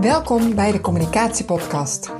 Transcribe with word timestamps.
Welkom 0.00 0.54
bij 0.54 0.72
de 0.72 0.80
Communicatiepodcast. 0.80 2.10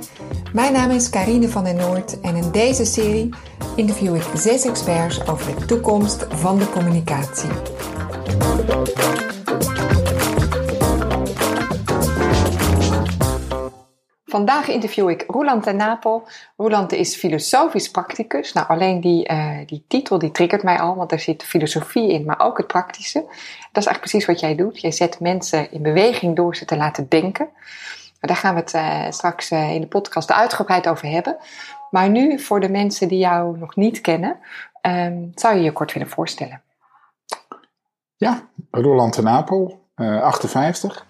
Mijn 0.53 0.73
naam 0.73 0.91
is 0.91 1.09
Karine 1.09 1.49
van 1.49 1.63
den 1.63 1.75
Noord 1.75 2.19
en 2.19 2.35
in 2.35 2.51
deze 2.51 2.85
serie 2.85 3.29
interview 3.75 4.15
ik 4.15 4.23
zes 4.33 4.65
experts 4.65 5.27
over 5.27 5.59
de 5.59 5.65
toekomst 5.65 6.25
van 6.29 6.57
de 6.57 6.69
communicatie. 6.69 7.49
Vandaag 14.29 14.67
interview 14.67 15.09
ik 15.09 15.23
Roland 15.27 15.63
ten 15.63 15.75
Napel. 15.75 16.27
Roland 16.57 16.91
is 16.91 17.15
filosofisch 17.15 17.91
practicus. 17.91 18.53
Nou, 18.53 18.67
alleen 18.67 19.01
die, 19.01 19.31
uh, 19.31 19.57
die 19.65 19.83
titel 19.87 20.19
die 20.19 20.31
triggert 20.31 20.63
mij 20.63 20.79
al, 20.79 20.95
want 20.95 21.11
er 21.11 21.19
zit 21.19 21.43
filosofie 21.43 22.11
in, 22.11 22.25
maar 22.25 22.39
ook 22.39 22.57
het 22.57 22.67
praktische. 22.67 23.19
Dat 23.19 23.83
is 23.83 23.85
eigenlijk 23.85 23.99
precies 23.99 24.25
wat 24.25 24.39
jij 24.39 24.55
doet. 24.55 24.81
Jij 24.81 24.91
zet 24.91 25.19
mensen 25.19 25.71
in 25.71 25.81
beweging 25.81 26.35
door 26.35 26.55
ze 26.55 26.65
te 26.65 26.77
laten 26.77 27.09
denken. 27.09 27.49
Daar 28.19 28.35
gaan 28.35 28.53
we 28.53 28.59
het 28.59 28.73
uh, 28.73 29.05
straks 29.09 29.51
uh, 29.51 29.73
in 29.73 29.81
de 29.81 29.87
podcast 29.87 30.31
uitgebreid 30.31 30.87
over 30.87 31.07
hebben. 31.07 31.37
Maar 31.91 32.09
nu, 32.09 32.39
voor 32.39 32.59
de 32.59 32.69
mensen 32.69 33.07
die 33.07 33.19
jou 33.19 33.57
nog 33.57 33.75
niet 33.75 34.01
kennen, 34.01 34.39
um, 34.81 35.31
zou 35.35 35.55
je 35.55 35.61
je 35.61 35.71
kort 35.71 35.93
willen 35.93 36.09
voorstellen? 36.09 36.61
Ja, 38.15 38.47
Roland 38.71 39.13
ten 39.13 39.23
Napel, 39.23 39.87
58. 39.95 41.05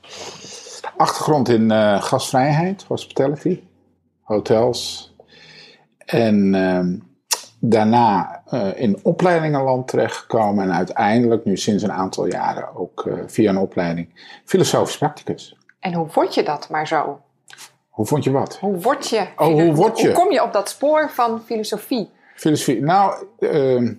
Achtergrond 0.99 1.49
in 1.49 1.71
uh, 1.71 2.02
gastvrijheid, 2.02 2.84
hospitality, 2.88 3.62
hotels. 4.21 5.13
En 5.98 6.53
uh, 6.53 6.85
daarna 7.59 8.41
uh, 8.52 8.81
in 8.81 8.99
opleidingenland 9.04 9.88
terechtgekomen. 9.88 10.63
En 10.63 10.73
uiteindelijk, 10.73 11.45
nu 11.45 11.57
sinds 11.57 11.84
een 11.84 11.91
aantal 11.91 12.26
jaren, 12.26 12.76
ook 12.76 13.05
uh, 13.05 13.13
via 13.26 13.49
een 13.49 13.57
opleiding, 13.57 14.09
filosofisch 14.45 14.98
practicus. 14.98 15.57
En 15.80 15.93
hoe 15.93 16.07
word 16.13 16.34
je 16.34 16.43
dat 16.43 16.70
maar 16.70 16.87
zo? 16.87 17.21
Hoe 17.90 18.05
vond 18.05 18.24
je 18.24 18.31
wat? 18.31 18.57
Hoe 18.59 18.77
word 18.77 19.09
je? 19.09 19.27
Oh, 19.37 19.48
hoe 19.48 19.74
word 19.74 19.99
je? 19.99 20.05
Hoe 20.05 20.15
kom 20.15 20.31
je 20.31 20.43
op 20.43 20.54
dat 20.54 20.70
spoor 20.70 21.09
van 21.09 21.41
filosofie? 21.41 22.09
Filosofie. 22.35 22.81
Nou, 22.81 23.26
uh, 23.40 23.91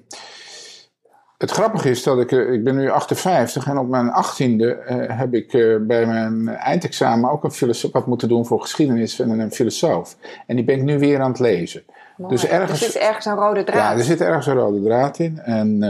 het 1.41 1.51
grappige 1.51 1.91
is 1.91 2.03
dat 2.03 2.21
ik, 2.21 2.31
ik 2.31 2.65
ben 2.65 2.77
nu 2.77 2.91
58 2.91 3.67
en 3.67 3.79
op 3.79 3.89
mijn 3.89 4.09
18e 4.09 4.61
uh, 4.61 4.75
heb 5.19 5.35
ik 5.35 5.53
uh, 5.53 5.77
bij 5.81 6.07
mijn 6.07 6.49
eindexamen 6.49 7.31
ook 7.31 7.45
een 7.45 7.51
filosoof 7.51 7.93
wat 7.93 8.07
moeten 8.07 8.29
doen 8.29 8.47
voor 8.47 8.61
geschiedenis 8.61 9.21
en 9.21 9.41
een 9.41 9.53
filosoof. 9.53 10.17
En 10.47 10.57
die 10.57 10.65
ben 10.65 10.77
ik 10.77 10.83
nu 10.83 10.99
weer 10.99 11.21
aan 11.21 11.31
het 11.31 11.39
lezen. 11.39 11.85
Mooi. 12.17 12.33
Dus 12.35 12.47
ergens, 12.47 12.71
er 12.83 12.91
zit 12.91 13.03
ergens 13.03 13.25
een 13.25 13.35
rode 13.35 13.65
draad. 13.65 13.93
Ja, 13.93 13.93
er 13.99 14.05
zit 14.05 14.21
ergens 14.21 14.47
een 14.47 14.55
rode 14.55 14.83
draad 14.83 15.19
in. 15.19 15.39
En 15.39 15.83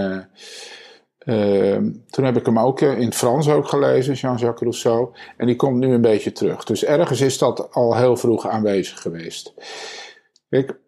uh, 1.24 1.76
toen 2.10 2.24
heb 2.24 2.36
ik 2.36 2.46
hem 2.46 2.58
ook 2.58 2.80
in 2.80 3.04
het 3.04 3.14
Frans 3.14 3.48
ook 3.48 3.68
gelezen, 3.68 4.14
Jean-Jacques 4.14 4.60
Rousseau. 4.60 5.14
En 5.36 5.46
die 5.46 5.56
komt 5.56 5.76
nu 5.76 5.92
een 5.92 6.00
beetje 6.00 6.32
terug. 6.32 6.64
Dus 6.64 6.84
ergens 6.84 7.20
is 7.20 7.38
dat 7.38 7.72
al 7.72 7.96
heel 7.96 8.16
vroeg 8.16 8.48
aanwezig 8.48 9.00
geweest. 9.00 9.54
Kijk, 10.48 10.78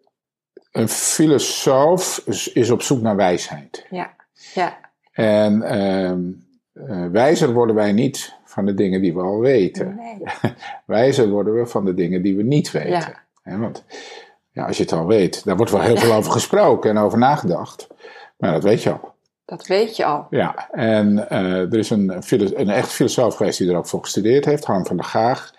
een 0.71 0.89
filosoof 0.89 2.21
is, 2.25 2.51
is 2.51 2.69
op 2.69 2.81
zoek 2.81 3.01
naar 3.01 3.15
wijsheid. 3.15 3.85
Ja. 3.89 4.21
Ja. 4.53 4.77
En 5.11 5.63
uh, 6.73 7.05
wijzer 7.11 7.53
worden 7.53 7.75
wij 7.75 7.91
niet 7.91 8.35
van 8.45 8.65
de 8.65 8.73
dingen 8.73 9.01
die 9.01 9.13
we 9.13 9.21
al 9.21 9.39
weten. 9.39 9.95
Nee. 9.95 10.17
wijzer 10.85 11.29
worden 11.29 11.53
we 11.53 11.65
van 11.65 11.85
de 11.85 11.93
dingen 11.93 12.21
die 12.21 12.35
we 12.35 12.43
niet 12.43 12.71
weten. 12.71 12.89
Ja. 12.89 13.23
He, 13.41 13.57
want 13.57 13.85
ja, 14.51 14.65
als 14.65 14.77
je 14.77 14.83
het 14.83 14.91
al 14.91 15.05
weet, 15.05 15.45
daar 15.45 15.55
wordt 15.55 15.71
wel 15.71 15.81
heel 15.81 15.97
veel 15.97 16.13
over 16.13 16.31
gesproken 16.31 16.89
en 16.89 16.97
over 16.97 17.17
nagedacht. 17.17 17.87
Maar 18.37 18.51
dat 18.51 18.63
weet 18.63 18.83
je 18.83 18.91
al. 18.91 19.13
Dat 19.45 19.67
weet 19.67 19.95
je 19.95 20.05
al. 20.05 20.27
Ja, 20.29 20.69
en 20.71 21.27
uh, 21.31 21.73
er 21.73 21.77
is 21.77 21.89
een, 21.89 22.23
een 22.31 22.69
echt 22.69 22.91
filosoof 22.91 23.35
geweest 23.35 23.57
die 23.57 23.69
er 23.69 23.77
ook 23.77 23.87
voor 23.87 24.01
gestudeerd 24.01 24.45
heeft, 24.45 24.65
Harm 24.65 24.85
van 24.85 24.95
der 24.95 25.05
Gaag. 25.05 25.53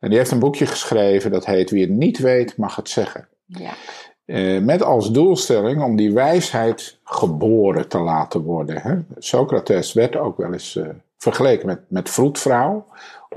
En 0.00 0.08
die 0.08 0.18
heeft 0.18 0.30
een 0.30 0.38
boekje 0.38 0.66
geschreven 0.66 1.30
dat 1.30 1.46
heet 1.46 1.70
Wie 1.70 1.80
het 1.80 1.90
niet 1.90 2.18
weet, 2.18 2.56
mag 2.56 2.76
het 2.76 2.88
zeggen. 2.88 3.28
Ja. 3.46 3.72
Uh, 4.26 4.60
met 4.60 4.82
als 4.82 5.10
doelstelling 5.10 5.82
om 5.82 5.96
die 5.96 6.12
wijsheid 6.12 6.98
geboren 7.04 7.88
te 7.88 7.98
laten 7.98 8.40
worden. 8.40 8.80
Hè? 8.80 8.96
Socrates 9.18 9.92
werd 9.92 10.16
ook 10.16 10.36
wel 10.36 10.52
eens 10.52 10.74
uh, 10.74 10.88
vergeleken 11.18 11.66
met, 11.66 11.80
met 11.88 12.10
vroedvrouw, 12.10 12.86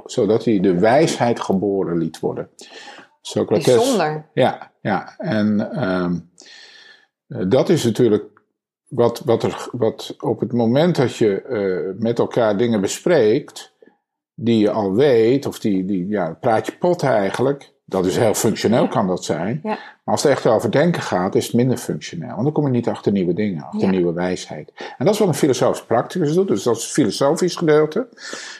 zodat 0.05 0.45
hij 0.45 0.59
de 0.59 0.79
wijsheid 0.79 1.39
geboren 1.39 1.97
liet 1.97 2.19
worden. 2.19 2.49
Socrates, 3.21 3.65
Bijzonder. 3.65 4.25
Ja, 4.33 4.71
ja. 4.81 5.15
en 5.17 5.69
uh, 5.73 7.47
dat 7.49 7.69
is 7.69 7.83
natuurlijk 7.83 8.37
wat, 8.87 9.19
wat, 9.25 9.43
er, 9.43 9.69
wat 9.71 10.15
op 10.19 10.39
het 10.39 10.53
moment 10.53 10.95
dat 10.95 11.15
je 11.15 11.43
uh, 11.49 12.01
met 12.01 12.19
elkaar 12.19 12.57
dingen 12.57 12.81
bespreekt, 12.81 13.73
die 14.33 14.59
je 14.59 14.71
al 14.71 14.93
weet, 14.93 15.45
of 15.45 15.59
die, 15.59 15.85
die 15.85 16.07
ja, 16.07 16.37
praat 16.41 16.65
je 16.65 16.77
pot 16.77 17.03
eigenlijk. 17.03 17.73
Dat 17.89 18.05
is 18.05 18.17
heel 18.17 18.33
functioneel, 18.33 18.87
kan 18.87 19.07
dat 19.07 19.23
zijn. 19.23 19.59
Ja. 19.63 19.69
Maar 19.69 20.15
als 20.15 20.23
het 20.23 20.31
echt 20.31 20.45
over 20.45 20.71
denken 20.71 21.01
gaat, 21.01 21.35
is 21.35 21.45
het 21.45 21.55
minder 21.55 21.77
functioneel. 21.77 22.29
Want 22.29 22.43
dan 22.43 22.51
kom 22.51 22.63
je 22.65 22.69
niet 22.71 22.87
achter 22.87 23.11
nieuwe 23.11 23.33
dingen, 23.33 23.63
achter 23.63 23.79
Ja. 23.79 23.89
nieuwe 23.89 24.13
wijsheid. 24.13 24.71
En 24.97 25.05
dat 25.05 25.13
is 25.13 25.19
wat 25.19 25.27
een 25.27 25.33
filosofisch 25.33 25.85
practicus 25.85 26.33
doet. 26.33 26.47
Dus 26.47 26.63
dat 26.63 26.75
is 26.75 26.83
het 26.83 26.91
filosofisch 26.91 27.55
gedeelte. 27.55 28.07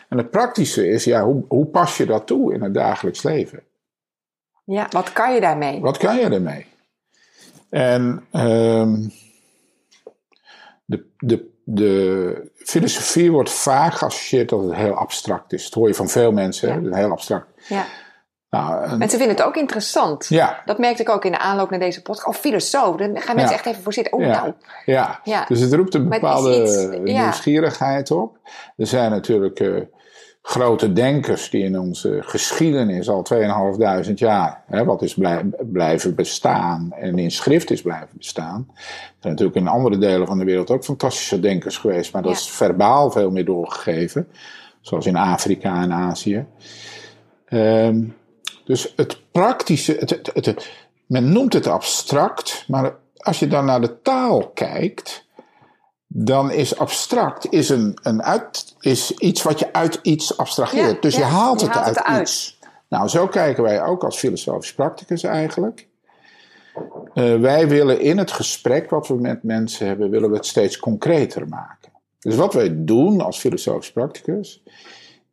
En 0.09 0.17
het 0.17 0.31
praktische 0.31 0.89
is, 0.89 1.03
ja, 1.03 1.23
hoe, 1.23 1.43
hoe 1.47 1.65
pas 1.65 1.97
je 1.97 2.05
dat 2.05 2.27
toe 2.27 2.53
in 2.53 2.61
het 2.61 2.73
dagelijks 2.73 3.23
leven? 3.23 3.63
Ja, 4.63 4.87
wat 4.89 5.13
kan 5.13 5.33
je 5.33 5.41
daarmee? 5.41 5.81
Wat 5.81 5.97
kan 5.97 6.15
je 6.15 6.23
ermee? 6.23 6.65
En 7.69 8.25
um, 8.33 9.11
de, 10.85 11.05
de, 11.17 11.49
de 11.63 12.51
filosofie 12.55 13.31
wordt 13.31 13.49
vaak 13.49 13.93
geassocieerd 13.93 14.49
dat 14.49 14.63
het 14.63 14.73
heel 14.75 14.93
abstract 14.93 15.53
is. 15.53 15.63
Dat 15.63 15.73
hoor 15.73 15.87
je 15.87 15.93
van 15.95 16.09
veel 16.09 16.31
mensen, 16.31 16.71
hè? 16.73 16.97
Heel 16.97 17.11
abstract. 17.11 17.47
Ja. 17.69 17.85
Nou, 18.49 18.83
en- 18.83 18.97
Mensen 18.97 19.17
vinden 19.19 19.37
het 19.37 19.45
ook 19.45 19.55
interessant. 19.55 20.25
ja, 20.29 20.61
Dat 20.65 20.77
merkte 20.77 21.01
ik 21.01 21.09
ook 21.09 21.25
in 21.25 21.31
de 21.31 21.39
aanloop 21.39 21.69
naar 21.69 21.79
deze 21.79 22.01
podcast. 22.01 22.27
Oh, 22.27 22.33
filosoof. 22.33 22.95
Daar 22.95 23.07
gaan 23.21 23.35
mensen 23.35 23.55
Ja. 23.55 23.59
echt 23.61 23.65
even 23.65 23.83
voor 23.83 23.93
zitten. 23.93 24.13
Oh, 24.13 24.21
Ja. 24.21 24.27
nou. 24.41 24.53
ja. 24.85 25.19
Ja. 25.23 25.45
Dus 25.47 25.59
het 25.59 25.73
roept 25.73 25.93
een 25.93 26.09
bepaalde 26.09 26.61
iets- 26.63 26.87
nieuwsgierigheid 27.13 28.11
op. 28.11 28.37
Er 28.77 28.87
zijn 28.87 29.11
natuurlijk 29.11 29.59
eh, 29.59 29.81
grote 30.41 30.93
denkers 30.93 31.49
die 31.49 31.63
in 31.63 31.79
onze 31.79 32.17
geschiedenis 32.21 33.09
al 33.09 33.21
2.500 33.23 34.19
jaar, 34.19 34.63
hè, 34.67 34.85
wat 34.85 35.01
is 35.01 35.13
blij, 35.13 35.45
blijven 35.71 36.15
bestaan 36.15 36.91
en 36.99 37.17
in 37.19 37.31
schrift 37.31 37.71
is 37.71 37.81
blijven 37.81 38.17
bestaan. 38.17 38.65
Er 38.75 38.83
zijn 39.19 39.33
natuurlijk 39.33 39.55
in 39.57 39.67
andere 39.67 39.97
delen 39.97 40.27
van 40.27 40.37
de 40.37 40.45
wereld 40.45 40.69
ook 40.71 40.83
fantastische 40.83 41.39
denkers 41.39 41.77
geweest, 41.77 42.13
maar 42.13 42.21
dat 42.21 42.31
is 42.31 42.49
verbaal 42.49 43.11
veel 43.11 43.31
meer 43.31 43.45
doorgegeven, 43.45 44.27
zoals 44.81 45.05
in 45.05 45.15
Afrika 45.15 45.81
en 45.81 45.91
Azië. 45.93 46.45
Ehm, 47.45 48.03
dus 48.67 48.93
het 48.95 49.31
praktische, 49.31 49.95
het, 49.99 50.31
het, 50.33 50.71
men 51.05 51.31
noemt 51.31 51.53
het 51.53 51.67
abstract, 51.67 52.65
maar 52.67 52.95
als 53.17 53.39
je 53.39 53.47
dan 53.47 53.65
naar 53.65 53.81
de 53.81 54.01
taal 54.01 54.49
kijkt, 54.49 55.25
dan 56.07 56.51
is 56.51 56.77
abstract 56.77 57.51
is 57.51 57.69
een, 57.69 57.97
een 58.01 58.23
uit, 58.23 58.75
is 58.79 59.11
iets 59.11 59.43
wat 59.43 59.59
je 59.59 59.73
uit 59.73 59.99
iets 60.01 60.37
abstraheert. 60.37 60.93
Ja, 60.93 60.99
dus 61.01 61.15
je 61.15 61.23
haalt 61.23 61.59
je 61.59 61.65
het 61.65 61.75
haalt 61.75 61.85
uit 61.85 62.07
het 62.07 62.21
iets. 62.21 62.59
Nou, 62.89 63.07
zo 63.07 63.27
kijken 63.27 63.63
wij 63.63 63.83
ook 63.83 64.03
als 64.03 64.17
filosofisch 64.17 64.73
practicus 64.73 65.23
eigenlijk. 65.23 65.87
Eh, 67.13 67.39
wij 67.39 67.67
willen 67.67 67.99
in 67.99 68.17
het 68.17 68.31
gesprek 68.31 68.89
wat 68.89 69.07
we 69.07 69.15
met 69.15 69.43
mensen 69.43 69.87
hebben, 69.87 70.09
willen 70.09 70.29
we 70.29 70.35
het 70.35 70.45
steeds 70.45 70.79
concreter 70.79 71.47
maken. 71.47 71.91
Dus 72.19 72.35
wat 72.35 72.53
wij 72.53 72.83
doen 72.85 73.21
als 73.21 73.39
filosofisch 73.39 73.91
practicus, 73.91 74.63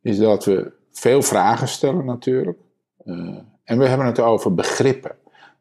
is 0.01 0.17
dat 0.17 0.45
we 0.45 0.71
veel 0.91 1.21
vragen 1.21 1.67
stellen 1.67 2.05
natuurlijk. 2.05 2.57
Eh, 3.05 3.15
en 3.63 3.77
we 3.77 3.87
hebben 3.87 4.05
het 4.07 4.19
over 4.19 4.53
begrippen. 4.53 5.11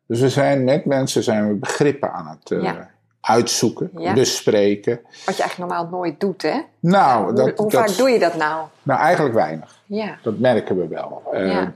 Dus 0.06 0.21
we 0.21 0.28
zijn 0.28 0.65
met 0.65 0.84
mensen 0.84 1.22
zijn 1.22 1.49
we 1.49 1.55
begrippen 1.55 2.12
aan 2.12 2.38
het 2.41 2.50
eh, 2.50 2.62
Ja. 2.62 2.91
uitzoeken, 3.21 3.91
Ja. 3.97 4.12
bespreken. 4.12 5.00
Wat 5.27 5.37
je 5.37 5.43
eigenlijk 5.43 5.59
normaal 5.71 5.88
nooit 5.91 6.21
doet, 6.21 6.43
hè? 6.43 6.60
Nou, 6.81 7.25
hoe 7.25 7.33
dat, 7.33 7.59
hoe 7.59 7.71
dat, 7.71 7.81
vaak 7.81 7.97
doe 7.97 8.10
je 8.10 8.19
dat 8.19 8.37
nou? 8.37 8.66
nou, 8.83 9.01
eigenlijk 9.01 9.34
weinig. 9.34 9.83
Ja. 9.86 10.19
Dat 10.22 10.39
merken 10.39 10.77
we 10.77 10.89
wel. 10.89 11.22
Eh. 11.33 11.66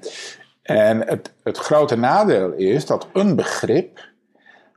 En 0.63 1.07
het, 1.07 1.33
het 1.43 1.59
grote 1.59 1.97
nadeel 1.97 2.53
is 2.53 2.87
dat 2.87 3.07
een 3.13 3.37
begrip, 3.37 4.08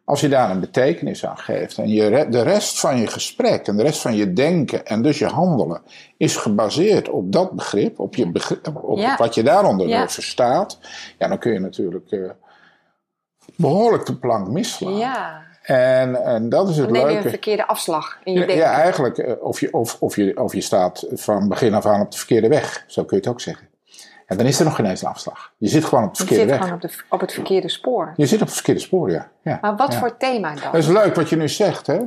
als 0.05 0.21
je 0.21 0.29
daar 0.29 0.49
een 0.49 0.59
betekenis 0.59 1.25
aan 1.25 1.37
geeft 1.37 1.77
en 1.77 1.87
je, 1.89 2.27
de 2.29 2.41
rest 2.41 2.79
van 2.79 2.97
je 2.97 3.07
gesprek 3.07 3.67
en 3.67 3.77
de 3.77 3.83
rest 3.83 4.01
van 4.01 4.15
je 4.15 4.33
denken 4.33 4.85
en 4.85 5.01
dus 5.01 5.19
je 5.19 5.25
handelen 5.25 5.81
is 6.17 6.35
gebaseerd 6.35 7.09
op 7.09 7.31
dat 7.31 7.51
begrip, 7.51 7.99
op, 7.99 8.15
je 8.15 8.31
begrip, 8.31 8.83
op 8.83 8.97
Ja. 8.97 9.15
wat 9.17 9.35
je 9.35 9.43
daaronder 9.43 9.87
Ja. 9.87 10.09
verstaat, 10.09 10.79
ja, 11.17 11.27
dan 11.27 11.37
kun 11.39 11.53
je 11.53 11.59
natuurlijk 11.59 12.11
eh, 12.11 12.29
behoorlijk 13.55 14.05
de 14.05 14.15
plank 14.15 14.47
misslaan. 14.47 14.97
Ja. 14.97 15.41
En, 15.61 16.23
en 16.23 16.49
dat 16.49 16.69
is 16.69 16.77
het 16.77 16.85
Dan 16.89 16.97
neem 16.97 17.09
je 17.09 17.15
een 17.15 17.29
verkeerde 17.29 17.67
afslag 17.67 18.19
in 18.23 18.33
je 18.33 18.39
Ja, 18.39 18.45
denken. 18.45 18.65
ja, 18.65 18.71
eigenlijk, 18.73 19.17
eh, 19.17 19.33
of 19.43 19.59
je, 19.59 19.73
of, 19.73 19.97
of, 19.99 20.15
je, 20.15 20.41
of 20.41 20.53
je 20.53 20.61
staat 20.61 21.05
van 21.13 21.47
begin 21.47 21.73
af 21.73 21.85
aan 21.85 22.01
op 22.01 22.11
de 22.11 22.17
verkeerde 22.17 22.47
weg. 22.47 22.83
Zo 22.87 23.03
kun 23.03 23.17
je 23.17 23.23
het 23.23 23.31
ook 23.33 23.41
zeggen. 23.41 23.67
En 24.31 24.37
dan 24.37 24.45
is 24.45 24.59
er 24.59 24.65
nog 24.65 24.75
geen 24.75 24.85
eens 24.85 25.01
een 25.01 25.07
afslag. 25.07 25.51
Je 25.57 25.67
zit 25.67 25.85
gewoon 25.85 26.03
op 26.03 26.09
je 26.09 26.17
verkeerde 26.17 26.41
zit 26.41 26.51
weg. 26.51 26.59
gewoon 26.59 26.73
op, 26.73 26.81
de, 26.81 26.89
op 27.09 27.19
het 27.19 27.33
verkeerde 27.33 27.69
spoor. 27.69 28.13
Je 28.15 28.25
zit 28.25 28.39
op 28.41 28.45
het 28.45 28.55
verkeerde 28.55 28.79
spoor, 28.79 29.11
ja. 29.11 29.29
ja. 29.41 29.57
Maar 29.61 29.75
wat 29.75 29.93
ja. 29.93 29.99
voor 29.99 30.17
thema 30.17 30.53
dan? 30.53 30.63
Dat 30.63 30.73
is 30.75 30.87
leuk 30.87 31.15
wat 31.15 31.29
je 31.29 31.35
nu 31.35 31.49
zegt, 31.49 31.87
hè. 31.87 31.99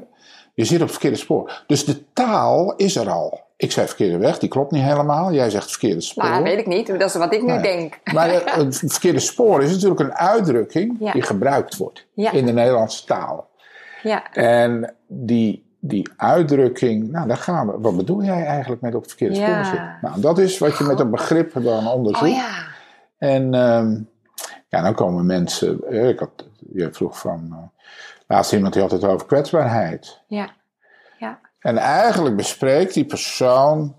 Je 0.55 0.65
zit 0.65 0.75
op 0.77 0.83
het 0.83 0.91
verkeerde 0.91 1.17
spoor. 1.17 1.63
Dus 1.67 1.85
de 1.85 2.13
taal 2.13 2.75
is 2.77 2.97
er 2.97 3.11
al. 3.11 3.41
Ik 3.57 3.73
zei 3.73 3.87
verkeerde 3.87 4.19
weg, 4.19 4.39
die 4.39 4.49
klopt 4.49 4.71
niet 4.71 4.83
helemaal. 4.83 5.33
Jij 5.33 5.51
zegt 5.51 5.71
verkeerde 5.71 6.01
spoor. 6.01 6.25
Nou, 6.25 6.43
weet 6.43 6.59
ik 6.59 6.67
niet. 6.67 6.87
Dat 6.87 7.01
is 7.01 7.15
wat 7.15 7.35
ik 7.35 7.43
nu 7.43 7.53
Nee. 7.53 7.61
denk. 7.61 8.01
Maar 8.13 8.29
eh, 8.31 8.55
het 8.57 8.77
verkeerde 8.87 9.21
spoor 9.21 9.63
is 9.63 9.73
natuurlijk 9.73 10.01
een 10.01 10.15
uitdrukking 10.15 10.97
Ja. 10.99 11.13
die 11.13 11.23
gebruikt 11.23 11.77
wordt 11.77 12.07
in 12.15 12.47
de 12.47 12.53
Nederlandse 12.53 13.05
taal. 13.05 13.49
Ja, 14.03 14.33
En 14.33 14.95
die, 15.07 15.65
die 15.87 16.11
uitdrukking, 16.17 17.11
nou 17.11 17.29
daar 17.29 17.37
gaan 17.37 17.67
we. 17.67 17.79
Wat 17.81 17.97
bedoel 17.97 18.23
jij 18.23 18.45
eigenlijk 18.47 18.81
met 18.83 18.95
op 18.95 19.01
het 19.01 19.11
verkeerde 19.11 19.35
Ja. 19.37 19.47
spoor 19.53 19.65
zitten? 19.65 19.99
Nou, 20.03 20.21
dat 20.21 20.39
is 20.39 20.59
wat 20.59 20.79
je 20.79 20.85
met 20.85 21.01
een 21.01 21.11
begrip 21.11 21.53
dan 21.63 21.87
onderzoekt. 21.87 22.31
oh 22.31 22.37
ja. 22.37 22.65
En 23.19 23.55
ehm, 23.55 24.01
ja, 24.69 24.83
dan 24.83 24.95
komen 24.95 25.27
mensen. 25.27 25.81
eh, 25.89 26.09
Ik 26.09 26.19
had, 26.19 26.31
je 26.73 26.93
vroeg 26.93 27.19
van. 27.19 27.49
eh, 27.51 27.83
laatst 28.27 28.53
iemand 28.53 28.73
die 28.73 28.83
had 28.83 28.91
het 28.91 29.05
over 29.05 29.27
kwetsbaarheid. 29.27 30.21
Ja. 30.27 30.51
Ja. 31.19 31.39
En 31.59 31.77
eigenlijk 31.79 32.37
bespreekt 32.37 32.95
die 32.95 33.05
persoon 33.07 33.97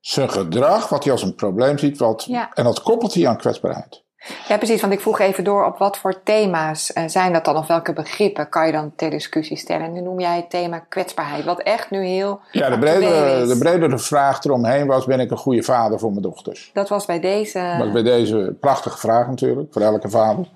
zijn 0.00 0.30
gedrag, 0.30 0.88
wat 0.88 1.02
hij 1.04 1.12
als 1.12 1.22
een 1.22 1.34
probleem 1.34 1.78
ziet, 1.78 1.98
wat, 1.98 2.24
Ja. 2.24 2.50
en 2.54 2.64
dat 2.64 2.82
koppelt 2.82 3.14
hij 3.14 3.28
aan 3.28 3.36
kwetsbaarheid. 3.36 4.03
Ja, 4.48 4.56
precies. 4.56 4.80
Want 4.80 4.92
ik 4.92 5.00
vroeg 5.00 5.18
even 5.18 5.44
door 5.44 5.64
op 5.64 5.78
wat 5.78 5.98
voor 5.98 6.22
thema's 6.22 6.92
eh, 6.92 7.04
zijn 7.06 7.32
dat 7.32 7.44
dan? 7.44 7.56
Of 7.56 7.66
welke 7.66 7.92
begrippen 7.92 8.48
kan 8.48 8.66
je 8.66 8.72
dan 8.72 8.92
ter 8.96 9.10
discussie 9.10 9.56
stellen? 9.56 9.86
En 9.86 9.92
nu 9.92 10.00
noem 10.00 10.20
jij 10.20 10.36
het 10.36 10.50
thema 10.50 10.78
kwetsbaarheid. 10.88 11.44
Wat 11.44 11.60
echt 11.62 11.90
nu 11.90 12.04
heel 12.06 12.40
Ja, 12.50 12.70
de 12.70 12.78
bredere, 12.78 13.40
is. 13.42 13.48
de 13.48 13.58
bredere 13.58 13.98
vraag 13.98 14.44
eromheen 14.44 14.86
was: 14.86 15.04
ben 15.06 15.20
ik 15.20 15.30
een 15.30 15.36
goede 15.36 15.62
vader 15.62 15.98
voor 15.98 16.10
mijn 16.10 16.22
dochters? 16.22 16.70
Dat 16.72 16.88
was 16.88 17.06
bij 17.06 17.20
deze 17.20 17.74
Dat 17.78 17.86
is 17.86 17.92
bij 17.92 18.02
deze 18.02 18.56
prachtige 18.60 18.98
vraag 18.98 19.26
natuurlijk, 19.26 19.72
voor 19.72 19.82
elke 19.82 20.08
vader. 20.10 20.46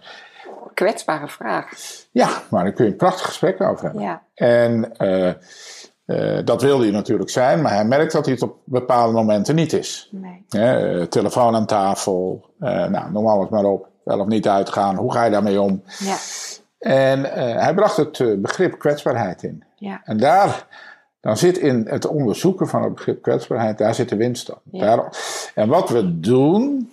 kwetsbare 0.75 1.29
vraag. 1.29 1.69
Ja, 2.11 2.29
maar 2.51 2.65
daar 2.65 2.73
kun 2.73 2.85
je 2.85 2.91
een 2.91 2.97
prachtig 2.97 3.27
gesprek 3.27 3.61
over 3.61 3.85
hebben. 3.85 4.03
Ja. 4.03 4.23
En 4.35 4.97
eh, 4.97 5.33
eh, 6.09 6.39
dat 6.45 6.63
wilde 6.63 6.83
hij 6.83 6.93
natuurlijk 6.93 7.31
zijn, 7.31 7.63
maar 7.63 7.73
hij 7.73 7.85
merkt 7.85 8.13
dat 8.13 8.25
hij 8.25 8.35
het 8.35 8.43
op 8.43 8.57
bepaalde 8.65 9.13
momenten 9.13 9.55
niet 9.55 9.73
is. 9.73 10.09
Nee. 10.13 10.45
Eh, 10.49 11.03
telefoon 11.03 11.55
aan 11.55 11.67
tafel, 11.67 12.51
eh, 12.59 12.87
nou, 12.87 13.13
noem 13.13 13.27
alles 13.27 13.49
maar 13.49 13.65
op. 13.65 13.89
Wel 14.05 14.21
of 14.21 14.27
niet 14.27 14.49
uitgaan, 14.49 14.97
hoe 14.97 15.13
ga 15.13 15.25
je 15.25 15.31
daarmee 15.31 15.61
om? 15.61 15.83
Ja. 15.99 16.17
En 16.79 17.25
hij 17.61 17.75
bracht 17.75 17.97
het 17.97 18.43
begrip 18.43 18.79
kwetsbaarheid 18.79 19.43
in. 19.43 19.65
Ja. 19.77 20.01
En 20.05 20.17
daar, 20.17 20.67
dan 21.21 21.37
zit 21.37 21.59
in 21.59 21.87
het 21.89 22.07
onderzoeken 22.07 22.69
van 22.69 22.83
het 22.83 22.95
begrip 22.95 23.23
kwetsbaarheid, 23.23 23.79
daar 23.79 23.95
zit 23.95 24.09
de 24.09 24.17
winst. 24.17 24.53
Ja. 24.71 24.85
Daar, 24.85 25.13
en 25.55 25.69
wat 25.69 25.89
we 25.89 26.21
doen, 26.21 26.91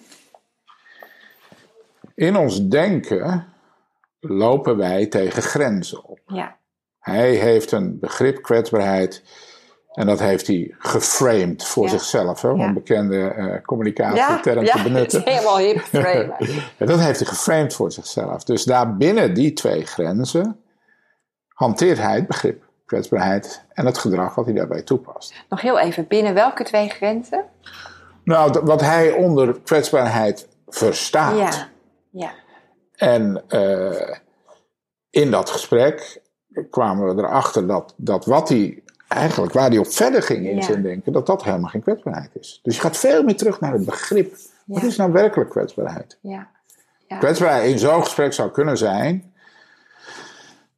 in 2.15 2.37
ons 2.37 2.67
denken 2.67 3.45
lopen 4.19 4.77
wij 4.77 5.05
tegen 5.05 5.41
grenzen 5.41 6.03
op. 6.03 6.19
Ja. 6.27 6.55
Hij 7.05 7.29
heeft 7.33 7.71
een 7.71 7.99
begrip 7.99 8.41
kwetsbaarheid. 8.41 9.23
En 9.93 10.05
dat 10.07 10.19
heeft 10.19 10.47
hij 10.47 10.75
geframed 10.79 11.65
voor 11.65 11.83
Ja. 11.83 11.89
zichzelf, 11.89 12.41
hè, 12.41 12.49
om 12.49 12.59
Ja. 12.59 12.65
een 12.67 12.73
bekende 12.73 13.27
eh, 13.27 13.61
communicatieterm 13.61 14.65
ja, 14.65 14.75
te 14.75 14.83
benutten. 14.91 15.21
helemaal 15.25 15.57
hip 15.57 15.79
frame. 16.01 16.33
Ja, 16.77 16.85
dat 16.85 16.99
heeft 16.99 17.19
hij 17.19 17.27
geframed 17.27 17.73
voor 17.73 17.91
zichzelf. 17.91 18.43
Dus 18.43 18.63
daar 18.63 18.97
binnen 18.97 19.33
die 19.33 19.53
twee 19.53 19.85
grenzen 19.85 20.59
hanteert 21.47 21.97
hij 21.97 22.15
het 22.15 22.27
begrip 22.27 22.63
kwetsbaarheid 22.85 23.63
en 23.73 23.85
het 23.85 23.97
gedrag 23.97 24.35
wat 24.35 24.45
hij 24.45 24.53
daarbij 24.53 24.81
toepast. 24.81 25.33
Nog 25.49 25.61
heel 25.61 25.79
even, 25.79 26.07
binnen 26.07 26.33
welke 26.33 26.63
twee 26.63 26.89
grenzen? 26.89 27.43
Nou, 28.23 28.59
wat 28.63 28.81
hij 28.81 29.11
onder 29.11 29.59
kwetsbaarheid 29.61 30.47
verstaat. 30.67 31.37
Ja. 31.37 31.67
Ja. 32.11 32.31
En 32.95 33.43
eh, 33.47 34.17
in 35.09 35.31
dat 35.31 35.49
gesprek 35.49 36.21
kwamen 36.71 37.15
we 37.15 37.21
erachter 37.21 37.67
dat, 37.67 37.93
dat 37.97 38.25
wat 38.25 38.49
hij 38.49 38.83
eigenlijk, 39.07 39.53
waar 39.53 39.69
hij 39.69 39.77
op 39.77 39.91
verder 39.91 40.21
ging 40.23 40.47
in 40.47 40.55
Ja. 40.55 40.61
zijn 40.61 40.81
denken, 40.81 41.13
dat 41.13 41.25
dat 41.25 41.43
helemaal 41.43 41.69
geen 41.69 41.81
kwetsbaarheid 41.81 42.29
is. 42.39 42.59
Dus 42.63 42.75
je 42.75 42.81
gaat 42.81 42.97
veel 42.97 43.23
meer 43.23 43.37
terug 43.37 43.59
naar 43.59 43.73
het 43.73 43.85
begrip. 43.85 44.35
Wat 44.65 44.81
Ja. 44.81 44.87
is 44.87 44.95
nou 44.95 45.11
werkelijk 45.11 45.49
kwetsbaarheid? 45.49 46.17
Ja. 46.21 46.47
Ja. 47.07 47.17
Kwetsbaarheid 47.17 47.71
in 47.71 47.79
zo'n 47.79 48.03
gesprek 48.03 48.33
zou 48.33 48.51
kunnen 48.51 48.77
zijn 48.77 49.33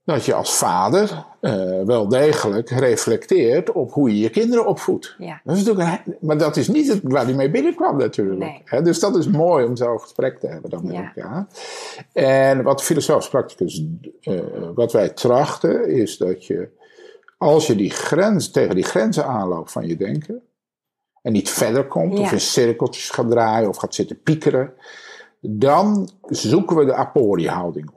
dat 0.08 0.26
je 0.26 0.34
als 0.34 0.54
vader 0.58 1.26
eh, 1.42 1.82
wel 1.86 2.08
degelijk 2.08 2.70
reflecteert 2.70 3.72
op 3.72 3.92
hoe 3.92 4.10
je 4.10 4.20
je 4.20 4.30
kinderen 4.30 4.66
opvoedt. 4.66 5.16
Ja. 5.18 5.42
Dat 5.44 5.56
is 5.56 5.64
natuurlijk 5.64 6.02
een, 6.06 6.16
maar 6.22 6.38
dat 6.38 6.58
is 6.58 6.68
niet 6.68 6.88
het, 6.88 7.00
waar 7.04 7.26
hij 7.26 7.34
mee 7.34 7.52
binnenkwam 7.52 7.98
natuurlijk. 7.98 8.64
Nee. 8.70 8.82
Dus 8.82 9.00
dat 9.00 9.16
is 9.18 9.28
mooi 9.28 9.66
om 9.66 9.76
zo'n 9.76 10.00
gesprek 10.00 10.40
te 10.40 10.48
hebben 10.48 10.70
dan 10.70 10.86
met 10.86 10.96
Ja. 10.96 11.12
elkaar. 11.16 11.48
En 12.14 12.64
wat 12.64 12.84
filosofisch 12.84 13.30
practicus, 13.30 13.84
eh, 14.22 14.40
wat 14.76 14.92
wij 14.92 15.10
trachten, 15.10 15.90
is 15.90 16.18
dat 16.18 16.46
je 16.46 16.70
als 17.38 17.68
je 17.68 17.76
die 17.76 17.92
grens, 17.92 18.52
tegen 18.52 18.76
die 18.76 18.84
grenzen 18.84 19.26
aanloopt 19.26 19.72
van 19.72 19.88
je 19.88 19.96
denken, 19.98 20.42
en 21.22 21.32
niet 21.32 21.50
verder 21.50 21.86
komt, 21.88 22.18
Ja. 22.18 22.24
of 22.24 22.32
in 22.32 22.40
cirkeltjes 22.42 23.10
gaat 23.10 23.30
draaien, 23.30 23.70
of 23.70 23.78
gaat 23.78 23.96
zitten 23.96 24.22
piekeren, 24.22 24.74
dan 25.42 26.10
zoeken 26.22 26.76
we 26.78 26.86
de 26.86 26.94
aporie-houding 26.94 27.90
op. 27.96 27.97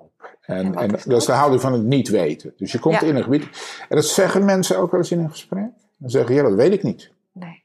En, 0.50 0.74
En 0.74 0.88
dat 1.04 1.20
is 1.20 1.24
de 1.24 1.32
houding 1.32 1.60
van 1.60 1.72
het 1.72 1.82
niet 1.82 2.08
weten. 2.08 2.52
Dus 2.56 2.72
je 2.72 2.78
komt 2.78 3.00
Ja. 3.00 3.06
in 3.06 3.16
een 3.16 3.22
gebied. 3.22 3.44
En 3.88 3.96
dat 3.96 4.04
zeggen 4.04 4.44
mensen 4.44 4.78
ook 4.78 4.90
wel 4.90 5.00
eens 5.00 5.10
in 5.10 5.18
een 5.18 5.30
gesprek. 5.30 5.68
Dan 5.96 6.10
zeggen 6.10 6.34
ja, 6.34 6.42
dat 6.42 6.54
weet 6.54 6.72
ik 6.72 6.82
niet. 6.82 7.10
Nee. 7.32 7.62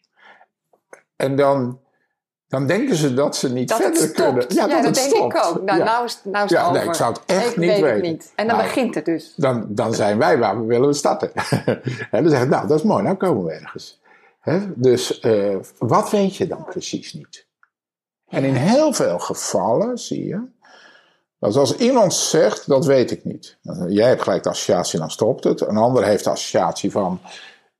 En 1.16 1.36
dan, 1.36 1.80
dan 2.48 2.68
denken 2.68 2.96
ze 2.96 3.14
dat 3.14 3.36
ze 3.36 3.54
niet 3.54 3.70
Dat 3.70 3.78
verder 3.82 4.12
kunnen. 4.12 4.46
Ja, 4.48 4.68
dat, 4.68 4.86
het 4.86 4.96
denk 4.96 5.16
stopt. 5.16 5.36
ik 5.36 5.46
ook. 5.46 5.62
Nou, 5.62 5.78
Ja. 5.80 5.84
nou 5.86 6.06
is, 6.06 6.20
nou 6.24 6.36
is 6.46 6.52
het 6.52 6.60
Ja, 6.60 6.72
nee, 6.72 6.84
ik 6.84 6.94
zou 6.94 7.14
het 7.14 7.22
echt 7.26 7.50
Ik 7.52 7.58
niet 7.58 7.70
weet 7.70 7.82
weten. 7.82 8.02
niet. 8.02 8.32
En 8.36 8.48
dan 8.48 8.56
Nou, 8.56 8.68
begint 8.68 8.96
het 8.96 9.06
dus. 9.06 9.34
dan, 9.36 9.66
dan 9.70 9.94
zijn 9.94 10.18
wij 10.18 10.38
waar 10.38 10.60
we 10.60 10.66
willen 10.66 10.96
starten. 10.96 11.32
en 12.12 12.22
dan 12.24 12.30
zeggen 12.30 12.50
nou, 12.50 12.68
dat 12.68 12.78
is 12.78 12.84
mooi, 12.86 13.04
nou 13.04 13.16
komen 13.16 13.46
we 13.46 13.52
ergens. 13.52 14.02
Hè? 14.40 14.60
Dus 14.76 15.20
eh, 15.20 15.56
wat 15.78 16.10
weet 16.10 16.36
je 16.36 16.48
dan 16.48 16.64
precies 16.66 17.14
niet? 17.14 17.48
En 18.28 18.44
in 18.44 18.56
heel 18.56 18.94
veel 18.94 19.20
gevallen 19.20 19.98
zie 19.98 20.26
je 20.28 20.42
dat 21.46 21.56
als 21.56 21.76
iemand 21.76 22.14
zegt, 22.14 22.68
dat 22.68 22.86
weet 22.86 23.12
ik 23.12 23.24
niet. 23.24 23.58
Dan- 23.62 23.92
Jij 23.92 24.08
hebt 24.08 24.22
gelijk 24.22 24.44
de 24.44 24.50
associatie, 24.50 25.00
dan 25.00 25.12
stopt 25.12 25.44
het. 25.44 25.62
Een 25.62 25.78
ander 25.78 26.04
heeft 26.06 26.24
de 26.24 26.30
associatie 26.30 26.92
van, 26.92 27.20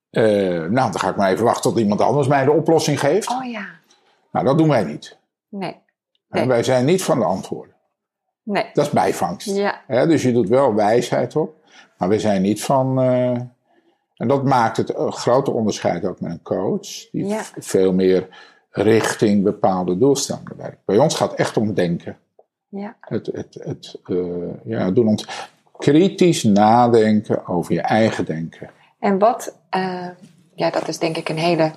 eh, 0.10 0.24
nou, 0.50 0.72
dan 0.72 1.00
ga 1.00 1.10
ik 1.10 1.16
maar 1.16 1.32
even 1.32 1.46
wachten 1.46 1.62
tot 1.72 1.80
iemand 1.80 2.02
anders 2.02 2.28
mij 2.28 2.46
de 2.46 2.52
oplossing 2.52 3.00
geeft. 3.00 3.30
Oh 3.30 3.46
ja. 3.52 3.66
Nou, 4.32 4.46
dat 4.46 4.58
doen 4.58 4.70
wij 4.70 4.84
niet. 4.84 5.18
Nee. 5.50 5.84
Wij 6.28 6.64
zijn 6.64 6.86
niet 6.86 7.04
van 7.04 7.20
de 7.20 7.26
antwoorden. 7.26 7.76
Nee. 8.44 8.70
Dat 8.74 8.86
is 8.86 8.92
bijvangst. 8.92 9.48
Ja. 9.56 10.06
Dus 10.06 10.22
je 10.22 10.34
doet 10.34 10.50
wel 10.50 10.74
wijsheid 10.74 11.36
op, 11.36 11.56
maar 11.98 12.10
we 12.10 12.20
zijn 12.20 12.42
niet 12.42 12.64
van. 12.64 13.02
eh, 13.02 13.30
en 14.16 14.28
dat 14.28 14.44
maakt 14.44 14.78
het 14.78 14.96
een 14.96 15.12
grote 15.14 15.52
onderscheid 15.52 16.06
ook 16.06 16.20
met 16.20 16.32
een 16.32 16.42
coach, 16.42 17.10
die 17.12 17.26
Ja. 17.28 17.42
veel 17.58 17.94
meer 17.94 18.28
richting 18.70 19.44
bepaalde 19.44 19.98
doelstellingen 19.98 20.58
werkt. 20.58 20.86
Bij 20.86 20.98
ons 20.98 21.16
gaat 21.16 21.30
het 21.32 21.40
echt 21.40 21.58
om 21.58 21.74
denken. 21.74 22.18
Ja. 22.76 22.96
Het, 23.00 23.26
het, 23.26 23.58
het 23.60 24.00
eh, 24.04 24.66
ja, 24.66 24.92
doen 24.92 25.08
ons 25.08 25.28
kritisch 25.78 26.44
nadenken 26.44 27.48
over 27.48 27.74
je 27.74 27.82
eigen 27.82 28.26
denken. 28.26 28.70
En 29.00 29.20
wat, 29.20 29.56
eh, 29.70 30.08
ja, 30.56 30.70
dat 30.70 30.88
is 30.88 31.00
denk 31.00 31.18
ik 31.18 31.30
een 31.30 31.38
hele, 31.38 31.72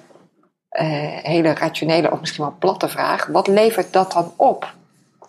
eh, 0.69 1.17
hele 1.23 1.55
rationele 1.55 2.11
of 2.11 2.21
misschien 2.21 2.45
wel 2.45 2.57
platte 2.59 2.89
vraag. 2.89 3.27
Wat 3.27 3.47
levert 3.47 3.93
dat 3.93 4.13
dan 4.13 4.33
op? 4.37 4.75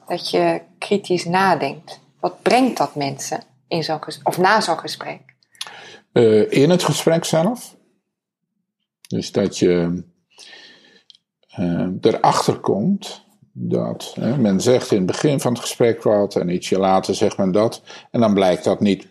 Dat 0.08 0.30
je 0.30 0.62
kritisch 0.78 1.26
nadenkt. 1.26 2.00
Wat 2.20 2.42
brengt 2.42 2.78
dat 2.78 2.96
mensen 2.96 3.44
in 3.68 3.84
zo'n 3.84 4.04
ges- 4.04 4.20
of 4.24 4.38
na 4.38 4.62
zo'n 4.62 4.80
gesprek? 4.80 5.22
In 6.50 6.70
het 6.70 6.84
gesprek 6.84 7.26
zelf. 7.26 7.76
Dus 9.08 9.32
dat 9.32 9.58
je 9.58 10.04
erachter 12.02 12.60
komt 12.60 13.28
dat 13.62 14.14
hè, 14.20 14.38
men 14.38 14.62
zegt 14.62 14.92
in 14.92 14.98
het 14.98 15.06
begin 15.06 15.40
van 15.40 15.52
het 15.52 15.62
gesprek 15.62 16.04
wat 16.04 16.36
en 16.36 16.50
ietsje 16.50 16.80
later 16.80 17.16
zegt 17.16 17.38
men 17.38 17.52
dat. 17.52 17.82
En 18.12 18.20
dan 18.20 18.34
blijkt 18.34 18.64
dat 18.64 18.80
niet. 18.80 19.08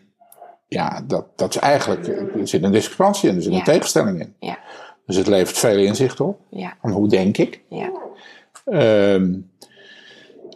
Ja, 0.66 1.02
dat, 1.06 1.26
dat 1.38 1.54
is 1.54 1.60
eigenlijk. 1.60 2.06
Er 2.08 2.48
zit 2.48 2.62
een 2.62 2.72
discrepantie 2.72 3.28
in, 3.28 3.36
er 3.36 3.42
zit 3.42 3.52
Ja. 3.52 3.58
een 3.58 3.64
tegenstelling 3.64 4.20
in. 4.20 4.34
Ja. 4.40 4.58
Dus 5.06 5.16
het 5.16 5.26
levert 5.26 5.58
veel 5.58 5.76
inzicht 5.78 6.20
op. 6.20 6.40
Ja. 6.50 6.76
Van 6.80 6.90
hoe 6.90 7.08
denk 7.08 7.36
ik? 7.38 7.60
Ja. 7.68 7.90
Ehm, 8.64 9.34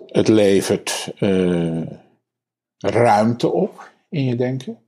het 0.07 0.29
levert 0.29 1.13
eh, 1.19 1.83
ruimte 2.79 3.53
op 3.53 3.91
in 4.09 4.25
je 4.25 4.35
denken. 4.37 4.79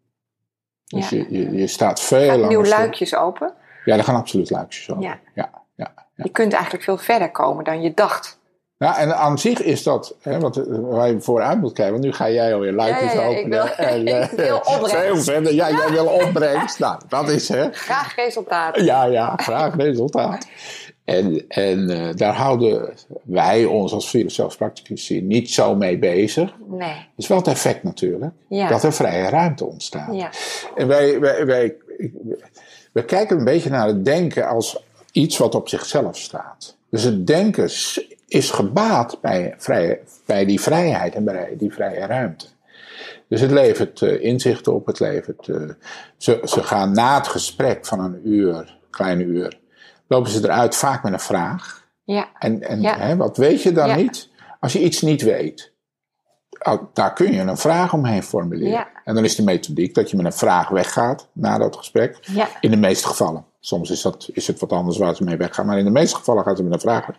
Dus 0.84 1.08
Ja. 1.10 1.16
je, 1.16 1.26
je, 1.30 1.50
je 1.52 1.66
staat 1.66 2.00
veel 2.00 2.18
Gaat 2.28 2.28
langer 2.36 2.48
nieuw 2.48 2.64
stil. 2.64 2.78
luikjes 2.78 3.14
open. 3.16 3.52
Ja, 3.84 3.96
er 3.96 4.04
gaan 4.04 4.16
absoluut 4.16 4.50
luikjes. 4.50 4.86
Ja. 5.00 5.20
Ja. 5.34 5.62
Ja, 5.76 5.94
Je 6.14 6.28
kunt 6.28 6.52
eigenlijk 6.52 6.84
veel 6.84 6.98
verder 6.98 7.30
komen 7.30 7.64
dan 7.64 7.82
je 7.82 7.94
dacht. 7.94 8.38
Nou, 8.84 8.96
en 8.96 9.16
aan 9.16 9.38
zich 9.38 9.62
is 9.62 9.82
dat, 9.82 10.14
hè, 10.20 10.40
wat, 10.40 10.56
eh, 10.56 10.64
waar 10.80 11.08
je 11.08 11.20
vooruit 11.20 11.60
moet 11.60 11.72
kijken, 11.72 11.92
want 11.92 12.04
nu 12.04 12.12
ga 12.12 12.30
jij 12.30 12.54
alweer 12.54 12.72
luikjes 12.72 13.12
Ja, 13.12 13.20
ja, 13.20 13.28
ja, 13.28 13.36
ik 13.36 13.38
openen. 13.38 13.62
wil- 13.62 13.86
en, 13.86 14.06
eh, 14.20 14.22
ik 14.22 14.38
wil 14.38 14.56
opbrengst. 14.64 15.24
Verder. 15.24 15.54
Ja, 15.54 15.70
jij 15.70 15.90
wil 15.90 16.06
opbrengst. 16.06 16.78
Nou, 16.78 17.00
dat 17.08 17.28
is 17.28 17.48
hè. 17.48 17.72
Graag 17.72 18.14
resultaten. 18.16 18.84
Ja, 18.84 19.04
ja, 19.04 19.32
graag 19.36 19.76
resultaat. 19.76 20.46
En, 21.04 21.44
en 21.48 21.90
eh, 21.90 22.14
daar 22.16 22.34
houden 22.34 22.94
wij 23.22 23.64
ons 23.64 23.92
als 23.92 24.08
filosofisch 24.08 24.56
practici 24.56 25.22
niet 25.22 25.50
zo 25.50 25.74
mee 25.74 25.98
bezig. 25.98 26.54
Nee. 26.66 26.88
Dat 26.88 26.96
is 27.16 27.26
wel 27.26 27.38
het 27.38 27.46
effect 27.46 27.82
natuurlijk. 27.82 28.32
Ja. 28.48 28.68
Dat 28.68 28.82
er 28.82 28.92
vrije 28.92 29.28
ruimte 29.28 29.64
ontstaat. 29.66 30.14
Ja. 30.14 30.30
En 30.74 30.86
wij, 30.86 31.20
wij, 31.20 31.46
wij 31.46 31.74
we 32.92 33.04
kijken 33.04 33.38
een 33.38 33.44
beetje 33.44 33.70
naar 33.70 33.86
het 33.86 34.04
denken 34.04 34.48
als 34.48 34.82
iets 35.12 35.38
wat 35.38 35.54
op 35.54 35.68
zichzelf 35.68 36.16
staat. 36.18 36.76
Dus 36.90 37.02
het 37.02 37.26
denken 37.26 37.70
is 38.34 38.50
gebaat 38.50 39.18
bij, 39.20 39.54
vrije, 39.58 40.00
bij 40.26 40.44
die 40.44 40.60
vrijheid 40.60 41.14
en 41.14 41.24
bij 41.24 41.54
die 41.58 41.72
vrije 41.72 42.06
ruimte. 42.06 42.46
Dus 43.28 43.40
het 43.40 43.50
levert 43.50 44.00
uh, 44.00 44.22
inzichten 44.24 44.74
op, 44.74 44.86
het 44.86 45.00
levert. 45.00 45.46
Uh, 45.46 45.70
ze, 46.16 46.40
ze 46.44 46.62
gaan 46.62 46.92
na 46.92 47.16
het 47.16 47.28
gesprek 47.28 47.86
van 47.86 48.00
een 48.00 48.20
uur, 48.28 48.78
kleine 48.90 49.24
uur, 49.24 49.58
lopen 50.06 50.30
ze 50.30 50.42
eruit 50.42 50.76
vaak 50.76 51.02
met 51.02 51.12
een 51.12 51.20
vraag. 51.20 51.88
Ja. 52.04 52.28
En, 52.38 52.62
en 52.62 52.80
Ja. 52.80 52.98
Hè, 52.98 53.16
wat 53.16 53.36
weet 53.36 53.62
je 53.62 53.72
dan 53.72 53.88
Ja. 53.88 53.96
niet? 53.96 54.28
Als 54.60 54.72
je 54.72 54.80
iets 54.80 55.02
niet 55.02 55.22
weet, 55.22 55.72
oh, 56.62 56.82
daar 56.92 57.12
kun 57.12 57.32
je 57.32 57.40
een 57.40 57.56
vraag 57.56 57.92
omheen 57.92 58.22
formuleren. 58.22 58.72
Ja. 58.72 58.88
En 59.04 59.14
dan 59.14 59.24
is 59.24 59.36
de 59.36 59.42
methodiek 59.42 59.94
dat 59.94 60.10
je 60.10 60.16
met 60.16 60.26
een 60.26 60.32
vraag 60.32 60.68
weggaat 60.68 61.26
na 61.32 61.58
dat 61.58 61.76
gesprek. 61.76 62.18
Ja. 62.22 62.48
In 62.60 62.70
de 62.70 62.76
meeste 62.76 63.06
gevallen. 63.06 63.44
Soms 63.60 63.90
is, 63.90 64.02
dat, 64.02 64.28
is 64.32 64.46
het 64.46 64.60
wat 64.60 64.72
anders 64.72 64.98
waar 64.98 65.14
ze 65.16 65.24
mee 65.24 65.36
weggaan. 65.36 65.66
Maar 65.66 65.78
in 65.78 65.84
de 65.84 65.90
meeste 65.90 66.16
gevallen 66.16 66.44
gaat 66.44 66.56
ze 66.56 66.62
met 66.62 66.72
een 66.72 66.80
vraag 66.80 67.06
weg. 67.06 67.16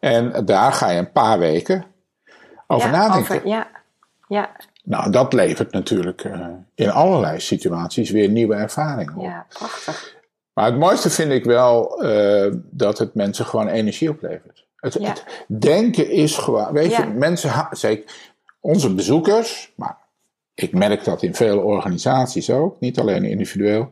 En 0.00 0.44
daar 0.44 0.72
ga 0.72 0.90
je 0.90 0.98
een 0.98 1.12
paar 1.12 1.38
weken 1.38 1.84
over 2.66 2.90
ja, 2.90 2.96
nadenken. 2.96 3.34
over- 3.36 3.48
ja. 3.48 3.66
Ja. 4.28 4.50
Nou, 4.84 5.10
dat 5.10 5.32
levert 5.32 5.72
natuurlijk 5.72 6.24
eh, 6.24 6.46
in 6.74 6.90
allerlei 6.90 7.40
situaties 7.40 8.10
weer 8.10 8.28
nieuwe 8.28 8.54
ervaringen 8.54 9.16
op. 9.16 9.22
ja, 9.22 9.46
prachtig. 9.48 10.16
Maar 10.52 10.64
het 10.64 10.78
mooiste 10.78 11.10
vind 11.10 11.32
ik 11.32 11.44
wel 11.44 12.02
eh, 12.02 12.52
dat 12.70 12.98
het 12.98 13.14
mensen 13.14 13.46
gewoon 13.46 13.68
energie 13.68 14.10
oplevert. 14.10 14.66
Het, 14.76 14.94
Ja. 15.00 15.08
het 15.08 15.24
denken 15.46 16.10
is 16.10 16.36
gewoon, 16.38 16.72
weet 16.72 16.94
je, 16.96 17.06
mensen, 17.06 17.68
zeker 17.70 18.32
onze 18.60 18.94
bezoekers, 18.94 19.72
maar 19.76 19.96
ik 20.62 20.72
merk 20.72 21.04
dat 21.04 21.22
in 21.22 21.34
vele 21.34 21.60
organisaties 21.60 22.50
ook, 22.50 22.80
niet 22.80 22.98
alleen 22.98 23.24
individueel. 23.24 23.90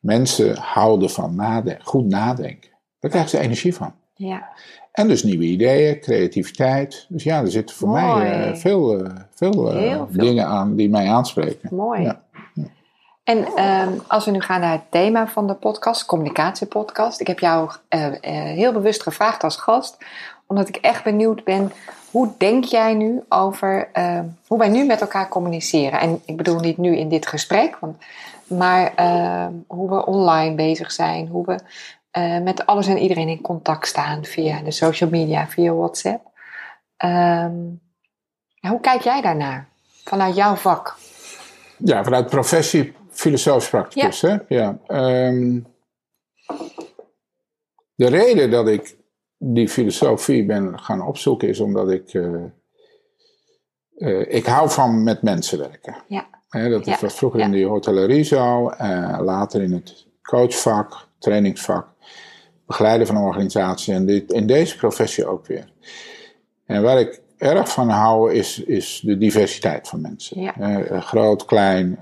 Mensen 0.00 0.56
houden 0.56 1.10
van 1.10 1.34
naden 1.34 1.78
goed 1.82 2.08
nadenken. 2.08 2.70
Daar 3.00 3.10
krijgen 3.10 3.30
ze 3.30 3.38
energie 3.38 3.74
van. 3.74 3.94
Ja. 4.14 4.48
En 4.92 5.08
dus 5.08 5.22
nieuwe 5.22 5.44
ideeën, 5.44 6.00
creativiteit. 6.00 7.06
Dus 7.08 7.22
ja, 7.22 7.40
er 7.40 7.50
zitten 7.50 7.76
voor 7.76 7.88
Mooi. 7.88 8.02
mij 8.02 8.50
eh, 8.50 8.56
veel, 8.56 8.98
eh, 8.98 9.12
veel, 9.30 9.72
eh, 9.72 9.82
veel. 9.90 10.06
dingen 10.10 10.46
aan 10.46 10.76
die 10.76 10.88
mij 10.88 11.08
aanspreken. 11.08 11.74
Mooi. 11.74 12.02
Ja. 12.02 12.22
En 13.24 13.44
ehm, 13.44 13.92
als 14.06 14.24
we 14.24 14.30
nu 14.30 14.40
gaan 14.40 14.60
naar 14.60 14.72
het 14.72 14.90
thema 14.90 15.28
van 15.28 15.46
de 15.46 15.54
podcast, 15.54 16.04
communicatiepodcast. 16.04 17.20
Ik 17.20 17.26
heb 17.26 17.38
jou 17.38 17.70
heel 18.54 18.72
bewust 18.72 19.02
gevraagd 19.02 19.44
als 19.44 19.56
gast, 19.56 20.04
omdat 20.46 20.68
ik 20.68 20.76
echt 20.76 21.04
benieuwd 21.04 21.44
ben. 21.44 21.72
Hoe 22.14 22.32
denk 22.38 22.64
jij 22.64 22.94
nu 22.94 23.22
over 23.28 23.88
ehm, 23.92 24.24
hoe 24.46 24.58
wij 24.58 24.68
nu 24.68 24.84
met 24.84 25.00
elkaar 25.00 25.28
communiceren? 25.28 26.00
En 26.00 26.22
ik 26.24 26.36
bedoel 26.36 26.60
niet 26.60 26.76
nu 26.76 26.96
in 26.96 27.08
dit 27.08 27.26
gesprek, 27.26 27.76
want, 27.78 27.96
maar 28.46 28.94
ehm, 28.94 29.52
hoe 29.66 29.88
we 29.88 30.06
online 30.06 30.54
bezig 30.54 30.92
zijn, 30.92 31.28
hoe 31.28 31.46
we 31.46 31.58
eh, 32.10 32.38
met 32.38 32.66
alles 32.66 32.86
en 32.86 32.98
iedereen 32.98 33.28
in 33.28 33.40
contact 33.40 33.86
staan 33.86 34.24
via 34.24 34.60
de 34.62 34.70
social 34.70 35.10
media, 35.10 35.46
via 35.46 35.72
WhatsApp. 35.72 36.30
Ehm, 36.96 37.56
hoe 38.60 38.80
kijk 38.80 39.02
jij 39.02 39.20
daarnaar 39.20 39.68
vanuit 40.04 40.36
jouw 40.36 40.54
vak? 40.54 40.96
Ja, 41.78 42.04
vanuit 42.04 42.26
professie 42.26 42.92
filosofisch 43.10 43.70
practicus. 43.70 44.20
Hè? 44.20 44.36
Ja. 44.48 44.78
de 47.94 48.08
reden 48.08 48.50
dat 48.50 48.68
ik 48.68 48.96
die 49.52 49.68
filosofie 49.68 50.44
ben 50.44 50.78
gaan 50.78 51.02
opzoeken 51.06 51.48
is 51.48 51.60
omdat 51.60 51.90
ik. 51.90 52.14
eh, 52.14 52.44
eh, 53.96 54.34
ik 54.34 54.46
hou 54.46 54.70
van 54.70 55.02
met 55.02 55.22
mensen 55.22 55.58
werken. 55.58 55.96
Ja. 56.08 56.26
Hè, 56.48 56.68
dat 56.70 56.84
Ja, 56.84 56.98
was 57.00 57.14
vroeger 57.14 57.40
ja. 57.40 57.44
in 57.46 57.52
de 57.52 57.62
hotellerie 57.64 58.22
zo, 58.22 58.68
eh, 58.68 59.18
later 59.20 59.62
in 59.62 59.72
het 59.72 60.06
coachvak, 60.22 61.08
trainingsvak, 61.18 61.86
begeleiden 62.66 63.06
van 63.06 63.16
een 63.16 63.22
organisatie 63.22 63.94
en 63.94 64.06
dit, 64.06 64.32
in 64.32 64.46
deze 64.46 64.76
professie 64.76 65.26
ook 65.26 65.46
weer. 65.46 65.72
En 66.66 66.82
waar 66.82 67.00
ik 67.00 67.20
erg 67.38 67.72
van 67.72 67.88
hou 67.88 68.32
is, 68.32 68.58
is 68.62 69.00
de 69.04 69.18
diversiteit 69.18 69.88
van 69.88 70.00
mensen. 70.00 70.40
Ja. 70.40 70.54
Groot, 71.00 71.44
klein, 71.44 71.98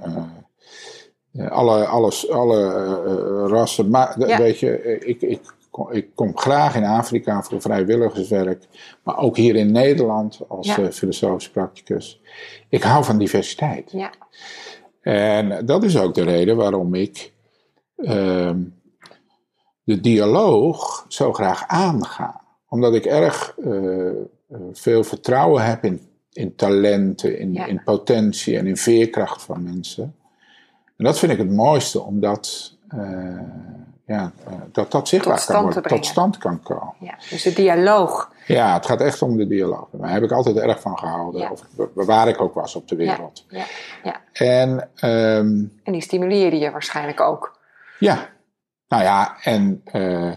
alle, 1.48 1.84
alles, 1.86 2.30
alle 2.30 3.46
rassen. 3.46 3.90
Maar 3.90 4.14
weet 4.18 4.58
je, 4.58 4.98
ik, 5.04 5.22
ik, 5.22 5.40
kom, 5.72 5.92
ik 5.92 6.08
kom 6.14 6.38
graag 6.38 6.76
in 6.76 6.84
Afrika 6.84 7.42
voor 7.42 7.60
vrijwilligerswerk, 7.60 8.66
maar 9.04 9.18
ook 9.18 9.36
hier 9.36 9.56
in 9.56 9.72
Nederland 9.72 10.40
als 10.48 10.66
Ja. 10.66 10.78
eh, 10.78 10.88
filosofisch 10.90 11.50
practicus. 11.50 12.20
Ik 12.68 12.82
hou 12.82 13.04
van 13.04 13.18
diversiteit. 13.18 13.90
Ja, 13.92 14.10
En 15.00 15.66
dat 15.66 15.84
is 15.84 15.98
ook 15.98 16.14
de 16.14 16.22
reden 16.24 16.56
waarom 16.56 16.94
ik 16.94 17.32
ehm, 17.96 18.60
de 19.84 20.00
dialoog 20.00 21.04
zo 21.08 21.32
graag 21.32 21.66
aanga. 21.66 22.40
Omdat 22.68 22.94
ik 22.94 23.04
erg 23.04 23.54
eh, 23.64 24.08
eh, 24.08 24.14
veel 24.72 25.04
vertrouwen 25.04 25.64
heb 25.64 25.84
in, 25.84 26.00
in 26.32 26.54
talenten, 26.54 27.38
in, 27.38 27.52
Ja. 27.52 27.66
in 27.66 27.82
potentie 27.84 28.58
en 28.58 28.66
in 28.66 28.76
veerkracht 28.76 29.42
van 29.42 29.62
mensen. 29.62 30.14
En 30.96 31.04
dat 31.04 31.18
vind 31.18 31.32
ik 31.32 31.38
het 31.38 31.50
mooiste, 31.50 32.00
omdat 32.02 32.76
ja, 34.06 34.32
eh, 34.46 34.52
dat 34.72 34.90
dat 34.90 35.08
zichtbaar 35.08 35.44
kan 35.46 35.62
worden, 35.62 35.82
tot 35.82 36.06
stand 36.06 36.38
kan 36.38 36.62
komen. 36.62 36.94
ja. 37.00 37.14
Dus 37.30 37.42
de 37.42 37.52
dialoog. 37.52 38.30
Ja, 38.46 38.72
het 38.74 38.86
gaat 38.86 39.00
echt 39.00 39.22
om 39.22 39.36
de 39.36 39.46
dialoog. 39.46 39.88
Daar 39.92 40.12
heb 40.12 40.22
ik 40.22 40.30
altijd 40.32 40.56
erg 40.56 40.80
van 40.80 40.98
gehouden, 40.98 41.40
Ja. 41.40 41.50
of, 41.50 41.62
waar 41.94 42.28
ik 42.28 42.40
ook 42.40 42.54
was 42.54 42.74
op 42.74 42.88
de 42.88 42.96
wereld. 42.96 43.44
Ja, 43.48 43.64
ja. 44.04 44.20
En 44.32 44.88
ehm, 44.94 45.64
En 45.82 45.92
die 45.92 46.00
stimuleerde 46.00 46.58
je 46.58 46.70
waarschijnlijk 46.70 47.20
ook. 47.20 47.58
Ja, 47.98 48.28
nou 48.88 49.02
ja, 49.02 49.36
en 49.42 49.80
eh, 49.84 50.28
eh, 50.28 50.36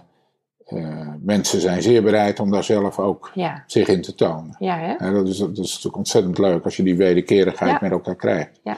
mensen 1.20 1.62
zijn 1.62 1.82
zeer 1.82 2.04
bereid 2.04 2.40
om 2.40 2.52
daar 2.52 2.64
zelf 2.64 3.00
ook 3.00 3.32
Ja, 3.34 3.64
zich 3.68 3.88
in 3.88 4.02
te 4.02 4.16
tonen. 4.16 4.56
ja 4.60 4.78
hè? 4.78 4.94
En 4.94 5.14
dat, 5.14 5.28
is, 5.28 5.38
dat 5.38 5.50
is 5.58 5.58
natuurlijk 5.72 5.96
ontzettend 5.96 6.38
leuk 6.38 6.64
als 6.64 6.78
je 6.78 6.84
die 6.84 6.98
wederkerigheid 6.98 7.82
met 7.82 7.92
elkaar 7.92 8.16
krijgt. 8.16 8.60
Ja. 8.64 8.78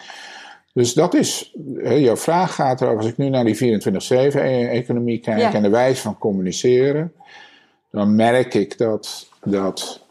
Dus 0.77 0.93
dat 0.93 1.13
is, 1.13 1.53
hè, 1.77 1.93
jouw 1.93 2.17
vraag 2.17 2.55
gaat 2.55 2.81
erover, 2.81 2.97
als 2.97 3.07
ik 3.07 3.17
nu 3.17 3.29
naar 3.29 3.43
die 3.43 3.55
24-7-economie 3.55 5.19
kijk 5.19 5.39
Ja. 5.39 5.53
en 5.53 5.61
de 5.61 5.69
wijze 5.69 6.01
van 6.01 6.17
communiceren, 6.17 7.13
dan 7.91 8.15
merk 8.15 8.53
ik 8.53 8.77
dat, 8.77 9.29
dat 9.43 10.01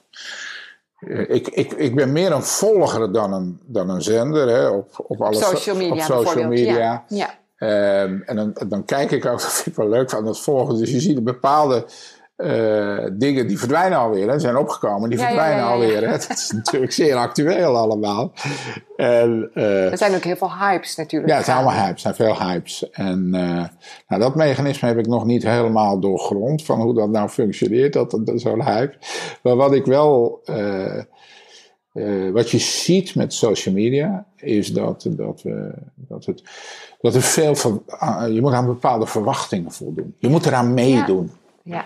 eh, 0.98 1.30
ik, 1.30 1.48
ik, 1.48 1.72
ik 1.72 1.94
ben 1.94 2.12
meer 2.12 2.32
een 2.32 2.42
volger 2.42 3.12
dan 3.12 3.32
een, 3.32 3.60
dan 3.64 3.90
een 3.90 4.02
zender 4.02 4.48
hè, 4.48 4.68
op, 4.68 5.04
op, 5.06 5.22
alle 5.22 5.34
so- 5.34 5.56
social 5.56 5.76
media 5.76 5.92
op 5.92 6.26
social 6.26 6.48
media. 6.48 6.76
Ja, 6.78 7.04
ja. 7.08 7.38
Ehm, 7.56 8.20
en 8.24 8.36
dan, 8.36 8.56
dan 8.68 8.84
kijk 8.84 9.10
ik 9.10 9.26
ook, 9.26 9.40
dat 9.42 9.52
vind 9.52 9.66
ik 9.66 9.74
wel 9.74 9.88
leuk 9.88 10.10
van 10.10 10.24
dat 10.24 10.40
volgen. 10.40 10.78
Dus 10.78 10.90
je 10.90 11.00
ziet 11.00 11.24
bepaalde 11.24 11.84
eh, 12.36 13.04
dingen 13.12 13.46
die 13.46 13.58
verdwijnen 13.58 13.98
alweer. 13.98 14.28
Hè, 14.30 14.38
zijn 14.38 14.56
opgekomen, 14.56 15.10
die 15.10 15.18
Ja, 15.18 15.24
verdwijnen 15.24 15.56
ja, 15.56 15.62
ja, 15.62 15.68
ja. 15.68 15.72
alweer. 15.74 16.00
Dat 16.08 16.30
is 16.30 16.50
natuurlijk 16.50 16.92
zeer 16.92 17.14
actueel 17.16 17.76
allemaal. 17.76 18.32
En, 18.96 19.50
eh, 19.54 19.90
Er 19.90 19.98
zijn 19.98 20.14
ook 20.14 20.24
heel 20.24 20.36
veel 20.36 20.52
hypes 20.58 20.96
natuurlijk. 20.96 21.30
ja, 21.30 21.36
het 21.36 21.46
zijn 21.46 21.56
allemaal 21.56 21.84
hypes, 21.84 22.02
het 22.04 22.16
zijn 22.16 22.30
veel 22.30 22.46
hypes. 22.46 22.90
En 22.90 23.30
eh, 23.34 23.64
nou, 24.08 24.22
dat 24.22 24.34
mechanisme 24.34 24.88
heb 24.88 24.98
ik 24.98 25.06
nog 25.06 25.24
niet 25.24 25.42
helemaal 25.42 26.00
doorgrond 26.00 26.64
van 26.64 26.80
hoe 26.80 26.94
dat 26.94 27.08
nou 27.10 27.28
functioneert, 27.28 27.92
dat, 27.92 28.10
dat, 28.10 28.40
zo'n 28.40 28.64
hype. 28.64 28.94
Maar 29.42 29.56
wat 29.56 29.72
ik 29.74 29.84
wel, 29.84 30.40
wat 32.32 32.50
je 32.50 32.58
ziet 32.58 33.14
met 33.14 33.34
social 33.34 33.74
media, 33.74 34.26
is 34.36 34.72
dat, 34.72 35.06
dat, 35.08 35.42
we, 35.42 35.72
dat, 35.94 36.24
het, 36.24 36.42
dat 37.00 37.14
er 37.14 37.22
veel, 37.22 37.54
ver- 37.54 37.80
ah, 37.86 38.32
je 38.32 38.40
moet 38.40 38.52
aan 38.52 38.66
bepaalde 38.66 39.06
verwachtingen 39.06 39.72
voldoen. 39.72 40.14
Je 40.18 40.28
moet 40.28 40.46
eraan 40.46 40.74
meedoen. 40.74 41.30
Ja, 41.62 41.84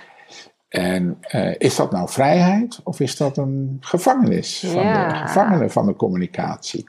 En 0.70 1.18
eh, 1.20 1.54
is 1.58 1.76
dat 1.76 1.90
nou 1.90 2.08
vrijheid 2.08 2.80
of 2.84 3.00
is 3.00 3.16
dat 3.16 3.36
een 3.36 3.76
gevangenis 3.80 4.58
van, 4.66 4.82
Ja. 4.82 5.08
de, 5.08 5.14
gevangene 5.26 5.70
van 5.70 5.86
de 5.86 5.96
communicatie? 5.96 6.88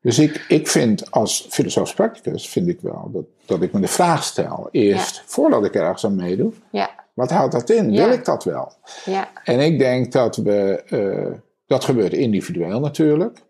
Dus 0.00 0.18
ik, 0.18 0.44
ik 0.48 0.68
vind 0.68 1.10
als 1.10 1.46
filosofisch 1.50 1.94
practicus, 1.94 2.48
vind 2.48 2.68
ik 2.68 2.80
wel 2.80 3.10
dat, 3.12 3.24
dat 3.46 3.62
ik 3.62 3.72
me 3.72 3.80
de 3.80 3.86
vraag 3.88 4.24
stel, 4.24 4.68
eerst 4.70 5.22
voordat 5.26 5.64
ik 5.64 5.74
ergens 5.74 6.04
aan 6.04 6.14
meedoe, 6.16 6.52
ja, 6.70 6.90
wat 7.14 7.30
houdt 7.30 7.52
dat 7.52 7.70
in? 7.70 7.90
Wil 7.90 8.10
ik 8.10 8.24
dat 8.24 8.44
wel? 8.44 8.72
ja, 9.04 9.28
En 9.44 9.60
ik 9.60 9.78
denk 9.78 10.12
dat 10.12 10.36
we, 10.36 10.82
eh, 10.88 11.38
dat 11.66 11.84
gebeurt 11.84 12.12
individueel 12.12 12.80
natuurlijk. 12.80 13.42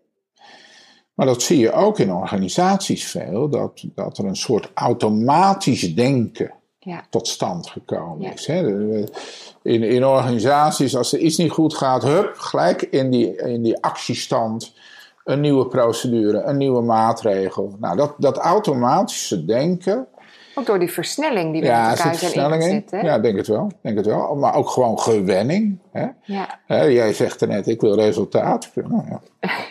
Maar 1.13 1.25
dat 1.25 1.41
zie 1.41 1.59
je 1.59 1.71
ook 1.71 1.99
in 1.99 2.13
organisaties 2.13 3.05
veel, 3.07 3.49
dat, 3.49 3.83
dat 3.95 4.17
er 4.17 4.25
een 4.25 4.35
soort 4.35 4.71
automatisch 4.73 5.95
denken 5.95 6.51
ja, 6.85 7.03
tot 7.09 7.27
stand 7.27 7.67
gekomen 7.67 8.21
Ja. 8.21 8.33
is. 8.33 8.47
Hè. 8.47 8.67
In, 9.61 9.83
in 9.83 10.05
organisaties, 10.05 10.95
als 10.95 11.13
er 11.13 11.19
iets 11.19 11.37
niet 11.37 11.51
goed 11.51 11.73
gaat, 11.73 12.03
hup, 12.03 12.33
gelijk 12.37 12.81
in 12.81 13.09
die, 13.11 13.35
in 13.35 13.61
die 13.61 13.83
actiestand 13.83 14.73
een 15.23 15.39
nieuwe 15.39 15.67
procedure, 15.67 16.41
een 16.41 16.57
nieuwe 16.57 16.81
maatregel. 16.81 17.75
Nou, 17.79 17.95
dat, 17.95 18.13
dat 18.17 18.37
automatische 18.37 19.45
denken, 19.45 20.07
ook 20.57 20.65
door 20.65 20.79
die 20.79 20.91
versnelling 20.91 21.51
die 21.51 21.61
we 21.61 21.67
ja, 21.67 21.89
met 21.89 21.97
elkaar 21.97 22.15
zijn. 22.15 22.83
Hè? 22.89 22.99
Ja, 22.99 23.19
denk 23.19 23.37
het 23.37 23.47
wel, 23.47 23.71
denk 23.81 23.97
het 23.97 24.05
wel. 24.05 24.35
Maar 24.35 24.55
ook 24.55 24.69
gewoon 24.69 24.99
gewenning. 24.99 25.79
Hè. 25.91 26.07
Ja. 26.23 26.59
Hè, 26.65 26.83
jij 26.83 27.13
zegt 27.13 27.41
er 27.41 27.47
net, 27.47 27.67
ik 27.67 27.81
wil 27.81 27.95
resultaat. 27.95 28.71
Nou, 28.73 29.03
ja, 29.09 29.21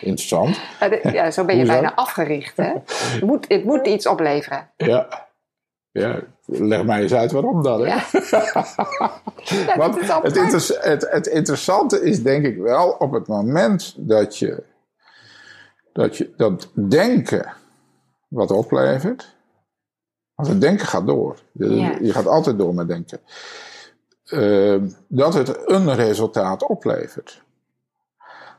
interessant. 0.01 0.59
Ja, 1.13 1.31
zo 1.31 1.45
ben 1.45 1.57
je 1.57 1.65
bijna 1.65 1.95
afgericht. 1.95 2.57
Hè? 2.57 2.71
Het, 3.13 3.21
moet, 3.21 3.45
het 3.47 3.63
moet 3.65 3.87
iets 3.87 4.07
opleveren. 4.07 4.69
Ja. 4.77 5.27
Ja, 5.95 6.19
leg 6.45 6.83
mij 6.85 7.01
eens 7.01 7.13
uit 7.13 7.31
waarom 7.31 7.63
dan. 7.63 7.79
Hè? 7.79 7.85
Ja. 7.85 8.03
Want 9.77 9.95
het, 10.23 10.35
inter- 10.35 10.77
het, 10.81 11.07
het 11.09 11.27
interessante 11.27 12.01
is 12.01 12.23
denk 12.23 12.45
ik 12.45 12.57
wel 12.57 12.89
op 12.89 13.11
het 13.11 13.27
moment 13.27 13.93
dat 13.97 14.37
je 14.37 14.63
dat, 15.93 16.17
je, 16.17 16.33
dat 16.37 16.69
denken 16.73 17.53
wat 18.27 18.51
oplevert. 18.51 19.35
Want 20.35 20.49
het 20.49 20.61
denken 20.61 20.87
gaat 20.87 21.07
door. 21.07 21.37
Je, 21.51 21.69
Ja. 21.75 21.97
je 22.01 22.13
gaat 22.13 22.27
altijd 22.27 22.57
door 22.57 22.73
met 22.73 22.87
denken. 22.87 23.19
Eh, 24.25 24.81
dat 25.07 25.33
het 25.33 25.69
een 25.69 25.95
resultaat 25.95 26.63
oplevert. 26.63 27.41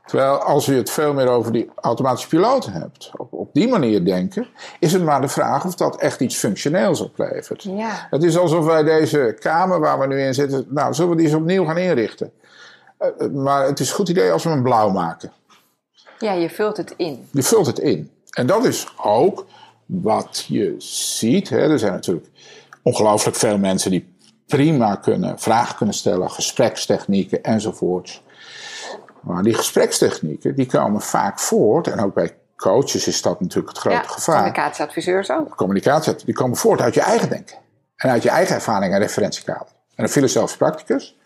Terwijl 0.07 0.37
als 0.37 0.65
je 0.65 0.73
het 0.73 0.89
veel 0.89 1.13
meer 1.13 1.27
over 1.27 1.51
die 1.51 1.69
automatische 1.75 2.27
piloten 2.27 2.71
hebt, 2.71 3.11
op, 3.17 3.33
op 3.33 3.53
die 3.53 3.67
manier 3.67 4.05
denken, 4.05 4.47
is 4.79 4.93
het 4.93 5.03
maar 5.03 5.21
de 5.21 5.27
vraag 5.27 5.65
of 5.65 5.75
dat 5.75 5.97
echt 5.97 6.19
iets 6.19 6.35
functioneels 6.35 7.01
oplevert. 7.01 7.63
Ja, 7.63 8.07
Het 8.09 8.23
is 8.23 8.37
alsof 8.37 8.65
wij 8.65 8.83
deze 8.83 9.37
kamer 9.39 9.79
waar 9.79 9.99
we 9.99 10.07
nu 10.07 10.21
in 10.21 10.33
zitten, 10.33 10.65
nou, 10.69 10.93
zullen 10.93 11.09
we 11.09 11.17
die 11.17 11.25
eens 11.25 11.35
opnieuw 11.35 11.65
gaan 11.65 11.77
inrichten? 11.77 12.31
Eh, 12.97 13.07
eh, 13.17 13.31
maar 13.31 13.65
het 13.65 13.79
is 13.79 13.89
een 13.89 13.95
goed 13.95 14.09
idee 14.09 14.31
als 14.31 14.43
we 14.43 14.49
hem 14.49 14.63
blauw 14.63 14.89
maken. 14.89 15.31
ja, 16.19 16.31
je 16.31 16.49
vult 16.49 16.77
het 16.77 16.93
in. 16.97 17.27
Je 17.31 17.43
vult 17.43 17.65
het 17.65 17.79
in. 17.79 18.11
En 18.31 18.47
dat 18.47 18.65
is 18.65 18.87
ook 19.03 19.45
wat 19.85 20.45
je 20.47 20.75
ziet. 20.77 21.49
Hè. 21.49 21.71
Er 21.71 21.79
zijn 21.79 21.91
natuurlijk 21.91 22.27
ongelooflijk 22.81 23.37
veel 23.37 23.57
mensen 23.57 23.91
die 23.91 24.15
prima 24.47 24.95
kunnen, 24.95 25.39
vragen 25.39 25.75
kunnen 25.75 25.95
stellen, 25.95 26.31
gesprekstechnieken 26.31 27.43
enzovoorts. 27.43 28.21
Maar 29.21 29.43
die 29.43 29.53
gesprekstechnieken 29.53 30.55
die 30.55 30.65
komen 30.65 31.01
vaak 31.01 31.39
voort, 31.39 31.87
en 31.87 31.99
ook 31.99 32.13
bij 32.13 32.35
coaches 32.55 33.07
is 33.07 33.21
dat 33.21 33.39
natuurlijk 33.41 33.67
het 33.69 33.77
grote 33.77 33.95
Ja, 33.97 34.03
gevaar. 34.03 34.35
communicatieadviseurs 34.35 35.31
ook. 35.31 35.55
communicatie, 35.55 36.15
die 36.25 36.33
komen 36.33 36.57
voort 36.57 36.81
uit 36.81 36.93
je 36.93 37.01
eigen 37.01 37.29
denken. 37.29 37.57
En 37.95 38.09
uit 38.09 38.23
je 38.23 38.29
eigen 38.29 38.55
ervaring 38.55 38.93
en 38.93 38.99
referentiekader. 38.99 39.67
En 39.95 40.03
een 40.03 40.09
filosofisch 40.09 40.57
practicus 40.57 41.17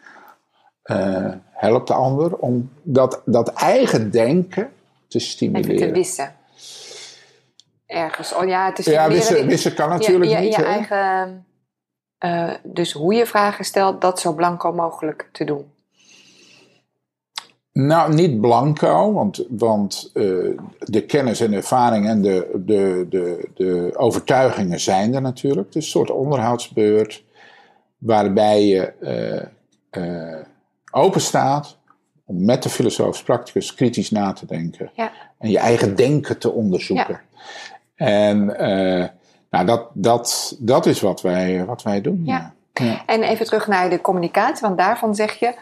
eh, 0.83 1.33
helpt 1.51 1.87
de 1.87 1.93
ander 1.93 2.35
om 2.37 2.71
dat, 2.83 3.21
dat 3.25 3.53
eigen 3.53 4.11
denken 4.11 4.69
te 5.07 5.17
Even 5.17 5.29
stimuleren. 5.29 5.77
te 5.87 5.91
wissen. 5.91 6.35
Ergens. 7.85 8.33
Oh 8.33 8.47
ja, 8.47 8.65
het 8.65 8.79
is 8.79 8.85
ja, 8.85 9.07
wissen, 9.09 9.47
wissen 9.47 9.73
kan 9.73 9.89
natuurlijk 9.89 10.23
je, 10.31 10.37
je, 10.37 10.43
niet. 10.43 10.55
je 10.55 10.63
eigen, 10.63 11.45
eh, 12.17 12.49
dus 12.63 12.91
hoe 12.91 13.13
je 13.13 13.25
vragen 13.25 13.65
stelt, 13.65 14.01
dat 14.01 14.19
zo 14.19 14.33
blanco 14.33 14.71
mogelijk 14.73 15.29
te 15.31 15.43
doen. 15.43 15.71
Nou, 17.73 18.13
niet 18.13 18.41
blanco, 18.41 19.13
want, 19.13 19.45
want 19.49 20.09
eh, 20.13 20.23
de 20.79 21.05
kennis 21.05 21.39
en 21.39 21.51
de 21.51 21.57
ervaring 21.57 22.07
en 22.07 22.21
de, 22.21 22.61
de, 22.65 23.05
de, 23.09 23.49
de 23.55 23.91
overtuigingen 23.95 24.79
zijn 24.79 25.13
er 25.13 25.21
natuurlijk. 25.21 25.67
Het 25.67 25.75
is 25.75 25.83
een 25.83 25.91
soort 25.91 26.11
onderhoudsbeurt 26.11 27.23
waarbij 27.97 28.65
je 28.65 28.93
eh, 29.89 30.45
open 30.91 31.21
staat 31.21 31.77
om 32.25 32.45
met 32.45 32.63
de 32.63 32.69
filosofisch 32.69 33.23
practicus 33.23 33.73
kritisch 33.73 34.11
na 34.11 34.33
te 34.33 34.45
denken. 34.45 34.91
Ja. 34.93 35.11
En 35.37 35.49
je 35.49 35.59
eigen 35.59 35.95
denken 35.95 36.37
te 36.37 36.51
onderzoeken. 36.51 37.19
En 37.95 38.57
eh, 38.57 39.07
nou, 39.49 39.65
dat, 39.65 39.87
dat, 39.93 40.55
dat 40.59 40.85
is 40.85 41.01
wat 41.01 41.21
wij, 41.21 41.65
wat 41.65 41.83
wij 41.83 42.01
doen. 42.01 42.21
Ja. 42.25 42.53
Ja. 42.73 42.85
Ja. 42.85 43.03
En 43.05 43.23
even 43.23 43.45
terug 43.45 43.67
naar 43.67 43.89
de 43.89 44.01
communicatie, 44.01 44.67
want 44.67 44.77
daarvan 44.77 45.15
zeg 45.15 45.33
je, 45.33 45.55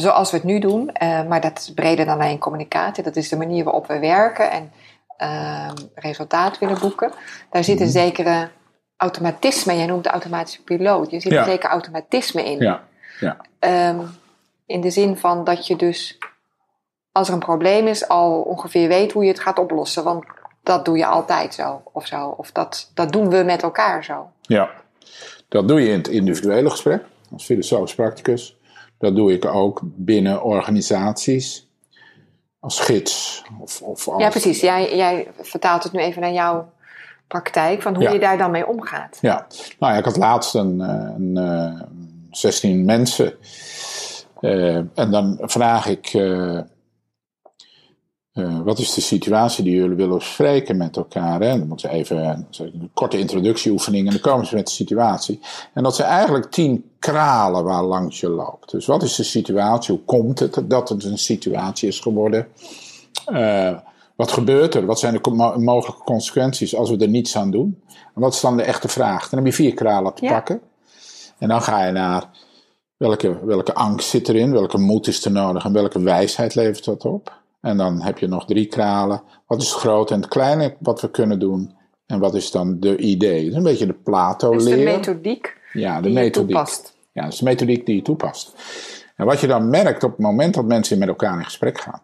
zoals 0.00 0.30
we 0.30 0.36
het 0.36 0.46
nu 0.46 0.58
doen, 0.58 0.92
eh, 0.92 1.22
maar 1.26 1.40
dat 1.40 1.58
is 1.58 1.72
breder 1.74 2.06
dan 2.06 2.20
alleen 2.20 2.38
communicatie, 2.38 3.02
dat 3.04 3.16
is 3.16 3.28
de 3.28 3.36
manier 3.36 3.64
waarop 3.64 3.86
we 3.86 3.98
werken 3.98 4.50
en 4.50 4.72
eh, 5.16 5.70
resultaat 5.94 6.58
willen 6.58 6.78
boeken. 6.80 7.12
Daar 7.50 7.64
zit 7.64 7.76
een 7.80 7.86
Mhm. 7.86 7.92
zekere 7.98 8.48
automatisme, 8.96 9.76
jij 9.76 9.86
noemt 9.86 10.04
de 10.04 10.10
automatische 10.10 10.62
piloot, 10.62 11.12
er 11.12 11.20
zit 11.20 11.32
Ja. 11.32 11.38
een 11.38 11.44
zeker 11.44 11.70
automatisme 11.70 12.44
in. 12.44 12.58
Ja. 12.58 12.82
Ja. 13.20 13.36
Ehm, 13.58 13.98
in 14.66 14.80
de 14.80 14.90
zin 14.90 15.16
van 15.16 15.44
dat 15.44 15.66
je 15.66 15.76
dus, 15.76 16.18
als 17.12 17.28
er 17.28 17.34
een 17.34 17.40
probleem 17.40 17.86
is, 17.86 18.08
al 18.08 18.40
ongeveer 18.40 18.88
weet 18.88 19.12
hoe 19.12 19.22
je 19.24 19.30
het 19.30 19.40
gaat 19.40 19.58
oplossen. 19.58 20.04
Want 20.04 20.24
dat 20.62 20.84
doe 20.84 20.96
je 20.96 21.06
altijd 21.06 21.54
zo, 21.54 21.82
of 21.92 22.06
zo. 22.06 22.34
Of 22.36 22.52
dat, 22.52 22.90
dat 22.94 23.12
doen 23.12 23.28
we 23.30 23.42
met 23.42 23.62
elkaar 23.62 24.04
zo. 24.04 24.30
Ja, 24.42 24.70
dat 25.48 25.68
doe 25.68 25.80
je 25.80 25.88
in 25.88 25.98
het 25.98 26.08
individuele 26.08 26.70
gesprek 26.70 27.02
als 27.32 27.44
filosofisch 27.44 27.94
practicus. 27.94 28.56
Dat 29.04 29.16
doe 29.16 29.32
ik 29.32 29.44
ook 29.44 29.80
binnen 29.84 30.42
organisaties 30.42 31.68
als 32.60 32.80
gids. 32.80 33.42
Of, 33.60 33.82
of 33.82 34.08
als, 34.08 34.22
Ja, 34.22 34.28
precies. 34.28 34.60
Jij, 34.60 34.96
jij 34.96 35.28
vertaalt 35.40 35.82
het 35.82 35.92
nu 35.92 36.00
even 36.00 36.20
naar 36.20 36.32
jouw 36.32 36.72
praktijk, 37.26 37.82
van 37.82 37.94
hoe 37.94 38.02
Ja. 38.02 38.10
je 38.12 38.18
daar 38.18 38.38
dan 38.38 38.50
mee 38.50 38.66
omgaat. 38.66 39.18
Ja, 39.20 39.46
nou 39.78 39.92
ja, 39.92 39.98
ik 39.98 40.04
had 40.04 40.16
laatst 40.16 40.54
een, 40.54 40.80
een, 40.80 41.36
eh, 41.36 41.82
16 42.30 42.84
mensen. 42.84 43.34
Eh, 44.40 44.76
en 44.76 45.10
dan 45.10 45.38
vraag 45.42 45.86
ik, 45.86 46.06
eh, 46.06 46.60
eh, 48.34 48.60
wat 48.64 48.78
is 48.78 48.94
de 48.94 49.00
situatie 49.00 49.64
die 49.64 49.74
jullie 49.74 49.96
willen 49.96 50.18
bespreken 50.18 50.76
met 50.76 50.96
elkaar? 50.96 51.40
Hè? 51.40 51.58
Dan 51.58 51.66
moeten 51.68 51.88
ze 51.90 51.96
even 51.96 52.46
een 52.58 52.90
korte 52.94 53.18
introductieoefening 53.18 54.06
en 54.06 54.12
dan 54.12 54.20
komen 54.20 54.46
ze 54.46 54.54
met 54.54 54.66
de 54.66 54.72
situatie. 54.72 55.40
En 55.72 55.82
dat 55.82 55.94
zijn 55.96 56.08
eigenlijk 56.08 56.50
tien 56.50 56.90
kralen 56.98 57.64
waar 57.64 57.82
langs 57.84 58.20
je 58.20 58.28
loopt. 58.28 58.70
Dus 58.70 58.86
wat 58.86 59.02
is 59.02 59.14
de 59.14 59.22
situatie? 59.22 59.94
Hoe 59.94 60.04
komt 60.04 60.38
het 60.38 60.62
dat 60.64 60.88
het 60.88 61.04
een 61.04 61.18
situatie 61.18 61.88
is 61.88 62.00
geworden? 62.00 62.46
Eh, 63.26 63.78
wat 64.16 64.32
gebeurt 64.32 64.74
er? 64.74 64.86
Wat 64.86 64.98
zijn 64.98 65.18
de 65.22 65.30
mo- 65.30 65.58
mogelijke 65.58 66.02
consequenties 66.04 66.76
als 66.76 66.90
we 66.90 66.96
er 66.96 67.08
niets 67.08 67.36
aan 67.36 67.50
doen? 67.50 67.82
En 68.14 68.20
wat 68.20 68.34
is 68.34 68.40
dan 68.40 68.56
de 68.56 68.62
echte 68.62 68.88
vraag? 68.88 69.28
Dan 69.28 69.38
heb 69.38 69.48
je 69.48 69.54
vier 69.62 69.74
kralen 69.74 70.14
te 70.14 70.24
Ja. 70.24 70.32
pakken. 70.32 70.60
En 71.38 71.48
dan 71.48 71.62
ga 71.62 71.84
je 71.86 71.92
naar 71.92 72.24
welke, 72.96 73.44
welke 73.44 73.74
angst 73.74 74.08
zit 74.08 74.28
erin, 74.28 74.52
welke 74.52 74.78
moed 74.78 75.06
is 75.06 75.24
er 75.24 75.30
nodig 75.30 75.64
en 75.64 75.72
welke 75.72 76.00
wijsheid 76.02 76.54
levert 76.54 76.84
dat 76.84 77.04
op. 77.04 77.42
En 77.64 77.76
dan 77.76 78.02
heb 78.02 78.18
je 78.18 78.26
nog 78.26 78.46
drie 78.46 78.66
kralen. 78.66 79.22
Wat 79.46 79.62
is 79.62 79.68
het 79.70 79.78
grote 79.78 80.14
en 80.14 80.20
het 80.20 80.28
kleine 80.28 80.76
wat 80.80 81.00
we 81.00 81.10
kunnen 81.10 81.38
doen? 81.38 81.76
En 82.06 82.18
wat 82.18 82.34
is 82.34 82.50
dan 82.50 82.80
de 82.80 82.96
idee? 82.96 83.40
Dat 83.42 83.50
is 83.50 83.56
een 83.56 83.62
beetje 83.62 83.86
de 83.86 83.92
Dus 83.92 83.96
de 83.96 84.10
Plato-leer. 84.10 84.84
methodiek 84.84 85.56
ja, 85.72 85.96
de 85.96 86.02
die 86.02 86.12
je 86.12 86.18
methodiek. 86.18 86.48
toepast. 86.48 86.96
Ja, 87.12 87.22
dat 87.22 87.32
is 87.32 87.38
de 87.38 87.44
methodiek 87.44 87.86
die 87.86 87.96
je 87.96 88.02
toepast. 88.02 88.52
En 89.16 89.26
wat 89.26 89.40
je 89.40 89.46
dan 89.46 89.70
merkt 89.70 90.04
op 90.04 90.10
het 90.10 90.20
moment 90.20 90.54
dat 90.54 90.64
mensen 90.64 90.98
met 90.98 91.08
elkaar 91.08 91.38
in 91.38 91.44
gesprek 91.44 91.80
gaan, 91.80 92.02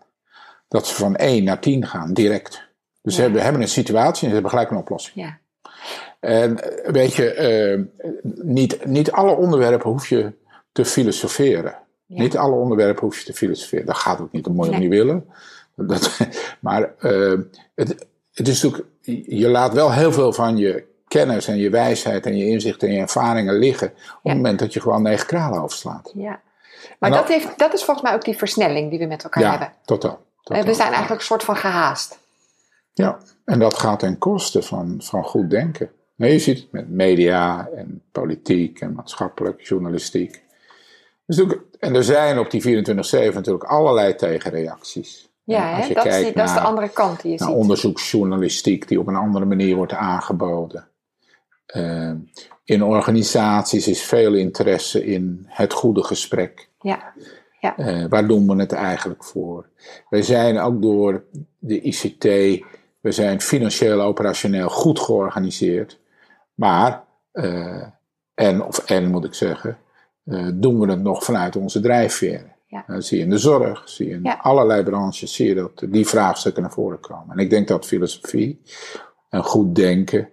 dat 0.68 0.86
ze 0.86 0.94
van 0.94 1.16
1 1.16 1.44
naar 1.44 1.60
10 1.60 1.86
gaan, 1.86 2.12
direct. 2.12 2.68
Dus 3.02 3.12
ze 3.14 3.18
Ja. 3.18 3.24
hebben, 3.24 3.42
hebben 3.42 3.62
een 3.62 3.68
situatie 3.68 4.22
en 4.22 4.26
ze 4.28 4.32
hebben 4.32 4.50
gelijk 4.50 4.70
een 4.70 4.76
oplossing. 4.76 5.16
Ja. 5.16 5.38
En 6.20 6.58
eh, 6.84 6.92
weet 6.92 7.14
je, 7.14 7.32
eh, 7.32 7.80
niet, 8.42 8.84
niet 8.86 9.12
alle 9.12 9.36
onderwerpen 9.36 9.90
hoef 9.90 10.08
je 10.08 10.32
te 10.72 10.84
filosoferen. 10.84 11.74
Ja. 12.12 12.22
Niet 12.22 12.36
alle 12.36 12.54
onderwerpen 12.54 13.02
hoef 13.04 13.18
je 13.18 13.24
te 13.24 13.32
filosoferen. 13.32 13.86
Dat 13.86 13.96
gaat 13.96 14.20
ook 14.20 14.32
niet, 14.32 14.44
dat 14.44 14.52
moet 14.52 14.64
je 14.64 14.70
Nee. 14.70 14.80
niet 14.80 14.90
willen. 14.90 15.24
Dat, 15.74 16.18
maar 16.60 16.94
eh, 16.98 17.38
het, 17.74 18.06
het 18.34 18.48
is 18.48 18.62
natuurlijk, 18.62 18.88
je 19.26 19.48
laat 19.48 19.72
wel 19.72 19.92
heel 19.92 20.12
veel 20.12 20.32
van 20.32 20.56
je 20.56 20.84
kennis 21.08 21.48
en 21.48 21.56
je 21.58 21.70
wijsheid 21.70 22.26
en 22.26 22.36
je 22.36 22.46
inzicht 22.46 22.82
en 22.82 22.92
je 22.92 23.00
ervaringen 23.00 23.54
liggen. 23.58 23.88
op 23.88 23.94
Ja. 23.96 24.10
het 24.22 24.36
moment 24.36 24.58
dat 24.58 24.72
je 24.72 24.80
gewoon 24.80 25.02
negen 25.02 25.26
kralen 25.26 25.62
overslaat. 25.62 26.12
ja. 26.14 26.40
Maar 26.98 27.10
dat, 27.10 27.28
heeft, 27.28 27.58
dat 27.58 27.72
is 27.74 27.84
volgens 27.84 28.06
mij 28.06 28.14
ook 28.14 28.24
die 28.24 28.36
versnelling 28.36 28.90
die 28.90 28.98
we 28.98 29.04
met 29.06 29.22
elkaar 29.24 29.42
Ja, 29.42 29.50
hebben. 29.50 29.72
totaal. 29.84 30.10
Eh, 30.10 30.42
totaal. 30.42 30.64
We 30.64 30.74
zijn 30.74 30.88
eigenlijk 30.88 31.20
een 31.20 31.26
soort 31.26 31.42
van 31.44 31.56
gehaast. 31.56 32.18
Ja, 32.92 33.18
en 33.44 33.58
dat 33.58 33.74
gaat 33.78 33.98
ten 33.98 34.18
koste 34.18 34.62
van, 34.62 34.96
van 35.02 35.24
goed 35.24 35.50
denken. 35.50 35.90
Nee, 36.16 36.32
je 36.32 36.38
ziet 36.38 36.58
het 36.58 36.72
met 36.72 36.88
media 36.90 37.68
en 37.76 38.02
politiek 38.12 38.80
en 38.80 38.92
maatschappelijk, 38.92 39.60
journalistiek. 39.60 40.42
Dus 41.36 41.56
en 41.78 41.94
er 41.94 42.04
zijn 42.04 42.38
op 42.38 42.50
die 42.50 42.62
24-7 42.62 43.34
natuurlijk 43.34 43.64
allerlei 43.64 44.14
tegenreacties. 44.14 45.28
Ja, 45.44 45.74
hè? 45.74 45.94
Dat, 45.94 46.06
is 46.06 46.16
die, 46.16 46.32
dat 46.32 46.48
is 46.48 46.54
de 46.54 46.60
andere 46.60 46.88
kant 46.88 47.22
die 47.22 47.32
je 47.32 47.38
naar 47.38 47.48
ziet. 47.48 47.56
onderzoeksjournalistiek 47.56 48.88
die 48.88 49.00
op 49.00 49.06
een 49.06 49.16
andere 49.16 49.44
manier 49.44 49.76
wordt 49.76 49.92
aangeboden. 49.92 50.88
Eh, 51.66 52.12
in 52.64 52.82
organisaties 52.82 53.88
is 53.88 54.02
veel 54.02 54.34
interesse 54.34 55.04
in 55.04 55.44
het 55.46 55.72
goede 55.72 56.04
gesprek. 56.04 56.68
Ja. 56.80 57.14
Eh, 57.60 58.04
waar 58.08 58.26
doen 58.26 58.46
we 58.46 58.56
het 58.56 58.72
eigenlijk 58.72 59.24
voor? 59.24 59.68
Wij 60.08 60.22
zijn 60.22 60.58
ook 60.58 60.82
door 60.82 61.24
de 61.58 61.80
ICT, 61.80 62.24
we 63.00 63.12
zijn 63.12 63.40
financieel 63.40 64.00
operationeel 64.00 64.68
goed 64.68 64.98
georganiseerd. 64.98 65.98
Maar, 66.54 67.04
eh, 67.32 67.86
en, 68.34 68.62
of 68.62 68.78
en 68.78 69.10
moet 69.10 69.24
ik 69.24 69.34
zeggen, 69.34 69.78
eh, 70.30 70.46
doen 70.54 70.80
we 70.80 70.90
het 70.90 71.02
nog 71.02 71.24
vanuit 71.24 71.56
onze 71.56 71.80
drijfveren. 71.80 72.52
Ja. 72.66 72.84
Dat 72.86 73.04
zie 73.04 73.18
je 73.18 73.24
in 73.24 73.30
de 73.30 73.38
zorg, 73.38 73.88
zie 73.88 74.08
je 74.08 74.14
in 74.14 74.20
Ja. 74.22 74.38
allerlei 74.42 74.82
branches, 74.82 75.34
zie 75.34 75.48
je 75.48 75.54
dat 75.54 75.82
die 75.88 76.06
vraagstukken 76.08 76.62
naar 76.62 76.72
voren 76.72 77.00
komen. 77.00 77.36
En 77.36 77.38
ik 77.38 77.50
denk 77.50 77.68
dat 77.68 77.86
filosofie 77.86 78.60
en 79.28 79.44
goed 79.44 79.74
denken 79.74 80.28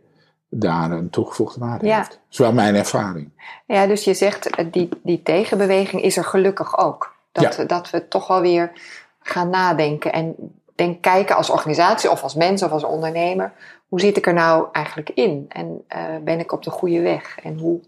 daar 0.50 0.92
een 0.92 1.10
toegevoegde 1.10 1.60
waarde 1.60 1.86
Ja. 1.86 1.98
heeft. 1.98 2.10
Dat 2.10 2.20
is 2.32 2.38
wel 2.38 2.54
mijn 2.54 2.76
ervaring. 2.76 3.30
Ja, 3.66 3.88
dus 3.88 4.04
je 4.04 4.14
zegt, 4.14 4.50
eh, 4.50 4.66
die, 4.72 4.90
die 5.04 5.22
tegenbeweging 5.24 6.02
is 6.02 6.18
er 6.18 6.24
gelukkig 6.24 6.78
ook. 6.78 7.16
Dat, 7.32 7.56
Ja. 7.56 7.64
dat 7.64 7.90
we 7.90 8.08
toch 8.08 8.28
wel 8.28 8.42
weer 8.42 8.72
gaan 9.20 9.50
nadenken 9.50 10.14
en 10.14 10.36
denk, 10.76 11.02
kijken 11.02 11.36
als 11.36 11.50
organisatie 11.50 12.12
of 12.12 12.24
als 12.24 12.36
mens 12.36 12.64
of 12.64 12.72
als 12.72 12.84
ondernemer. 12.84 13.54
hoe 13.88 14.00
zit 14.00 14.18
ik 14.18 14.28
er 14.28 14.34
nou 14.34 14.68
eigenlijk 14.72 15.10
in? 15.10 15.46
En 15.50 15.84
eh, 15.88 16.00
ben 16.24 16.40
ik 16.40 16.52
op 16.52 16.64
de 16.64 16.70
goede 16.70 17.02
weg? 17.02 17.40
En 17.44 17.58
hoe... 17.60 17.80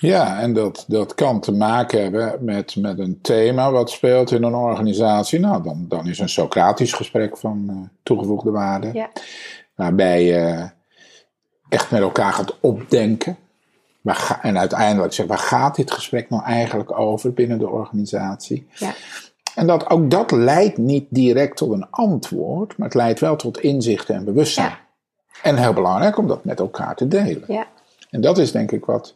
Ja, 0.00 0.40
en 0.40 0.52
dat, 0.52 0.84
dat 0.88 1.14
kan 1.14 1.40
te 1.40 1.52
maken 1.52 2.02
hebben 2.02 2.44
met, 2.44 2.76
met 2.76 2.98
een 2.98 3.18
thema 3.20 3.70
wat 3.70 3.90
speelt 3.90 4.30
in 4.30 4.42
een 4.42 4.54
organisatie. 4.54 5.40
Nou, 5.40 5.62
dan, 5.62 5.84
dan 5.88 6.06
is 6.06 6.18
een 6.18 6.28
Socratisch 6.28 6.92
gesprek 6.92 7.36
van 7.36 7.66
uh, 7.70 7.76
toegevoegde 8.02 8.50
waarde. 8.50 8.90
Ja. 8.92 9.10
Waarbij 9.74 10.24
je 10.24 10.70
echt 11.68 11.90
met 11.90 12.00
elkaar 12.00 12.32
gaat 12.32 12.60
opdenken. 12.60 13.36
Waar 14.00 14.14
ga, 14.14 14.42
en 14.42 14.58
uiteindelijk 14.58 15.12
zeg, 15.12 15.26
waar 15.26 15.38
gaat 15.38 15.76
dit 15.76 15.90
gesprek 15.90 16.30
nou 16.30 16.42
eigenlijk 16.44 16.98
over 16.98 17.32
binnen 17.32 17.58
de 17.58 17.68
organisatie? 17.68 18.66
Ja. 18.74 18.92
En 19.54 19.66
dat, 19.66 19.90
ook 19.90 20.10
dat 20.10 20.30
leidt 20.30 20.78
niet 20.78 21.06
direct 21.08 21.56
tot 21.56 21.72
een 21.72 21.90
antwoord, 21.90 22.76
maar 22.76 22.86
het 22.86 22.96
leidt 22.96 23.20
wel 23.20 23.36
tot 23.36 23.60
inzichten 23.60 24.14
en 24.14 24.24
bewustzijn. 24.24 24.68
Ja. 24.68 24.78
En 25.42 25.56
heel 25.56 25.72
belangrijk 25.72 26.18
om 26.18 26.26
dat 26.26 26.44
met 26.44 26.58
elkaar 26.58 26.96
te 26.96 27.08
delen. 27.08 27.44
Ja. 27.46 27.66
En 28.10 28.20
dat 28.20 28.38
is 28.38 28.52
denk 28.52 28.72
ik 28.72 28.84
wat, 28.84 29.14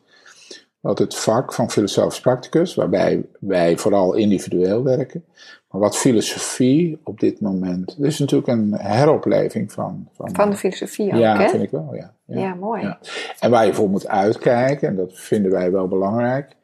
wat 0.82 0.98
het 0.98 1.14
vak 1.16 1.52
van 1.52 1.70
filosofisch 1.70 2.20
practicus, 2.20 2.74
waarbij 2.74 3.22
wij 3.40 3.78
vooral 3.78 4.14
individueel 4.14 4.82
werken, 4.82 5.24
maar 5.70 5.80
wat 5.80 5.96
filosofie 5.96 7.00
op 7.04 7.20
dit 7.20 7.40
moment, 7.40 7.90
het 7.90 8.04
is 8.04 8.18
natuurlijk 8.18 8.48
een 8.48 8.74
heropleving 8.76 9.72
van... 9.72 10.08
Van, 10.12 10.34
van 10.34 10.50
de 10.50 10.56
filosofie 10.56 11.12
ook, 11.12 11.18
ja, 11.18 11.36
hè? 11.36 11.48
vind 11.48 11.62
ik 11.62 11.70
wel, 11.70 11.94
ja. 11.94 12.14
Ja, 12.26 12.40
ja 12.40 12.54
mooi. 12.54 12.82
Ja. 12.82 12.98
En 13.38 13.50
waar 13.50 13.66
je 13.66 13.74
voor 13.74 13.90
moet 13.90 14.08
uitkijken, 14.08 14.88
en 14.88 14.96
dat 14.96 15.10
vinden 15.14 15.50
wij 15.50 15.72
wel 15.72 15.88
belangrijk, 15.88 16.56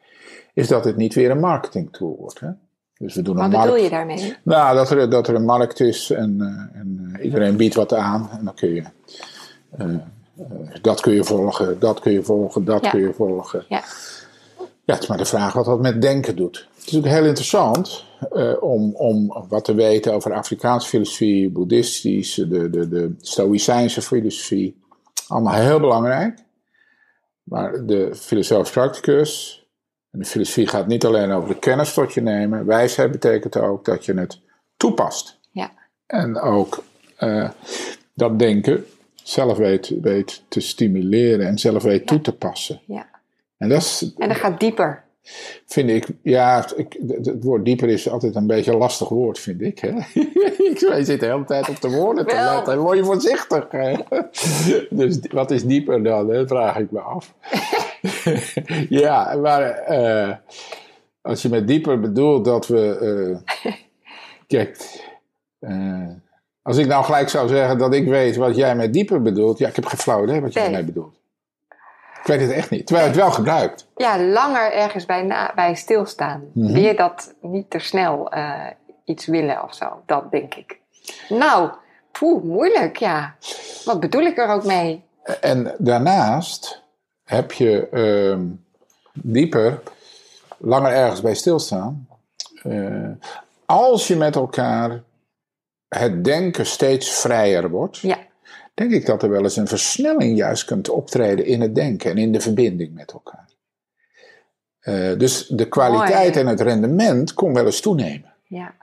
is 0.54 0.68
dat 0.68 0.84
het 0.84 0.96
niet 0.96 1.14
weer 1.14 1.30
een 1.30 1.40
marketingtool 1.40 2.16
wordt. 2.18 2.40
Hè? 2.40 2.50
Dus 2.98 3.14
we 3.14 3.22
doen 3.22 3.34
Wat 3.34 3.44
een 3.44 3.50
bedoel 3.50 3.66
markt... 3.66 3.82
je 3.82 3.90
daarmee? 3.90 4.36
Nou, 4.42 4.76
dat 4.76 4.90
er, 4.90 5.10
dat 5.10 5.28
er 5.28 5.34
een 5.34 5.44
markt 5.44 5.80
is 5.80 6.10
en, 6.10 6.36
uh, 6.38 6.80
en 6.80 7.14
uh, 7.16 7.24
iedereen 7.24 7.56
biedt 7.56 7.74
wat 7.74 7.94
aan. 7.94 8.28
En 8.38 8.44
dan 8.44 8.54
kun 8.54 8.74
je. 8.74 8.84
Uh, 9.78 9.96
dat 10.80 11.00
kun 11.00 11.12
je 11.14 11.24
volgen, 11.24 11.78
dat 11.78 12.00
kun 12.00 12.12
je 12.12 12.22
volgen, 12.22 12.64
dat 12.64 12.84
Ja. 12.84 12.90
kun 12.90 13.00
je 13.00 13.12
volgen. 13.12 13.64
Ja. 13.68 13.82
Ja, 14.84 14.94
het 14.94 15.02
is 15.02 15.08
maar 15.08 15.18
de 15.18 15.24
vraag 15.24 15.52
wat 15.52 15.64
dat 15.64 15.80
met 15.80 16.02
denken 16.02 16.36
doet. 16.36 16.56
Het 16.56 16.86
is 16.86 16.92
natuurlijk 16.92 17.14
heel 17.14 17.28
interessant 17.28 18.04
om, 18.60 18.94
om 18.94 19.46
wat 19.48 19.64
te 19.64 19.74
weten 19.74 20.12
over 20.14 20.32
Afrikaanse 20.32 20.88
filosofie, 20.88 21.50
boeddhistische, 21.50 22.48
de, 22.48 22.70
de, 22.70 22.88
de 22.88 23.14
Stoïcijnse 23.20 24.02
filosofie. 24.02 24.82
Allemaal 25.26 25.54
heel 25.54 25.80
belangrijk. 25.80 26.38
Maar 27.42 27.86
de 27.86 28.14
filosofisch 28.14 28.70
practicus, 28.72 29.62
en 30.10 30.18
de 30.18 30.24
filosofie 30.24 30.66
gaat 30.66 30.86
niet 30.86 31.04
alleen 31.04 31.30
over 31.32 31.48
de 31.48 31.58
kennis 31.58 31.94
tot 31.94 32.12
je 32.12 32.20
nemen. 32.20 32.66
Wijsheid 32.66 33.10
betekent 33.10 33.56
ook 33.56 33.84
dat 33.84 34.04
je 34.04 34.14
het 34.14 34.40
toepast. 34.76 35.38
Ja. 35.50 35.70
En 36.06 36.40
ook 36.40 36.82
uh, 37.20 37.50
dat 38.14 38.38
denken 38.38 38.86
zelf 39.28 39.58
weet, 39.58 39.94
weet 40.00 40.42
te 40.48 40.60
stimuleren 40.60 41.46
en 41.46 41.58
zelf 41.58 41.82
weet 41.82 42.00
Ja. 42.00 42.04
toe 42.06 42.20
te 42.20 42.32
passen. 42.36 42.80
Ja. 42.86 43.06
En 43.58 43.68
dat 43.68 43.78
is, 43.82 44.12
En 44.18 44.28
dat 44.28 44.36
gaat 44.36 44.60
dieper. 44.60 45.04
vind 45.66 45.90
ik, 45.90 46.06
ja, 46.22 46.66
ik, 46.76 46.98
het 47.08 47.44
woord 47.44 47.64
dieper 47.64 47.88
is 47.88 48.08
altijd 48.08 48.34
een 48.36 48.46
beetje 48.46 48.72
een 48.72 48.78
lastig 48.78 49.08
woord, 49.08 49.38
vind 49.38 49.60
ik. 49.62 49.78
Hè? 49.78 49.92
Zitten 51.04 51.18
de 51.18 51.26
hele 51.26 51.44
tijd 51.44 51.68
op 51.68 51.80
de 51.80 51.90
woorden 51.90 52.26
te 52.26 52.34
letten. 52.34 52.78
Word 52.78 52.98
je 52.98 53.04
voorzichtig. 53.04 53.66
Hè? 53.70 53.94
Dus 54.90 55.18
wat 55.30 55.50
is 55.50 55.64
dieper 55.64 56.02
dan? 56.02 56.28
Hè? 56.28 56.46
vraag 56.46 56.76
ik 56.78 56.90
me 56.90 57.00
af. 57.00 57.34
ja, 58.88 59.34
maar 59.36 59.62
eh, 59.70 60.36
als 61.20 61.42
je 61.42 61.48
met 61.48 61.68
dieper 61.68 62.00
bedoelt 62.00 62.44
dat 62.44 62.66
we. 62.66 63.38
eh, 63.64 63.72
kijk, 64.46 65.02
eh, 65.58 66.08
als 66.68 66.76
ik 66.76 66.86
nou 66.86 67.04
gelijk 67.04 67.28
zou 67.28 67.48
zeggen 67.48 67.78
dat 67.78 67.94
ik 67.94 68.08
weet 68.08 68.36
wat 68.36 68.56
jij 68.56 68.76
met 68.76 68.92
dieper 68.92 69.22
bedoelt, 69.22 69.58
ja, 69.58 69.68
ik 69.68 69.76
heb 69.76 69.86
geen 69.86 69.98
flauw 69.98 70.22
idee 70.22 70.40
wat 70.40 70.52
jij 70.52 70.62
Nee. 70.62 70.72
mee 70.72 70.84
bedoelt. 70.84 71.14
Ik 72.20 72.24
weet 72.24 72.40
het 72.40 72.50
echt 72.50 72.70
niet, 72.70 72.86
terwijl 72.86 73.08
je 73.08 73.12
het 73.14 73.22
wel 73.22 73.32
gebruikt. 73.32 73.86
Ja, 73.96 74.20
langer 74.22 74.72
ergens 74.72 75.06
bij, 75.06 75.22
na, 75.22 75.52
bij 75.54 75.74
stilstaan. 75.74 76.44
Mhm. 76.52 76.72
Weer 76.72 76.96
dat 76.96 77.34
niet 77.40 77.70
te 77.70 77.78
snel 77.78 78.30
eh, 78.30 78.66
iets 79.04 79.26
willen 79.26 79.62
of 79.62 79.74
zo. 79.74 80.02
Dat 80.06 80.30
denk 80.30 80.54
ik. 80.54 80.78
Nou, 81.28 81.70
poeh, 82.12 82.42
moeilijk, 82.42 82.96
ja. 82.96 83.34
Wat 83.84 84.00
bedoel 84.00 84.22
ik 84.22 84.38
er 84.38 84.48
ook 84.48 84.64
mee? 84.64 85.04
En 85.40 85.74
daarnaast 85.78 86.82
heb 87.24 87.52
je 87.52 87.88
ehm, 87.88 88.44
dieper, 89.12 89.82
langer 90.58 90.92
ergens 90.92 91.20
bij 91.20 91.34
stilstaan. 91.34 92.08
Eh, 92.62 93.10
als 93.66 94.06
je 94.06 94.16
met 94.16 94.36
elkaar 94.36 95.02
het 95.88 96.24
denken 96.24 96.66
steeds 96.66 97.10
vrijer 97.20 97.70
wordt, 97.70 97.98
Ja, 97.98 98.18
denk 98.74 98.92
ik 98.92 99.06
dat 99.06 99.22
er 99.22 99.30
wel 99.30 99.42
eens 99.42 99.56
een 99.56 99.68
versnelling 99.68 100.36
juist 100.36 100.64
kunt 100.64 100.88
optreden 100.88 101.44
in 101.44 101.60
het 101.60 101.74
denken 101.74 102.10
en 102.10 102.18
in 102.18 102.32
de 102.32 102.40
verbinding 102.40 102.94
met 102.94 103.12
elkaar. 103.12 103.46
Eh, 104.80 105.18
dus 105.18 105.46
de 105.46 105.68
kwaliteit 105.68 106.34
Mooi. 106.34 106.44
en 106.44 106.46
het 106.46 106.60
rendement 106.60 107.34
kon 107.34 107.54
wel 107.54 107.64
eens 107.66 107.80
toenemen. 107.80 108.34
ja, 108.44 108.74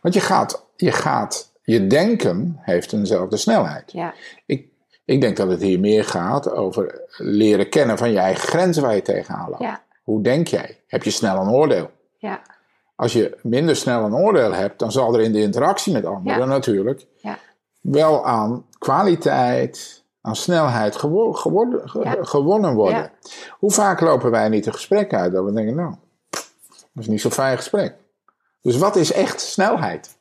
Want 0.00 0.14
je 0.14 0.20
gaat, 0.20 0.66
je 0.76 0.92
gaat, 0.92 1.52
je 1.62 1.86
denken 1.86 2.56
heeft 2.60 2.92
eenzelfde 2.92 3.36
snelheid. 3.36 3.92
ja, 3.92 4.14
Ik, 4.46 4.66
ik 5.04 5.20
denk 5.20 5.36
dat 5.36 5.48
het 5.50 5.62
hier 5.62 5.80
meer 5.80 6.04
gaat 6.04 6.50
over 6.50 7.00
leren 7.16 7.68
kennen 7.68 7.98
van 7.98 8.10
je 8.10 8.18
eigen 8.18 8.48
grenzen 8.48 8.82
waar 8.82 8.94
je 8.94 9.02
tegenaan 9.02 9.48
loopt. 9.50 9.62
ja, 9.62 9.82
Hoe 10.02 10.22
denk 10.22 10.46
jij? 10.46 10.80
Heb 10.86 11.02
je 11.02 11.10
snel 11.10 11.36
een 11.40 11.48
oordeel? 11.50 11.90
ja, 12.18 12.42
Als 13.00 13.12
je 13.12 13.38
minder 13.42 13.76
snel 13.76 14.04
een 14.04 14.14
oordeel 14.14 14.52
hebt, 14.52 14.78
dan 14.78 14.92
zal 14.92 15.14
er 15.14 15.20
in 15.20 15.32
de 15.32 15.40
interactie 15.40 15.92
met 15.92 16.04
anderen 16.04 16.38
Ja. 16.38 16.44
natuurlijk 16.44 17.06
ja, 17.16 17.38
wel 17.80 18.26
aan 18.26 18.64
kwaliteit, 18.78 20.04
aan 20.20 20.36
snelheid 20.36 20.96
gewo- 20.96 21.32
geworden- 21.32 21.88
ge- 21.88 22.00
Ja. 22.04 22.16
gewonnen 22.20 22.74
worden. 22.74 23.10
Hoe 23.50 23.70
vaak 23.70 24.00
lopen 24.00 24.30
wij 24.30 24.48
niet 24.48 24.66
een 24.66 24.72
gesprek 24.72 25.14
uit 25.14 25.32
dat 25.32 25.44
we 25.44 25.52
denken, 25.52 25.74
nou, 25.74 25.94
dat 26.30 26.44
is 26.94 27.06
niet 27.06 27.20
zo'n 27.20 27.30
fijn 27.30 27.56
gesprek. 27.56 27.94
Dus 28.60 28.76
wat 28.76 28.96
is 28.96 29.12
echt 29.12 29.40
snelheid? 29.40 30.18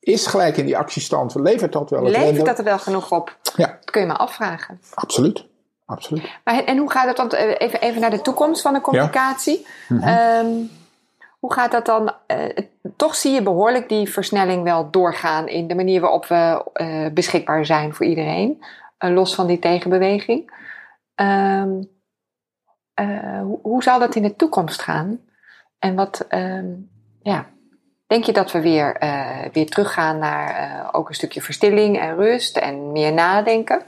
Is 0.00 0.26
gelijk 0.26 0.56
in 0.56 0.66
die 0.66 0.76
actiestand, 0.78 1.34
levert 1.34 1.72
dat 1.72 1.90
wel 1.90 2.04
het 2.04 2.16
Levert 2.16 2.46
dat 2.46 2.58
er 2.58 2.64
wel 2.64 2.78
genoeg 2.78 3.12
op? 3.12 3.36
Ja, 3.56 3.66
Dat 3.66 3.90
kun 3.90 4.00
je 4.00 4.06
me 4.06 4.16
afvragen. 4.16 4.80
absoluut. 4.94 5.44
absoluut. 5.86 6.22
Maar, 6.44 6.64
en 6.64 6.78
hoe 6.78 6.90
gaat 6.90 7.06
het 7.06 7.16
dan, 7.16 7.30
eh, 7.30 7.54
even, 7.58 7.80
even 7.80 8.00
naar 8.00 8.10
de 8.10 8.20
toekomst 8.22 8.62
van 8.62 8.72
de 8.72 8.80
communicatie. 8.80 9.66
Ehm, 10.00 10.46
hoe 11.44 11.52
gaat 11.52 11.70
dat 11.72 11.86
dan? 11.86 12.12
eh, 12.26 12.64
toch 12.96 13.14
zie 13.14 13.32
je 13.32 13.42
behoorlijk 13.42 13.88
die 13.88 14.08
versnelling 14.10 14.62
wel 14.62 14.90
doorgaan 14.90 15.48
in 15.48 15.66
de 15.68 15.74
manier 15.74 16.00
waarop 16.00 16.26
we 16.26 16.64
eh, 16.72 17.06
beschikbaar 17.12 17.66
zijn 17.66 17.94
voor 17.94 18.06
iedereen. 18.06 18.64
eh, 18.98 19.10
los 19.10 19.34
van 19.34 19.46
die 19.46 19.58
tegenbeweging. 19.58 20.52
Ehm, 21.14 21.82
eh, 22.94 23.40
hoe, 23.40 23.58
hoe 23.62 23.82
zal 23.82 23.98
dat 23.98 24.14
in 24.14 24.22
de 24.22 24.36
toekomst 24.36 24.82
gaan? 24.82 25.20
En 25.78 25.94
wat, 25.94 26.24
ehm, 26.28 26.66
ja, 27.22 27.46
denk 28.06 28.24
je 28.24 28.32
dat 28.32 28.52
we 28.52 28.60
weer, 28.60 28.98
weer 29.52 29.66
teruggaan 29.66 30.18
naar 30.18 30.88
ook 30.92 31.08
een 31.08 31.14
stukje 31.14 31.42
verstilling 31.42 31.98
en 32.00 32.14
rust 32.16 32.56
en 32.56 32.92
meer 32.92 33.12
nadenken? 33.12 33.82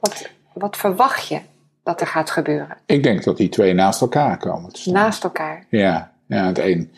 Wat, 0.00 0.30
wat 0.52 0.76
verwacht 0.76 1.28
je 1.28 1.40
dat 1.82 2.00
er 2.00 2.06
gaat 2.06 2.30
gebeuren? 2.30 2.76
Ik 2.86 3.02
denk 3.02 3.24
dat 3.24 3.36
die 3.36 3.48
twee 3.48 3.72
naast 3.72 4.00
elkaar 4.00 4.38
komen 4.38 4.72
te 4.72 4.80
staan. 4.80 4.94
Naast 4.94 5.24
elkaar. 5.24 5.64
Ja, 5.68 6.13
ja, 6.26 6.46
het 6.46 6.58
een. 6.58 6.90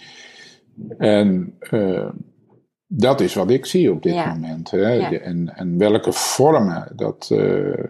En 0.98 1.54
eh, 1.58 2.08
dat 2.86 3.20
is 3.20 3.34
wat 3.34 3.50
ik 3.50 3.66
zie 3.66 3.92
op 3.92 4.02
dit 4.02 4.14
Ja. 4.14 4.32
moment. 4.32 4.70
Hè. 4.70 4.88
Ja. 4.92 5.12
En, 5.12 5.52
en 5.56 5.78
welke 5.78 6.12
vormen 6.12 6.92
dat. 6.96 7.28
eh, 7.32 7.84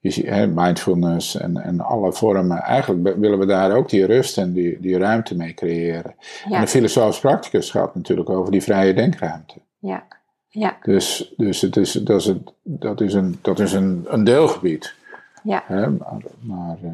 je 0.00 0.10
ziet, 0.10 0.26
hè, 0.26 0.46
mindfulness 0.46 1.36
en, 1.36 1.56
en 1.56 1.80
alle 1.80 2.12
vormen. 2.12 2.58
Eigenlijk 2.58 3.16
willen 3.18 3.38
we 3.38 3.46
daar 3.46 3.72
ook 3.76 3.88
die 3.88 4.06
rust 4.06 4.38
en 4.38 4.52
die, 4.52 4.80
die 4.80 4.98
ruimte 4.98 5.36
mee 5.36 5.54
creëren. 5.54 6.14
Ja. 6.48 6.54
En 6.56 6.60
de 6.60 6.66
filosofisch 6.66 7.20
practicus 7.20 7.70
gaat 7.70 7.94
natuurlijk 7.94 8.30
over 8.30 8.52
die 8.52 8.62
vrije 8.62 8.94
denkruimte. 8.94 9.54
Ja, 9.78 10.06
ja, 10.48 10.76
Dus, 10.82 11.34
dus 11.36 11.60
het 11.60 11.76
is, 11.76 11.92
dat 11.92 12.20
is, 12.20 12.26
het, 12.26 12.52
dat 12.62 13.00
is, 13.00 13.14
een, 13.14 13.38
dat 13.42 13.58
is 13.58 13.72
een, 13.72 14.04
een 14.08 14.24
deelgebied. 14.24 14.94
ja, 15.42 15.62
Hè, 15.66 15.90
maar, 15.90 16.16
maar, 16.40 16.78
eh, 16.82 16.90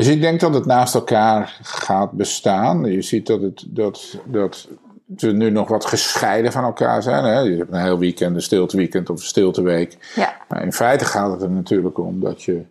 dus 0.00 0.08
ik 0.08 0.20
denk 0.20 0.40
dat 0.40 0.54
het 0.54 0.66
naast 0.66 0.94
elkaar 0.94 1.58
gaat 1.62 2.12
bestaan. 2.12 2.84
Je 2.84 3.02
ziet 3.02 3.26
dat, 3.26 3.40
het, 3.40 3.64
dat, 3.66 4.18
dat 4.24 4.68
ze 5.16 5.32
nu 5.32 5.50
nog 5.50 5.68
wat 5.68 5.84
gescheiden 5.84 6.52
van 6.52 6.64
elkaar 6.64 7.02
zijn. 7.02 7.24
Hè. 7.24 7.38
Je 7.38 7.56
hebt 7.56 7.72
een 7.72 7.82
heel 7.82 7.98
weekend, 7.98 8.36
een 8.36 8.42
stilteweekend 8.42 9.10
of 9.10 9.16
een 9.16 9.26
stilteweek. 9.26 10.12
ja, 10.14 10.36
Maar 10.48 10.62
in 10.62 10.72
feite 10.72 11.04
gaat 11.04 11.30
het 11.30 11.42
er 11.42 11.50
natuurlijk 11.50 11.98
om 11.98 12.20
dat 12.20 12.42
je 12.42 12.64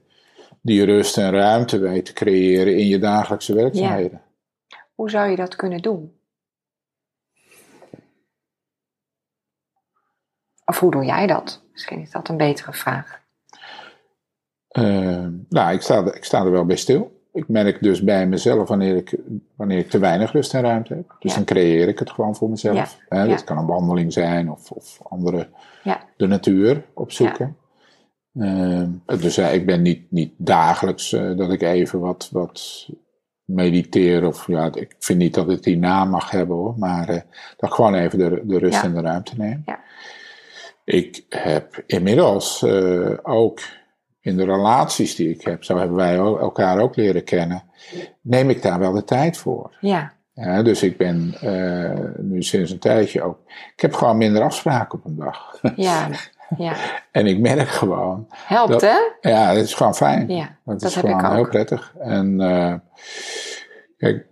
die 0.62 0.86
rust 0.86 1.18
en 1.18 1.32
ruimte 1.32 1.80
weet 1.80 2.06
te 2.06 2.14
creëren 2.14 2.78
in 2.78 2.88
je 2.88 3.00
dagelijkse 3.00 3.54
werkzaamheden. 3.54 4.22
Hoe 4.96 5.10
zou 5.10 5.30
je 5.30 5.36
dat 5.36 5.56
kunnen 5.56 5.82
doen? 5.82 6.14
Of 10.66 10.80
hoe 10.80 10.92
doe 10.92 11.06
jij 11.06 11.28
dat? 11.28 11.62
Misschien 11.72 12.02
is 12.02 12.12
dat 12.12 12.30
een 12.30 12.38
betere 12.38 12.74
vraag. 12.74 13.20
Eh, 14.68 15.28
nou, 15.50 15.74
ik 15.74 15.82
sta, 15.82 16.14
ik 16.14 16.24
sta 16.24 16.44
er 16.44 16.52
wel 16.52 16.66
bij 16.66 16.76
stil. 16.76 17.18
Ik 17.34 17.48
merk 17.48 17.84
dus 17.84 18.04
bij 18.04 18.28
mezelf 18.28 18.68
wanneer 18.68 18.96
ik, 18.96 19.16
wanneer 19.56 19.78
ik 19.78 19.90
te 19.90 20.00
weinig 20.00 20.32
rust 20.32 20.54
en 20.54 20.62
ruimte 20.62 20.94
heb. 20.94 21.16
Dus 21.20 21.32
Ja. 21.32 21.38
dan 21.38 21.46
creëer 21.46 21.88
ik 21.88 22.00
het 22.00 22.10
gewoon 22.12 22.36
voor 22.36 22.50
mezelf. 22.50 22.76
Ja. 22.76 23.18
Hè, 23.18 23.24
Ja. 23.24 23.28
Dat 23.30 23.44
kan 23.44 23.58
een 23.58 23.66
wandeling 23.66 24.14
zijn 24.14 24.52
of, 24.52 24.72
of 24.72 25.00
andere, 25.04 25.48
Ja, 25.84 26.02
de 26.18 26.28
natuur 26.28 26.86
opzoeken. 26.94 27.58
Ehm, 28.40 28.90
dus 29.06 29.36
ja, 29.36 29.48
ik 29.48 29.66
ben 29.66 29.82
niet, 29.82 30.12
niet 30.12 30.34
dagelijks 30.38 31.14
eh, 31.14 31.38
dat 31.38 31.52
ik 31.52 31.62
even 31.62 32.00
wat, 32.00 32.30
wat 32.32 32.88
mediteer. 33.46 34.26
Of 34.28 34.48
ja, 34.48 34.70
ik 34.74 34.96
vind 35.00 35.20
niet 35.20 35.34
dat 35.34 35.48
het 35.48 35.64
die 35.64 35.78
naam 35.78 36.10
mag 36.10 36.32
hebben 36.32 36.56
hoor. 36.56 36.74
Maar 36.78 37.10
eh, 37.10 37.22
dat 37.58 37.70
ik 37.70 37.76
gewoon 37.76 37.94
even 37.96 38.20
de, 38.20 38.42
de 38.44 38.58
rust 38.58 38.84
en 38.84 38.94
de 38.94 39.02
ruimte 39.02 39.34
neem. 39.38 39.62
Ja. 39.66 39.80
Ik 40.84 41.26
heb 41.30 41.84
inmiddels 41.86 42.64
eh, 42.64 43.18
ook 43.24 43.60
in 44.30 44.38
de 44.38 44.46
relaties 44.46 45.16
die 45.16 45.30
ik 45.30 45.42
heb, 45.42 45.64
zo 45.64 45.78
hebben 45.78 45.98
wij 45.98 46.16
elkaar 46.16 46.80
ook 46.80 46.96
leren 46.96 47.24
kennen, 47.24 47.64
neem 48.22 48.50
ik 48.50 48.62
daar 48.62 48.80
wel 48.80 48.92
de 48.92 49.04
tijd 49.04 49.38
voor. 49.38 49.78
Ja, 49.82 50.14
Ja, 50.34 50.62
dus 50.64 50.84
ik 50.84 50.98
ben 50.98 51.34
eh, 51.42 52.00
nu 52.18 52.44
sinds 52.44 52.72
een 52.72 52.80
tijdje 52.80 53.22
ook. 53.22 53.40
Ik 53.76 53.82
heb 53.82 53.94
gewoon 53.94 54.18
minder 54.18 54.42
afspraken 54.44 55.00
op 55.00 55.06
een 55.06 55.16
dag. 55.16 55.60
ja, 55.76 56.08
ja. 56.58 56.74
en 57.12 57.26
ik 57.28 57.40
merk 57.40 57.68
gewoon. 57.68 58.28
Helpt 58.30 58.72
Dat- 58.72 58.82
hè? 58.82 59.30
Ja, 59.30 59.54
het 59.54 59.64
is 59.66 59.74
gewoon 59.74 59.96
fijn. 59.96 60.28
Ja, 60.30 60.56
Dat, 60.66 60.80
dat 60.80 60.90
is 60.90 60.96
gewoon 60.96 61.34
heel 61.36 61.48
prettig. 61.48 61.94
En 62.00 62.42
eh, 62.42 62.74
kijk, 63.98 64.26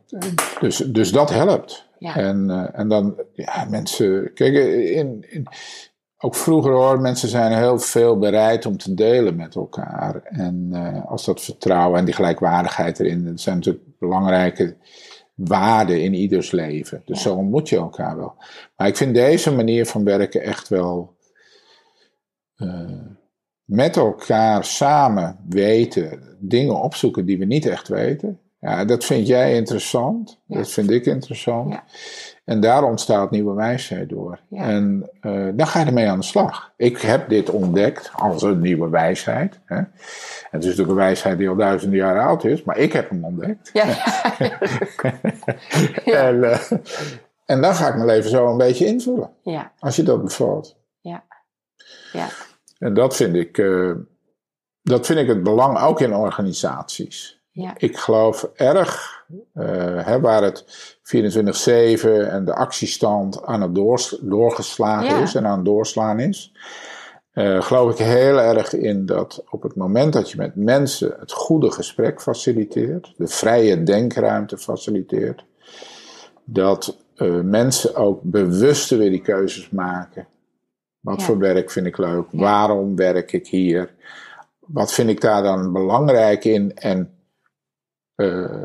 dus, 0.60 0.78
dus 0.78 1.12
dat 1.12 1.30
helpt. 1.30 1.86
Ja. 2.00 2.16
En, 2.16 2.50
eh, 2.50 2.80
en 2.80 2.88
dan, 2.88 3.16
ja, 3.34 3.66
mensen. 3.70 4.32
Kijk, 4.34 4.54
in, 4.56 5.26
in, 5.30 5.48
ook 6.20 6.36
vroeger 6.36 6.72
hoor, 6.72 7.02
mensen 7.02 7.30
zijn 7.30 7.58
heel 7.58 7.80
veel 7.80 8.18
bereid 8.18 8.66
om 8.66 8.78
te 8.78 8.94
delen 8.94 9.36
met 9.36 9.56
elkaar. 9.56 10.22
En 10.24 10.70
eh, 10.72 11.06
als 11.06 11.26
dat 11.26 11.42
vertrouwen 11.42 12.00
en 12.00 12.06
die 12.06 12.14
gelijkwaardigheid 12.14 13.00
erin, 13.00 13.26
dat 13.26 13.40
zijn 13.40 13.56
natuurlijk 13.56 13.84
belangrijke 14.00 14.78
waarden 15.36 16.02
in 16.04 16.14
ieders 16.14 16.52
leven. 16.52 17.02
Dus 17.06 17.22
zo 17.22 17.36
ontmoet 17.36 17.70
je 17.70 17.76
elkaar 17.76 18.18
wel. 18.18 18.36
Maar 18.78 18.88
ik 18.88 18.98
vind 18.98 19.14
deze 19.16 19.52
manier 19.56 19.86
van 19.86 20.04
werken 20.04 20.42
echt 20.42 20.68
wel. 20.68 21.16
eh, 22.56 23.06
met 23.64 23.98
elkaar 23.98 24.66
samen 24.66 25.40
weten, 25.50 26.38
dingen 26.40 26.82
opzoeken 26.82 27.26
die 27.26 27.38
we 27.38 27.46
niet 27.46 27.66
echt 27.66 27.88
weten. 27.88 28.40
Ja, 28.60 28.86
dat 28.86 29.06
vind 29.06 29.28
jij 29.28 29.56
interessant. 29.56 30.42
Ja. 30.46 30.58
Dat 30.58 30.70
vind 30.70 30.90
ik 30.90 31.06
interessant. 31.06 31.74
Ja. 31.74 31.84
En 32.48 32.60
daar 32.60 32.84
ontstaat 32.84 33.32
nieuwe 33.32 33.54
wijsheid 33.54 34.10
door. 34.10 34.40
Ja. 34.48 34.64
En 34.64 35.10
eh, 35.22 35.48
dan 35.54 35.68
ga 35.68 35.80
je 35.80 35.86
ermee 35.86 36.10
aan 36.10 36.20
de 36.20 36.26
slag. 36.26 36.72
Ik 36.78 36.98
heb 37.02 37.30
dit 37.30 37.50
ontdekt 37.50 38.12
als 38.16 38.42
een 38.42 38.60
nieuwe 38.60 38.90
wijsheid. 38.90 39.60
Hè. 39.66 39.76
En 39.76 39.90
het 40.52 40.62
is 40.62 40.66
natuurlijk 40.70 40.90
een 40.90 40.96
wijsheid 40.96 41.38
die 41.38 41.50
al 41.50 41.56
duizenden 41.56 42.00
jaren 42.00 42.24
oud 42.24 42.44
is, 42.44 42.64
maar 42.64 42.78
ik 42.78 42.94
heb 42.94 43.10
hem 43.10 43.26
ontdekt. 43.26 43.70
Ja, 43.74 43.86
Ja. 46.06 46.28
En, 46.28 46.60
en 47.46 47.62
dan 47.62 47.76
ga 47.76 47.88
ik 47.88 47.94
mijn 47.94 48.06
leven 48.06 48.30
zo 48.30 48.48
een 48.52 48.58
beetje 48.58 48.86
invullen. 48.86 49.30
ja, 49.42 49.72
Als 49.80 49.96
je 49.96 50.04
dat 50.04 50.24
bevalt. 50.24 50.78
ja. 51.02 51.24
ja. 52.12 52.28
En 52.80 52.94
dat 52.94 53.16
vind 53.16 53.36
ik, 53.36 53.58
eh, 53.58 53.92
dat 54.82 55.06
vind 55.06 55.20
ik 55.20 55.28
het 55.28 55.44
belang 55.44 55.80
ook 55.82 56.02
in 56.02 56.14
organisaties. 56.14 57.42
Ja. 57.52 57.74
Ik 57.78 57.98
geloof 57.98 58.44
erg, 58.56 59.17
hè, 60.04 60.20
waar 60.20 60.44
het 60.44 60.66
24-7 61.02 62.30
en 62.30 62.46
de 62.46 62.54
actiestand 62.56 63.44
aan 63.46 63.62
het 63.62 63.76
doors- 63.76 64.18
doorgeslagen 64.22 65.16
Ja. 65.16 65.22
is 65.22 65.36
en 65.36 65.46
aan 65.46 65.56
het 65.58 65.66
doorslaan 65.66 66.20
is. 66.20 66.52
eh, 67.32 67.62
geloof 67.62 67.92
ik 67.92 67.98
heel 68.06 68.40
erg 68.40 68.74
in 68.74 69.06
dat 69.06 69.44
op 69.50 69.64
het 69.64 69.76
moment 69.76 70.14
dat 70.14 70.32
je 70.32 70.38
met 70.38 70.56
mensen 70.56 71.16
het 71.20 71.32
goede 71.32 71.72
gesprek 71.72 72.22
faciliteert, 72.22 73.14
de 73.18 73.28
vrije 73.28 73.84
denkruimte 73.84 74.58
faciliteert, 74.58 75.46
dat 76.44 76.98
eh, 77.16 77.40
mensen 77.42 77.96
ook 77.96 78.20
bewuster 78.24 78.98
weer 78.98 79.10
die 79.10 79.22
keuzes 79.22 79.70
maken. 79.70 80.28
Wat 81.00 81.20
Ja. 81.20 81.26
voor 81.26 81.38
werk 81.38 81.72
vind 81.72 81.86
ik 81.86 81.98
leuk? 81.98 82.26
Ja. 82.32 82.40
Waarom 82.40 82.96
werk 82.96 83.32
ik 83.32 83.48
hier? 83.48 83.94
Wat 84.60 84.94
vind 84.94 85.10
ik 85.10 85.22
daar 85.22 85.44
dan 85.44 85.74
belangrijk 85.74 86.46
in? 86.46 86.76
En 86.76 87.12
eh, 88.16 88.64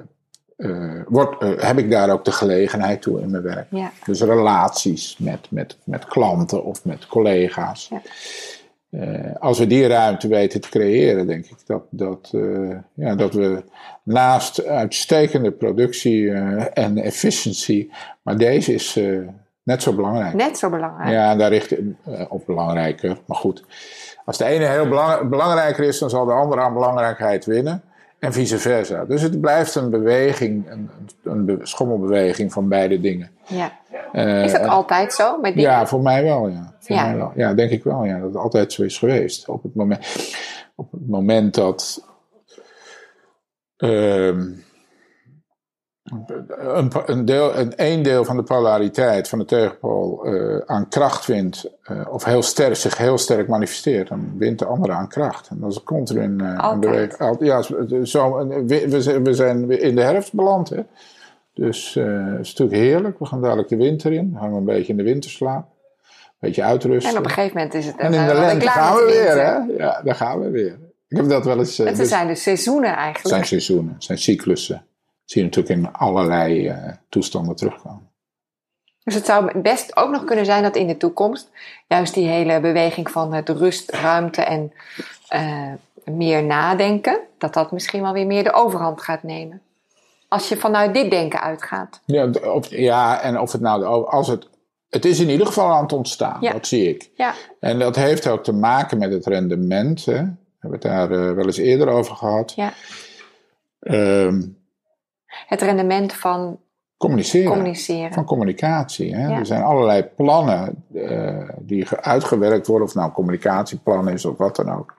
eh, 0.63 1.01
wordt, 1.07 1.43
eh, 1.43 1.51
heb 1.57 1.79
ik 1.79 1.91
daar 1.91 2.11
ook 2.11 2.25
de 2.25 2.33
gelegenheid 2.33 3.03
toe 3.03 3.21
in 3.21 3.31
mijn 3.31 3.43
werk? 3.43 3.67
ja. 3.69 3.91
Dus 4.05 4.21
relaties 4.21 5.17
met, 5.19 5.47
met, 5.51 5.77
met 5.85 6.05
klanten 6.05 6.65
of 6.65 6.85
met 6.85 7.07
collega's. 7.07 7.91
Ja. 7.91 8.03
Eh, 8.91 9.37
als 9.41 9.59
we 9.59 9.67
die 9.67 9.87
ruimte 9.87 10.29
weten 10.29 10.61
te 10.61 10.69
creëren, 10.69 11.27
denk 11.27 11.45
ik 11.45 11.57
dat, 11.67 11.83
dat, 11.91 12.31
ja, 12.95 13.15
dat 13.15 13.35
we 13.35 13.65
naast 14.03 14.65
uitstekende 14.67 15.51
productie 15.51 16.33
en 16.73 16.99
efficiëntie, 16.99 17.93
maar 18.23 18.37
deze 18.37 18.75
is 18.75 19.01
net 19.63 19.83
zo 19.83 19.95
belangrijk. 19.95 20.35
Net 20.35 20.59
zo 20.59 20.71
belangrijk. 20.71 21.11
Ja, 21.11 21.37
daar 21.37 21.51
richt 21.51 21.71
ik 21.71 21.81
op 22.29 22.47
belangrijker. 22.47 23.19
Maar 23.27 23.37
goed, 23.37 23.65
als 24.25 24.39
de 24.39 24.45
ene 24.45 24.67
heel 24.67 24.89
belang- 24.89 25.29
belangrijker 25.29 25.85
is, 25.85 25.99
dan 25.99 26.11
zal 26.11 26.25
de 26.25 26.33
andere 26.33 26.61
aan 26.61 26.73
belangrijkheid 26.73 27.45
winnen. 27.45 27.83
En 28.23 28.33
vice 28.33 28.59
versa. 28.59 29.05
Dus 29.05 29.23
het 29.23 29.41
blijft 29.41 29.75
een 29.75 29.91
beweging, 29.91 30.71
een, 30.71 30.91
een 31.23 31.45
be- 31.45 31.59
schommelbeweging 31.63 32.53
van 32.53 32.69
beide 32.69 33.01
dingen. 33.01 33.31
Ja. 33.47 33.73
Eh, 34.13 34.45
Is 34.45 34.53
dat 34.53 34.67
altijd 34.67 35.13
zo? 35.13 35.39
Met 35.41 35.55
dingen? 35.55 35.71
ja, 35.71 35.87
voor 35.87 36.01
mij 36.03 36.23
wel, 36.23 36.49
ja. 36.49 36.75
Voor 36.81 36.97
Ja. 36.97 37.07
mij 37.07 37.17
wel. 37.17 37.33
Ja, 37.37 37.55
denk 37.55 37.71
ik 37.71 37.85
wel, 37.85 38.05
ja. 38.05 38.19
Dat 38.19 38.27
het 38.29 38.37
altijd 38.37 38.73
zo 38.73 38.83
is 38.83 38.99
geweest. 38.99 39.49
Op 39.49 39.63
het 39.63 39.75
moment, 39.75 40.07
op 40.75 40.93
het 40.93 41.09
moment 41.09 41.55
dat... 41.55 42.05
ehm, 43.77 44.49
een, 46.49 46.93
een, 47.07 47.25
deel, 47.25 47.57
een, 47.57 47.77
één 47.77 48.03
deel 48.03 48.25
van 48.25 48.37
de 48.37 48.43
polariteit 48.43 49.29
van 49.29 49.39
de 49.39 49.45
tegenpool 49.45 50.25
eh, 50.25 50.59
aan 50.67 50.89
kracht 50.89 51.27
wint, 51.27 51.71
eh, 51.83 52.07
of 52.11 52.25
heel 52.25 52.43
sterk, 52.43 52.77
zich 52.77 52.99
heel 52.99 53.19
sterk 53.19 53.49
manifesteert, 53.49 54.09
dan 54.09 54.35
wint 54.39 54.59
de 54.59 54.67
andere 54.67 54.93
aan 54.93 55.09
kracht. 55.09 55.49
En 55.49 55.61
dat 55.61 55.73
is 55.73 55.83
continu 55.83 56.23
een, 56.23 56.41
een 56.41 56.81
beweging. 56.81 57.37
Ja, 57.39 57.63
zo, 58.05 58.47
we, 58.67 59.21
we 59.23 59.35
zijn- 59.35 59.71
in 59.71 59.95
de 59.95 60.03
herfst 60.03 60.33
beland, 60.33 60.69
hè. 60.69 60.83
Dus 61.55 61.97
eh, 61.97 62.05
het 62.05 62.41
is 62.41 62.55
natuurlijk 62.55 62.77
heerlijk. 62.77 63.19
We 63.19 63.27
gaan 63.27 63.43
dadelijk 63.43 63.69
de 63.69 63.77
winter 63.77 64.13
in. 64.13 64.31
Dan 64.33 64.41
gaan 64.41 64.51
we 64.51 64.57
een 64.57 64.65
beetje 64.65 64.93
in 64.93 64.97
de 64.97 65.03
winterslaap. 65.03 65.65
Een 65.65 66.49
beetje 66.49 66.63
uitrusten. 66.63 67.13
En 67.13 67.19
op 67.19 67.25
een 67.25 67.31
gegeven 67.31 67.57
moment 67.57 67.75
is 67.75 67.87
het... 67.87 67.97
En 67.97 68.15
in 68.15 68.27
de 68.27 68.35
lente 68.35 68.69
gaan 68.69 68.95
we 68.97 69.05
weer, 69.05 69.45
hè? 69.45 69.83
Ja, 69.85 70.03
daar 70.05 70.15
gaan 70.15 70.41
we 70.41 70.51
weer. 70.51 70.79
Ik 71.09 71.17
heb 71.17 71.29
dat 71.29 71.45
wel 71.45 71.59
eens... 71.59 71.77
Het 71.77 71.97
dus- 71.97 72.09
zijn 72.09 72.27
de 72.27 72.35
seizoenen 72.35 72.91
het 72.91 72.99
eigenlijk. 72.99 73.29
zijn 73.29 73.45
seizoenen, 73.45 73.93
het 73.95 74.05
zijn 74.05 74.19
cyclussen. 74.19 74.87
Zie 75.33 75.43
je 75.43 75.49
natuurlijk 75.49 75.79
in 75.79 75.93
allerlei 75.93 76.69
eh, 76.69 76.93
toestanden 77.09 77.57
terugkomen. 77.57 78.11
Dus 79.05 79.15
het 79.15 79.27
zou 79.27 79.59
best 79.61 79.97
ook 79.97 80.11
nog 80.11 80.25
kunnen 80.25 80.45
zijn 80.45 80.63
dat 80.63 80.77
in 80.77 80.87
de 80.87 80.97
toekomst 80.97 81.51
juist 81.89 82.15
die 82.15 82.27
hele 82.27 82.61
beweging 82.61 83.11
van 83.11 83.33
het 83.33 83.49
rust, 83.49 83.91
ruimte 83.91 84.43
en 84.43 84.73
eh, 85.29 85.73
meer 86.05 86.45
nadenken, 86.45 87.21
dat 87.39 87.55
dat 87.55 87.73
misschien 87.73 88.03
wel 88.03 88.13
weer 88.13 88.27
meer 88.27 88.45
de 88.45 88.53
overhand 88.53 89.03
gaat 89.03 89.23
nemen. 89.23 89.61
Als 90.29 90.49
je 90.49 90.57
vanuit 90.57 90.95
dit 90.95 91.11
denken 91.11 91.41
uitgaat. 91.41 92.01
Ja, 92.05 92.31
ja, 92.69 93.21
en 93.21 93.39
of 93.41 93.53
het 93.53 93.61
nou... 93.61 94.07
Als 94.07 94.29
het, 94.29 94.49
het 94.89 95.05
is 95.05 95.21
in 95.21 95.29
ieder 95.31 95.47
geval 95.47 95.71
aan 95.71 95.83
het 95.83 95.93
ontstaan, 95.93 96.39
Ja. 96.41 96.53
dat 96.53 96.67
zie 96.67 96.89
ik. 96.89 97.11
Ja, 97.15 97.35
En 97.61 97.79
dat 97.79 97.97
heeft 97.97 98.27
ook 98.27 98.45
te 98.45 98.53
maken 98.53 98.99
met 98.99 99.13
het 99.13 99.27
rendement. 99.27 100.05
Hè? 100.05 100.23
We 100.23 100.29
hebben 100.59 100.79
het 100.81 100.83
daar 100.83 101.11
eh, 101.11 101.35
wel 101.35 101.45
eens 101.45 101.57
eerder 101.57 101.89
over 101.89 102.17
gehad. 102.17 102.53
ja. 102.57 102.73
Ehm, 103.81 104.43
Het 105.47 105.63
rendement 105.63 106.13
van 106.13 106.59
communiceren. 106.97 107.51
communiceren. 107.53 108.13
Van 108.13 108.25
communicatie. 108.25 109.15
Hè? 109.15 109.27
Ja. 109.29 109.39
Er 109.39 109.47
zijn 109.47 109.63
allerlei 109.63 110.03
plannen 110.03 110.85
eh, 110.95 111.49
die 111.59 111.87
ge- 111.87 112.03
uitgewerkt 112.03 112.67
worden, 112.67 112.87
of 112.87 112.95
nou 112.95 113.13
communicatieplan 113.13 114.09
is 114.09 114.25
of 114.25 114.37
wat 114.39 114.57
dan 114.57 114.71
ook. 114.73 114.95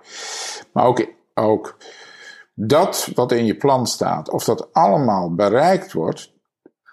Maar 0.73 0.85
ook, 0.85 1.05
ook 1.33 1.77
dat 2.53 3.11
wat 3.15 3.31
in 3.31 3.45
je 3.45 3.55
plan 3.55 3.87
staat, 3.87 4.29
of 4.29 4.43
dat 4.43 4.73
allemaal 4.73 5.33
bereikt 5.35 5.93
wordt, 5.93 6.31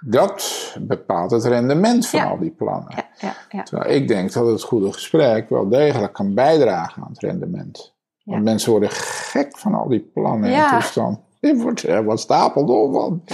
dat 0.00 0.74
bepaalt 0.80 1.30
het 1.30 1.44
rendement 1.44 2.06
van 2.08 2.20
Ja. 2.20 2.26
al 2.30 2.38
die 2.38 2.50
plannen. 2.50 2.92
Ja, 2.96 3.08
ja, 3.18 3.34
ja. 3.48 3.62
Terwijl 3.62 3.90
ik 3.94 4.08
denk 4.08 4.32
dat 4.32 4.46
het 4.46 4.62
goede 4.62 4.92
gesprek 4.92 5.48
wel 5.48 5.68
degelijk 5.68 6.12
kan 6.12 6.34
bijdragen 6.34 7.02
aan 7.02 7.10
het 7.10 7.20
rendement. 7.20 7.94
Want 8.24 8.42
mensen 8.44 8.70
worden 8.70 8.90
gek 8.90 9.58
van 9.58 9.74
al 9.74 9.88
die 9.88 10.10
plannen 10.14 10.50
Ja. 10.50 10.72
en 10.72 10.78
toestanden. 10.78 11.22
Je 11.40 11.56
wordt 11.56 11.82
er 11.82 12.04
wat 12.04 12.20
stapeldol 12.20 12.92
van. 12.92 13.24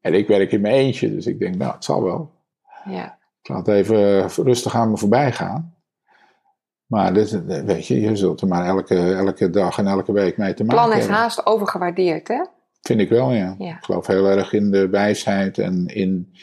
En 0.00 0.14
ik 0.14 0.26
werk 0.28 0.52
in 0.52 0.60
mijn 0.60 0.74
eentje, 0.74 1.10
dus 1.14 1.26
ik 1.26 1.38
denk, 1.38 1.54
nou, 1.56 1.72
het 1.72 1.84
zal 1.84 2.02
wel. 2.02 2.30
ja. 2.84 3.18
Ik 3.42 3.48
laat 3.50 3.68
even 3.68 4.28
rustig 4.28 4.74
aan 4.76 4.90
me 4.90 4.96
voorbij 4.96 5.32
gaan. 5.32 5.74
Maar 6.86 7.14
dit, 7.14 7.44
weet 7.64 7.86
je, 7.86 8.00
je 8.00 8.16
zult 8.16 8.40
er 8.40 8.46
maar 8.48 8.66
elke, 8.66 9.14
elke 9.14 9.50
dag 9.50 9.78
en 9.78 9.86
elke 9.86 10.12
week 10.12 10.36
mee 10.36 10.54
te 10.54 10.64
maken 10.64 10.78
Plan 10.84 10.92
is 10.92 10.98
hebben. 10.98 11.16
haast 11.16 11.46
overgewaardeerd, 11.46 12.28
hè? 12.28 12.44
Vind 12.80 13.00
ik 13.00 13.08
wel, 13.08 13.32
ja. 13.32 13.54
Ja. 13.58 13.76
Ik 13.76 13.84
geloof 13.84 14.06
heel 14.06 14.26
erg 14.26 14.52
in 14.52 14.70
de 14.70 14.88
wijsheid 14.88 15.58
en 15.58 15.86
in 15.86 16.34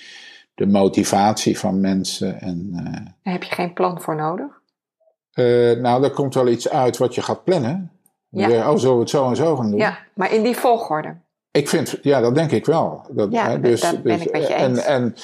de 0.55 0.65
motivatie 0.65 1.60
van 1.60 1.79
mensen. 1.79 2.41
En, 2.41 2.69
eh, 2.73 2.84
Daar 3.23 3.34
heb 3.34 3.43
je 3.43 3.55
geen 3.55 3.73
plan 3.73 4.01
voor 4.01 4.15
nodig. 4.15 4.62
eh, 5.31 5.71
nou, 5.81 6.03
er 6.03 6.12
komt 6.12 6.34
wel 6.34 6.47
iets 6.47 6.69
uit 6.69 6.97
wat 6.97 7.15
je 7.15 7.21
gaat 7.21 7.43
plannen. 7.43 7.91
Ja. 8.31 8.71
Oh, 8.71 8.77
zullen 8.77 8.95
we 8.95 9.01
het 9.01 9.09
zo 9.09 9.29
en 9.29 9.35
zo 9.35 9.55
gaan 9.55 9.69
doen? 9.69 9.79
Ja, 9.79 9.97
maar 10.13 10.33
in 10.33 10.43
die 10.43 10.55
volgorde. 10.55 11.15
Ik 11.51 11.69
vind, 11.69 11.97
ja, 12.01 12.21
dat 12.21 12.35
denk 12.35 12.51
ik 12.51 12.65
wel. 12.65 13.05
Dat, 13.09 13.31
Ja, 13.31 13.49
hè, 13.49 13.59
dat- 13.59 13.79
dat 13.79 14.03
ben 14.03 14.21
ik 14.21 14.31
met 14.31 14.47
je 14.47 14.53
en, 14.53 14.69
eens. 14.69 14.83
en 14.85 15.15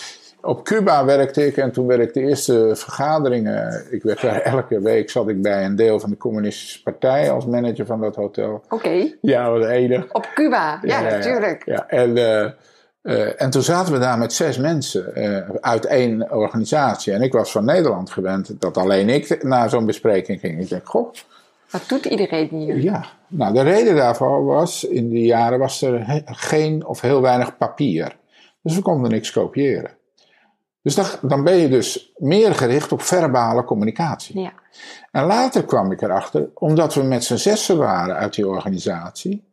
op 0.42 0.64
Cuba 0.64 1.06
werkte 1.06 1.46
ik 1.48 1.58
en 1.58 1.72
toen 1.72 1.88
werd 1.88 2.02
ik 2.02 2.14
de 2.14 2.20
eerste 2.22 2.72
vergaderingen. 2.74 3.86
Ik 3.90 4.04
werd 4.04 4.22
daar 4.22 4.42
elke 4.56 4.80
week 4.82 5.10
zat 5.10 5.30
ik 5.30 5.42
bij 5.42 5.66
een 5.66 5.76
deel 5.76 6.00
van 6.00 6.10
de 6.10 6.18
Communistische 6.18 6.84
Partij 6.84 7.32
als 7.32 7.46
manager 7.46 7.86
van 7.86 8.02
dat 8.02 8.16
hotel. 8.16 8.64
Oké. 8.70 9.14
Ja, 9.22 9.52
wat 9.52 9.66
enig. 9.66 10.12
Op 10.14 10.32
Cuba, 10.36 10.80
ja, 10.82 11.02
natuurlijk. 11.02 11.66
Ja, 11.66 11.88
en, 11.88 12.18
eh, 12.18 12.44
eh, 13.02 13.42
en 13.42 13.50
toen 13.50 13.62
zaten 13.62 13.94
we 13.94 14.00
daar 14.00 14.18
met 14.18 14.34
zes 14.34 14.58
mensen 14.58 15.16
eh, 15.16 15.50
uit 15.62 15.86
één 15.86 16.32
organisatie. 16.32 17.14
En 17.14 17.22
ik 17.22 17.34
was 17.34 17.52
van 17.52 17.66
Nederland 17.66 18.10
gewend 18.10 18.62
dat 18.62 18.78
alleen 18.78 19.10
ik 19.10 19.44
naar 19.44 19.70
zo'n 19.70 19.86
bespreking 19.86 20.40
ging. 20.40 20.62
Ik 20.62 20.70
denk, 20.70 20.88
goh. 20.90 21.14
Wat 21.72 21.84
doet 21.88 22.06
iedereen 22.06 22.50
hier? 22.50 22.78
Ja, 22.82 23.06
nou 23.28 23.54
de 23.54 23.62
reden 23.62 23.96
daarvoor 23.96 24.46
was, 24.46 24.84
in 24.84 25.10
die 25.10 25.26
jaren 25.26 25.60
was 25.60 25.82
er 25.82 26.24
geen 26.26 26.86
of 26.86 27.02
heel 27.02 27.22
weinig 27.22 27.58
papier. 27.58 28.16
Dus 28.62 28.76
we 28.76 28.82
konden 28.82 29.12
niks 29.12 29.32
kopiëren. 29.32 29.98
Dus 30.82 30.96
dan, 30.96 31.06
dan 31.22 31.44
ben 31.44 31.56
je 31.56 31.70
dus 31.70 32.12
meer 32.16 32.56
gericht 32.56 32.92
op 32.92 33.02
verbale 33.02 33.64
communicatie. 33.64 34.40
Ja. 34.40 34.54
En 35.12 35.26
later 35.26 35.66
kwam 35.66 35.92
ik 35.92 36.02
erachter, 36.02 36.50
omdat 36.54 36.94
we 36.94 37.04
met 37.04 37.24
z'n 37.24 37.36
zessen 37.36 37.78
waren 37.78 38.16
uit 38.16 38.34
die 38.34 38.48
organisatie, 38.48 39.52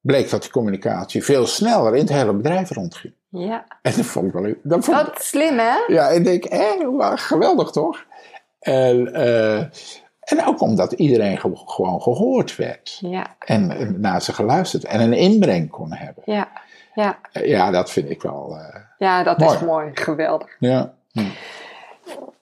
bleek 0.00 0.30
dat 0.30 0.42
die 0.42 0.50
communicatie 0.50 1.24
veel 1.24 1.46
sneller 1.46 1.94
in 1.94 2.00
het 2.00 2.12
hele 2.12 2.34
bedrijf 2.34 2.70
rondging. 2.70 3.14
Ja. 3.28 3.64
En 3.82 3.92
dat 3.96 4.04
vond 4.04 4.26
ik 4.26 4.32
wel... 4.32 4.54
Dat 4.62 4.84
vond 4.84 5.10
slim, 5.14 5.58
hè? 5.58 5.74
Ja, 5.86 6.08
ik 6.08 6.24
denk, 6.24 6.44
eh, 6.44 7.12
geweldig 7.14 7.70
toch? 7.70 8.04
En, 8.58 9.20
uh, 9.20 9.64
en 10.22 10.46
ook 10.46 10.60
omdat 10.60 10.92
iedereen 10.92 11.38
ge 11.38 11.50
gewoon 11.54 12.02
gehoord 12.02 12.56
werd. 12.56 12.98
Ja. 13.00 13.26
En, 13.38 13.70
en 13.70 14.00
naar 14.00 14.22
ze 14.22 14.32
geluisterd 14.32 14.84
en 14.84 15.00
een 15.00 15.12
inbreng 15.12 15.70
kon 15.70 15.92
hebben. 15.92 16.22
Ja. 16.26 16.48
Ja. 16.94 17.18
Ja, 17.32 17.70
dat 17.70 17.90
vind 17.90 18.10
ik 18.10 18.22
wel. 18.22 18.56
Uh, 18.58 18.76
ja, 18.98 19.22
dat 19.22 19.38
mooi. 19.38 19.54
is 19.54 19.60
mooi. 19.60 19.90
Geweldig. 19.94 20.56
Ja. 20.58 20.92
Hm. 21.12 21.20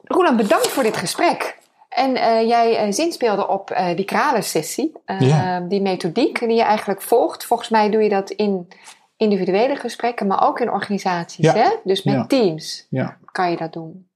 Roland, 0.05 0.37
bedankt 0.37 0.69
voor 0.69 0.83
dit 0.83 0.97
gesprek. 0.97 1.59
En 1.88 2.11
uh, 2.11 2.49
jij 2.49 2.87
uh, 2.87 2.93
zinspeelde 2.93 3.49
op 3.49 3.71
uh, 3.71 3.97
die 3.97 4.05
kralen-sessie, 4.05 4.93
Ja. 5.19 5.61
die 5.61 5.81
methodiek 5.83 6.38
die 6.38 6.57
je 6.57 6.62
eigenlijk 6.62 7.03
volgt. 7.03 7.45
Volgens 7.45 7.69
mij 7.69 7.90
doe 7.90 8.03
je 8.03 8.09
dat 8.09 8.31
in 8.31 8.69
individuele 9.16 9.77
gesprekken, 9.77 10.27
maar 10.27 10.47
ook 10.49 10.61
in 10.61 10.71
organisaties. 10.71 11.45
Ja. 11.45 11.55
Hè? 11.55 11.69
Dus 11.85 12.03
met 12.03 12.14
Ja. 12.14 12.27
teams 12.27 12.87
ja. 12.90 13.16
kan 13.33 13.51
je 13.51 13.57
dat 13.57 13.73
doen. 13.73 14.09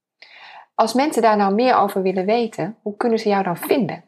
Als 0.74 0.92
mensen 0.94 1.22
daar 1.22 1.36
nou 1.36 1.54
meer 1.54 1.76
over 1.76 2.02
willen 2.02 2.26
weten, 2.26 2.76
hoe 2.82 2.96
kunnen 2.96 3.18
ze 3.18 3.28
jou 3.28 3.42
dan 3.42 3.56
vinden? 3.56 4.04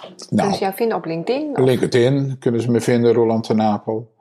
Kunnen 0.00 0.16
Nou, 0.30 0.52
ze 0.52 0.58
jou 0.58 0.74
vinden 0.74 0.96
op 0.96 1.04
LinkedIn? 1.04 1.50
Of- 1.50 1.64
LinkedIn 1.64 2.36
kunnen 2.38 2.60
ze 2.60 2.70
me 2.70 2.80
vinden, 2.80 3.12
Roland 3.12 3.46
de 3.46 3.54
Napel. 3.54 4.16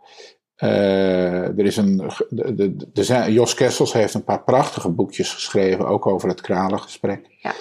Eh, 0.56 1.58
er 1.58 1.66
is 1.66 1.78
een, 1.78 2.12
de, 2.30 2.76
de, 2.94 3.04
zijn, 3.04 3.32
Jos 3.34 3.54
Kessels 3.54 3.94
heeft 3.94 4.14
een 4.14 4.24
paar 4.24 4.44
prachtige 4.44 4.90
boekjes 4.90 5.34
geschreven, 5.34 5.88
ook 5.88 6.06
over 6.06 6.30
het 6.30 6.42
kralengesprek. 6.42 7.26
Ja. 7.42 7.54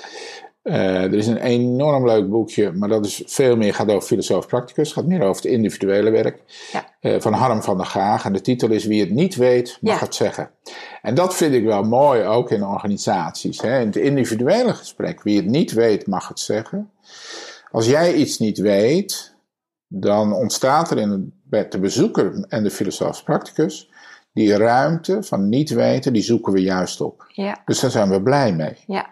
Eh, 0.67 1.03
er 1.03 1.15
is 1.15 1.27
een 1.27 1.37
enorm 1.37 2.07
leuk 2.07 2.29
boekje, 2.31 2.73
maar 2.73 2.89
dat 2.89 3.05
is 3.07 3.23
veel 3.27 3.57
meer 3.57 3.75
gaat 3.75 3.89
over 3.89 4.09
filosoof 4.09 4.47
practicus, 4.47 4.93
gaat 4.93 5.07
meer 5.07 5.23
over 5.23 5.43
het 5.43 5.53
individuele 5.53 6.11
werk, 6.11 6.43
Ja. 6.73 6.85
eh, 7.01 7.21
van 7.21 7.33
Harm 7.33 7.63
van 7.63 7.77
der 7.77 7.87
Gaag. 7.87 8.25
En 8.25 8.33
de 8.33 8.41
titel 8.41 8.71
is 8.71 8.85
Wie 8.85 9.01
het 9.01 9.11
niet 9.11 9.35
weet, 9.37 9.79
mag 9.81 9.95
Ja. 9.99 10.05
het 10.05 10.15
zeggen. 10.15 10.51
En 11.03 11.15
dat 11.15 11.35
vind 11.37 11.55
ik 11.55 11.65
wel 11.65 11.83
mooi, 11.83 12.23
ook 12.25 12.51
in 12.51 12.65
organisaties. 12.65 13.61
Hè? 13.61 13.81
In 13.81 13.87
het 13.87 13.97
individuele 13.97 14.75
gesprek, 14.75 15.23
wie 15.23 15.37
het 15.37 15.47
niet 15.47 15.73
weet, 15.73 16.07
mag 16.07 16.29
het 16.29 16.41
zeggen. 16.41 16.91
Als 17.71 17.87
jij 17.87 18.15
iets 18.15 18.39
niet 18.39 18.59
weet, 18.59 19.35
dan 19.89 20.33
ontstaat 20.33 20.91
er 20.91 20.99
in 20.99 21.33
bij 21.45 21.69
de 21.69 21.79
bezoeker 21.79 22.45
en 22.49 22.63
de 22.63 22.71
filosoof 22.71 23.25
practicus 23.25 23.91
die 24.33 24.57
ruimte 24.57 25.23
van 25.23 25.49
niet 25.49 25.71
weten, 25.71 26.13
die 26.13 26.23
zoeken 26.23 26.53
we 26.53 26.61
juist 26.63 27.01
op. 27.01 27.25
Ja, 27.29 27.63
Dus 27.65 27.81
daar 27.81 27.91
zijn 27.91 28.11
we 28.11 28.23
blij 28.23 28.53
mee. 28.53 28.77
ja, 28.87 29.07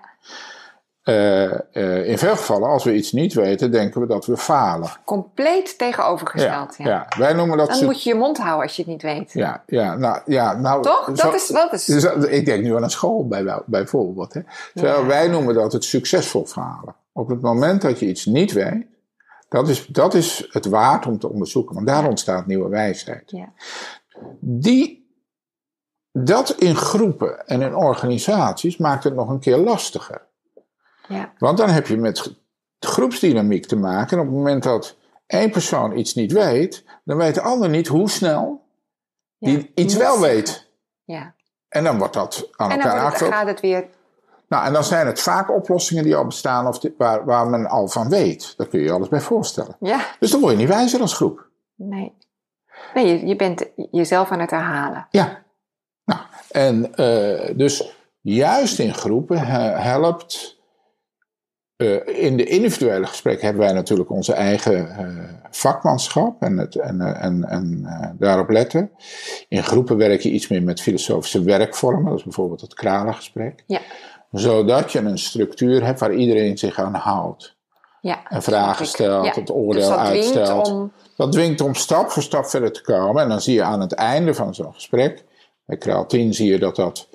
Eh, 1.04 1.52
eh, 1.76 2.08
in 2.08 2.18
veel 2.18 2.36
gevallen, 2.36 2.68
als 2.68 2.84
we 2.84 2.94
iets 2.94 3.12
niet 3.12 3.34
weten, 3.34 3.70
denken 3.70 4.00
we 4.00 4.06
dat 4.06 4.26
we 4.26 4.36
falen. 4.36 4.90
compleet 5.04 5.78
tegenovergesteld. 5.78 6.74
Ja, 6.78 6.86
ja. 6.88 7.06
wij 7.18 7.32
noemen 7.32 7.56
dat. 7.58 7.68
Dan 7.68 7.84
moet 7.84 8.02
je 8.02 8.08
je 8.10 8.16
mond 8.16 8.38
houden 8.38 8.62
als 8.62 8.76
je 8.76 8.82
het 8.82 8.90
niet 8.90 9.02
weet. 9.02 9.32
ja, 9.32 9.62
ja, 9.66 9.96
nou, 9.96 10.20
ja, 10.26 10.54
nou, 10.56 10.82
Toch? 10.82 11.04
zo- 11.04 11.12
Dat 11.12 11.34
is, 11.34 11.46
dat 11.46 11.72
is. 11.72 11.84
dus 11.84 12.02
dat- 12.02 12.28
ik 12.28 12.44
denk 12.44 12.62
nu 12.62 12.76
aan 12.76 12.82
een 12.82 12.90
school 12.90 13.26
bij, 13.28 13.62
bijvoorbeeld. 13.66 14.34
Hè. 14.34 14.40
Terwijl 14.74 15.00
Ja. 15.00 15.06
wij 15.06 15.28
noemen 15.28 15.54
dat 15.54 15.72
het 15.72 15.84
succesvol 15.84 16.46
falen. 16.46 16.94
Op 17.12 17.28
het 17.28 17.40
moment 17.40 17.82
dat 17.82 17.98
je 17.98 18.06
iets 18.06 18.24
niet 18.26 18.52
weet, 18.52 18.86
dat 19.48 19.68
is, 19.68 19.86
dat 19.86 20.14
is 20.14 20.46
het 20.50 20.66
waard 20.66 21.06
om 21.06 21.18
te 21.18 21.28
onderzoeken. 21.30 21.74
Want 21.74 21.86
daar 21.86 22.06
ontstaat 22.08 22.46
nieuwe 22.46 22.68
wijsheid. 22.68 23.22
Ja. 23.30 23.48
Die, 24.40 25.08
dat 26.12 26.50
in 26.50 26.76
groepen 26.76 27.46
en 27.46 27.62
in 27.62 27.74
organisaties 27.76 28.76
maakt 28.76 29.04
het 29.04 29.14
nog 29.14 29.28
een 29.28 29.40
keer 29.40 29.56
lastiger. 29.56 30.22
Ja, 31.08 31.32
Want 31.38 31.58
dan 31.58 31.68
heb 31.70 31.86
je 31.86 31.96
met 31.96 32.34
groepsdynamiek 32.78 33.66
te 33.66 33.76
maken. 33.76 34.16
En 34.16 34.22
op 34.24 34.28
het 34.30 34.36
moment 34.38 34.62
dat 34.62 34.96
één 35.26 35.50
persoon 35.50 35.96
iets 35.98 36.14
niet 36.14 36.32
weet, 36.32 36.84
dan 37.04 37.16
weet 37.16 37.34
de 37.34 37.40
ander 37.40 37.68
niet 37.68 37.86
hoe 37.86 38.10
snel 38.10 38.62
die 39.38 39.58
ja. 39.58 39.64
iets 39.74 39.94
wel 39.96 40.20
weet. 40.20 40.70
Ja. 41.04 41.34
En 41.68 41.84
dan 41.84 41.98
wordt 41.98 42.14
dat 42.14 42.48
aan 42.56 42.70
En 42.70 42.76
dan 42.78 42.86
elkaar 42.86 43.00
wordt 43.02 43.14
het- 43.18 43.22
achter. 43.28 43.38
gaat 43.38 43.46
het 43.46 43.60
weer. 43.60 43.86
Nou, 44.48 44.66
en 44.66 44.72
dan 44.72 44.84
zijn 44.84 45.06
het 45.06 45.20
vaak 45.20 45.50
oplossingen 45.50 46.04
die 46.04 46.16
al 46.16 46.24
bestaan 46.26 46.66
of 46.66 46.78
die- 46.78 46.94
waar, 46.98 47.24
waar 47.24 47.46
men 47.46 47.66
al 47.66 47.88
van 47.88 48.08
weet. 48.08 48.54
Daar 48.56 48.66
kun 48.66 48.78
je 48.78 48.84
je 48.84 48.92
alles 48.92 49.08
bij 49.08 49.20
voorstellen. 49.20 49.76
Ja, 49.80 50.00
Dus 50.20 50.30
dan 50.30 50.40
word 50.40 50.52
je 50.52 50.58
niet 50.58 50.68
wijzer 50.68 51.00
als 51.00 51.14
groep. 51.14 51.48
nee. 51.74 52.12
Nee, 52.94 53.06
je, 53.06 53.26
je 53.26 53.36
bent 53.36 53.64
jezelf 53.90 54.30
aan 54.30 54.40
het 54.40 54.50
herhalen. 54.50 55.06
Ja. 55.10 55.42
Nou, 56.04 56.20
en 56.50 56.94
eh, 56.94 57.56
dus 57.56 57.96
juist 58.20 58.78
in 58.78 58.94
groepen 58.94 59.38
he- 59.46 59.78
helpt. 59.80 60.58
Eh, 61.84 62.22
in 62.24 62.36
de 62.36 62.44
individuele 62.44 63.06
gesprekken 63.06 63.44
hebben 63.46 63.64
wij 63.64 63.72
natuurlijk 63.74 64.10
onze 64.10 64.32
eigen 64.32 64.96
eh, 64.96 65.06
vakmanschap 65.50 66.42
en, 66.42 66.56
het, 66.58 66.74
en, 66.74 67.00
eh, 67.00 67.24
en, 67.24 67.44
en 67.44 67.86
daarop 68.18 68.50
letten. 68.50 68.90
In 69.48 69.62
groepen 69.62 69.96
werk 69.96 70.20
je 70.20 70.30
iets 70.30 70.48
meer 70.48 70.62
met 70.62 70.80
filosofische 70.80 71.42
werkvormen, 71.42 72.04
dat 72.04 72.18
is 72.18 72.24
bijvoorbeeld 72.24 72.60
het 72.60 72.74
kralengesprek. 72.74 73.64
Ja, 73.66 73.80
Zodat 74.30 74.92
je 74.92 74.98
een 74.98 75.18
structuur 75.18 75.84
hebt 75.84 76.00
waar 76.00 76.14
iedereen 76.14 76.58
zich 76.58 76.78
aan 76.78 76.94
houdt. 76.94 77.56
ja. 78.00 78.28
En 78.28 78.42
vragen 78.42 78.86
stelt, 78.86 79.24
Ja, 79.24 79.32
het 79.40 79.50
oordeel 79.50 79.88
dus 79.88 79.88
dat 79.88 80.06
dwingt 80.06 80.36
uitstelt. 80.36 80.70
om. 80.70 80.92
Dat 81.16 81.32
dwingt 81.32 81.60
om 81.60 81.74
stap 81.74 82.10
voor 82.10 82.22
stap 82.22 82.46
verder 82.46 82.72
te 82.72 82.82
komen. 82.82 83.22
En 83.22 83.28
dan 83.28 83.40
zie 83.40 83.54
je 83.54 83.62
aan 83.62 83.80
het 83.80 83.92
einde 83.92 84.34
van 84.34 84.54
zo'n 84.54 84.74
gesprek, 84.74 85.24
bij 85.66 85.76
kraal 85.76 86.06
10 86.06 86.34
zie 86.34 86.50
je 86.50 86.58
dat 86.58 86.76
dat 86.76 87.08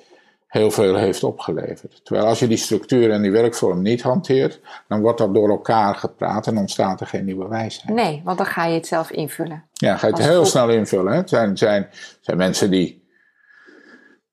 heel 0.50 0.70
veel 0.70 0.96
heeft 0.96 1.24
opgeleverd. 1.24 2.00
Terwijl 2.04 2.26
als 2.26 2.38
je 2.38 2.46
die 2.46 2.56
structuur 2.56 3.10
en 3.10 3.22
die 3.22 3.30
werkvorm 3.30 3.82
niet 3.82 4.02
hanteert, 4.02 4.60
dan 4.88 5.00
wordt 5.00 5.18
dat 5.18 5.34
door 5.34 5.48
elkaar 5.48 5.94
gepraat 5.94 6.46
en 6.46 6.58
ontstaat 6.58 7.00
er 7.00 7.06
geen 7.06 7.24
nieuwe 7.24 7.48
wijsheid. 7.48 7.94
Nee, 7.94 8.20
want 8.24 8.38
dan 8.38 8.46
ga 8.46 8.66
je 8.66 8.74
het 8.74 8.86
zelf 8.86 9.10
invullen. 9.10 9.64
Ja, 9.72 9.96
ga 9.96 10.06
je 10.06 10.12
het 10.12 10.22
heel 10.22 10.44
snel 10.44 10.70
invullen. 10.70 11.12
Hè? 11.12 11.18
Het 11.18 11.28
zijn, 11.28 11.56
zijn, 11.56 11.88
zijn 12.20 12.36
mensen 12.36 12.70
die, 12.70 13.08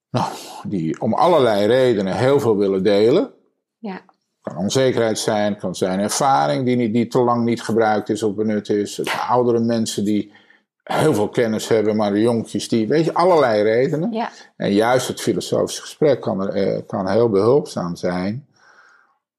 nou, 0.09 0.25
die 0.63 1.01
om 1.01 1.13
allerlei 1.13 1.65
redenen 1.65 2.17
heel 2.17 2.39
veel 2.39 2.57
willen 2.57 2.83
delen. 2.83 3.33
Ja, 3.77 4.01
kan 4.41 4.57
onzekerheid 4.57 5.19
zijn, 5.19 5.57
kan 5.57 5.75
zijn 5.75 5.99
ervaring 5.99 6.65
die, 6.65 6.75
niet, 6.75 6.93
die 6.93 7.07
te 7.07 7.19
lang 7.19 7.45
niet 7.45 7.61
gebruikt 7.61 8.09
is 8.09 8.23
of 8.23 8.35
benut 8.35 8.69
is. 8.69 8.97
Het 8.97 9.11
oudere 9.29 9.59
mensen 9.59 10.03
die 10.03 10.31
heel 10.87 11.13
veel 11.13 11.29
kennis 11.29 11.67
hebben, 11.67 11.95
maar 11.95 12.11
de 12.11 12.21
jonkjes 12.21 12.67
die, 12.69 12.87
weet 12.87 13.05
je, 13.05 13.13
allerlei 13.13 13.61
redenen. 13.63 14.11
ja, 14.11 14.29
En 14.55 14.73
juist 14.73 15.07
het 15.07 15.21
filosofische 15.21 15.81
gesprek 15.81 16.21
kan, 16.21 16.41
er, 16.41 16.49
eh, 16.53 16.81
kan 16.87 17.09
heel 17.09 17.29
behulpzaam 17.29 17.95
zijn 17.95 18.47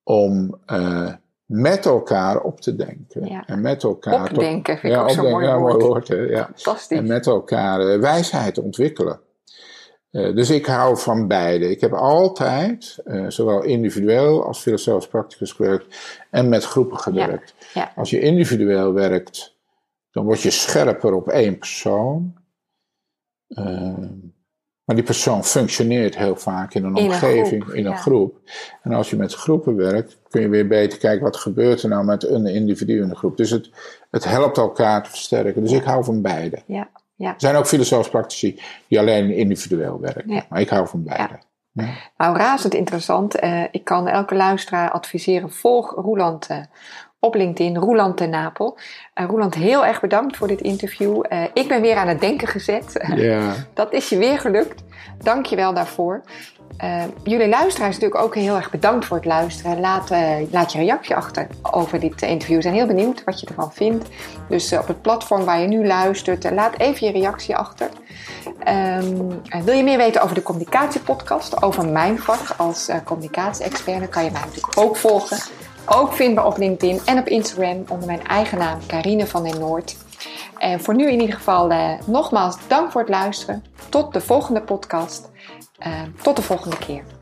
om 0.03 0.59
eh, 0.67 1.13
met 1.45 1.87
elkaar 1.87 2.41
op 2.41 2.61
te 2.61 2.77
denken. 2.77 3.25
Ja. 3.27 3.43
En 3.47 3.61
met 3.61 3.83
elkaar 3.83 4.19
tot- 4.29 4.37
Opdenken 4.39 4.79
vind 4.79 4.93
ik 4.93 4.99
ja, 4.99 5.05
ook 5.05 5.11
zo'n 5.11 5.31
mooi 5.31 5.47
ja, 5.47 5.59
woord. 5.59 5.83
woord. 5.83 6.07
ja. 6.07 6.45
fantastisch. 6.55 6.99
En 6.99 7.07
met 7.07 7.27
elkaar 7.27 7.81
eh, 7.81 7.99
wijsheid 8.01 8.59
ontwikkelen. 8.59 9.21
Dus 10.11 10.51
ik 10.51 10.67
hou 10.67 10.97
van 10.99 11.27
beide. 11.27 11.71
Ik 11.71 11.81
heb 11.81 11.93
altijd, 11.93 12.97
zowel 13.29 13.63
individueel 13.63 14.47
als 14.47 14.61
filosofisch 14.61 15.09
practicus 15.09 15.53
gewerkt 15.53 15.97
en 16.31 16.49
met 16.49 16.65
groepen 16.65 16.99
gewerkt. 16.99 17.55
Als 17.97 18.11
je 18.11 18.21
individueel 18.21 18.93
werkt, 18.93 19.57
dan 20.11 20.25
word 20.25 20.41
je 20.41 20.51
scherper 20.51 21.13
op 21.13 21.29
één 21.29 21.59
persoon. 21.59 22.35
Eh, 23.49 23.99
maar 24.85 24.97
die 24.97 25.05
persoon 25.05 25.45
functioneert 25.45 26.17
heel 26.17 26.37
vaak 26.37 26.75
in 26.75 26.85
een 26.85 26.97
In 26.97 27.05
een 27.05 27.11
omgeving, 27.11 27.63
groep, 27.63 27.75
in 27.75 27.85
een 27.87 27.93
ja. 27.93 27.97
groep. 27.97 28.41
En 28.83 28.93
als 28.93 29.11
je 29.11 29.17
met 29.17 29.35
groepen 29.35 29.77
werkt, 29.77 30.19
kun 30.29 30.41
je 30.41 30.49
weer 30.49 30.67
beter 30.67 30.99
kijken 30.99 31.25
wat 31.25 31.37
gebeurt 31.37 31.83
er 31.83 31.89
nou 31.89 32.05
met 32.05 32.25
een 32.25 32.47
individu 32.47 33.03
in 33.03 33.09
de 33.09 33.15
groep. 33.15 33.37
Dus 33.37 33.51
het, 33.51 33.71
het 34.11 34.25
helpt 34.25 34.57
elkaar 34.57 35.03
te 35.03 35.11
versterken. 35.11 35.63
Dus 35.63 35.73
ik 35.73 35.85
hou 35.85 36.05
van 36.05 36.23
beide. 36.23 36.63
Ja, 36.67 36.89
ja. 37.15 37.29
Er 37.29 37.41
zijn 37.41 37.57
ook 37.57 37.67
filosofisch 37.67 38.11
praktici 38.11 38.61
die 38.89 38.99
alleen 38.99 39.35
individueel 39.35 40.01
werken. 40.01 40.31
Ja. 40.31 40.47
Maar 40.49 40.61
ik 40.61 40.69
hou 40.69 40.89
van 40.89 41.05
beide. 41.05 41.39
Ja. 41.73 41.87
Nou, 42.17 42.37
razend 42.37 42.75
interessant. 42.75 43.35
Eh, 43.35 43.65
ik 43.71 43.85
kan 43.85 44.09
elke 44.09 44.35
luisteraar 44.35 44.91
adviseren, 44.91 45.51
volg 45.51 45.95
Roeland 45.95 46.47
eh, 46.47 46.59
op 47.21 47.35
LinkedIn, 47.35 47.77
Roeland 47.77 48.17
ten 48.17 48.31
Napel. 48.31 48.79
Uh, 49.21 49.27
Roeland, 49.27 49.55
heel 49.55 49.87
erg 49.87 50.01
bedankt 50.01 50.37
voor 50.37 50.49
dit 50.49 50.61
interview. 50.61 51.25
Uh, 51.29 51.43
ik 51.55 51.69
ben 51.69 51.81
weer 51.81 51.97
aan 51.97 52.09
het 52.09 52.21
denken 52.21 52.49
gezet. 52.49 52.93
Ja. 53.17 53.55
Dat 53.75 53.93
is 53.93 54.09
je 54.09 54.19
weer 54.19 54.39
gelukt. 54.39 54.83
Dank 55.23 55.47
je 55.47 55.57
wel 55.57 55.75
daarvoor. 55.75 56.23
Uh, 56.85 57.03
jullie 57.23 57.49
luisteraars 57.49 57.95
natuurlijk 57.95 58.23
ook 58.25 58.35
heel 58.35 58.57
erg 58.57 58.71
bedankt 58.71 59.05
voor 59.05 59.17
het 59.17 59.27
luisteren. 59.27 59.81
Laat, 59.81 60.11
laat 60.51 60.73
je 60.73 60.79
reactie 60.79 61.17
achter 61.17 61.47
over 61.63 62.01
dit 62.01 62.23
interview. 62.23 62.57
We 62.57 62.63
zijn 62.63 62.75
heel 62.75 62.87
benieuwd 62.87 63.25
wat 63.25 63.41
je 63.41 63.47
ervan 63.47 63.73
vindt. 63.73 64.09
Dus 64.49 64.73
op 64.73 64.87
het 64.87 65.03
platform 65.03 65.45
waar 65.45 65.61
je 65.61 65.67
nu 65.67 65.87
luistert, 65.87 66.51
laat 66.51 66.79
even 66.79 67.07
je 67.07 67.13
reactie 67.13 67.57
achter. 67.57 67.89
Um, 68.69 69.43
wil 69.65 69.75
je 69.75 69.83
meer 69.83 69.99
weten 69.99 70.23
over 70.23 70.35
de 70.35 70.43
communicatiepodcast, 70.43 71.63
over 71.63 71.89
mijn 71.89 72.19
vak 72.19 72.55
als 72.57 72.91
communicatie-expert, 73.05 73.99
dan 73.99 74.09
kan 74.09 74.25
je 74.25 74.31
mij 74.31 74.41
natuurlijk 74.41 74.79
ook 74.79 74.97
volgen. 74.97 75.39
Ook 75.91 76.13
vindbaar 76.13 76.47
op 76.47 76.57
LinkedIn 76.57 77.01
en 77.05 77.19
op 77.19 77.27
Instagram 77.27 77.85
onder 77.89 78.07
mijn 78.07 78.27
eigen 78.27 78.59
naam, 78.59 78.79
Carine 78.87 79.27
van 79.27 79.43
den 79.43 79.59
Noord. 79.59 79.97
En 80.59 80.81
voor 80.81 80.95
nu 80.95 81.11
in 81.11 81.21
ieder 81.21 81.37
geval 81.37 81.71
uh, 81.71 81.93
nogmaals 82.07 82.57
dank 82.67 82.91
voor 82.91 83.01
het 83.01 83.11
luisteren. 83.11 83.65
Tot 83.89 84.13
de 84.13 84.21
volgende 84.21 84.63
podcast. 84.63 85.31
Uh, 85.87 86.03
tot 86.23 86.37
de 86.37 86.43
volgende 86.43 86.79
keer. 86.79 87.18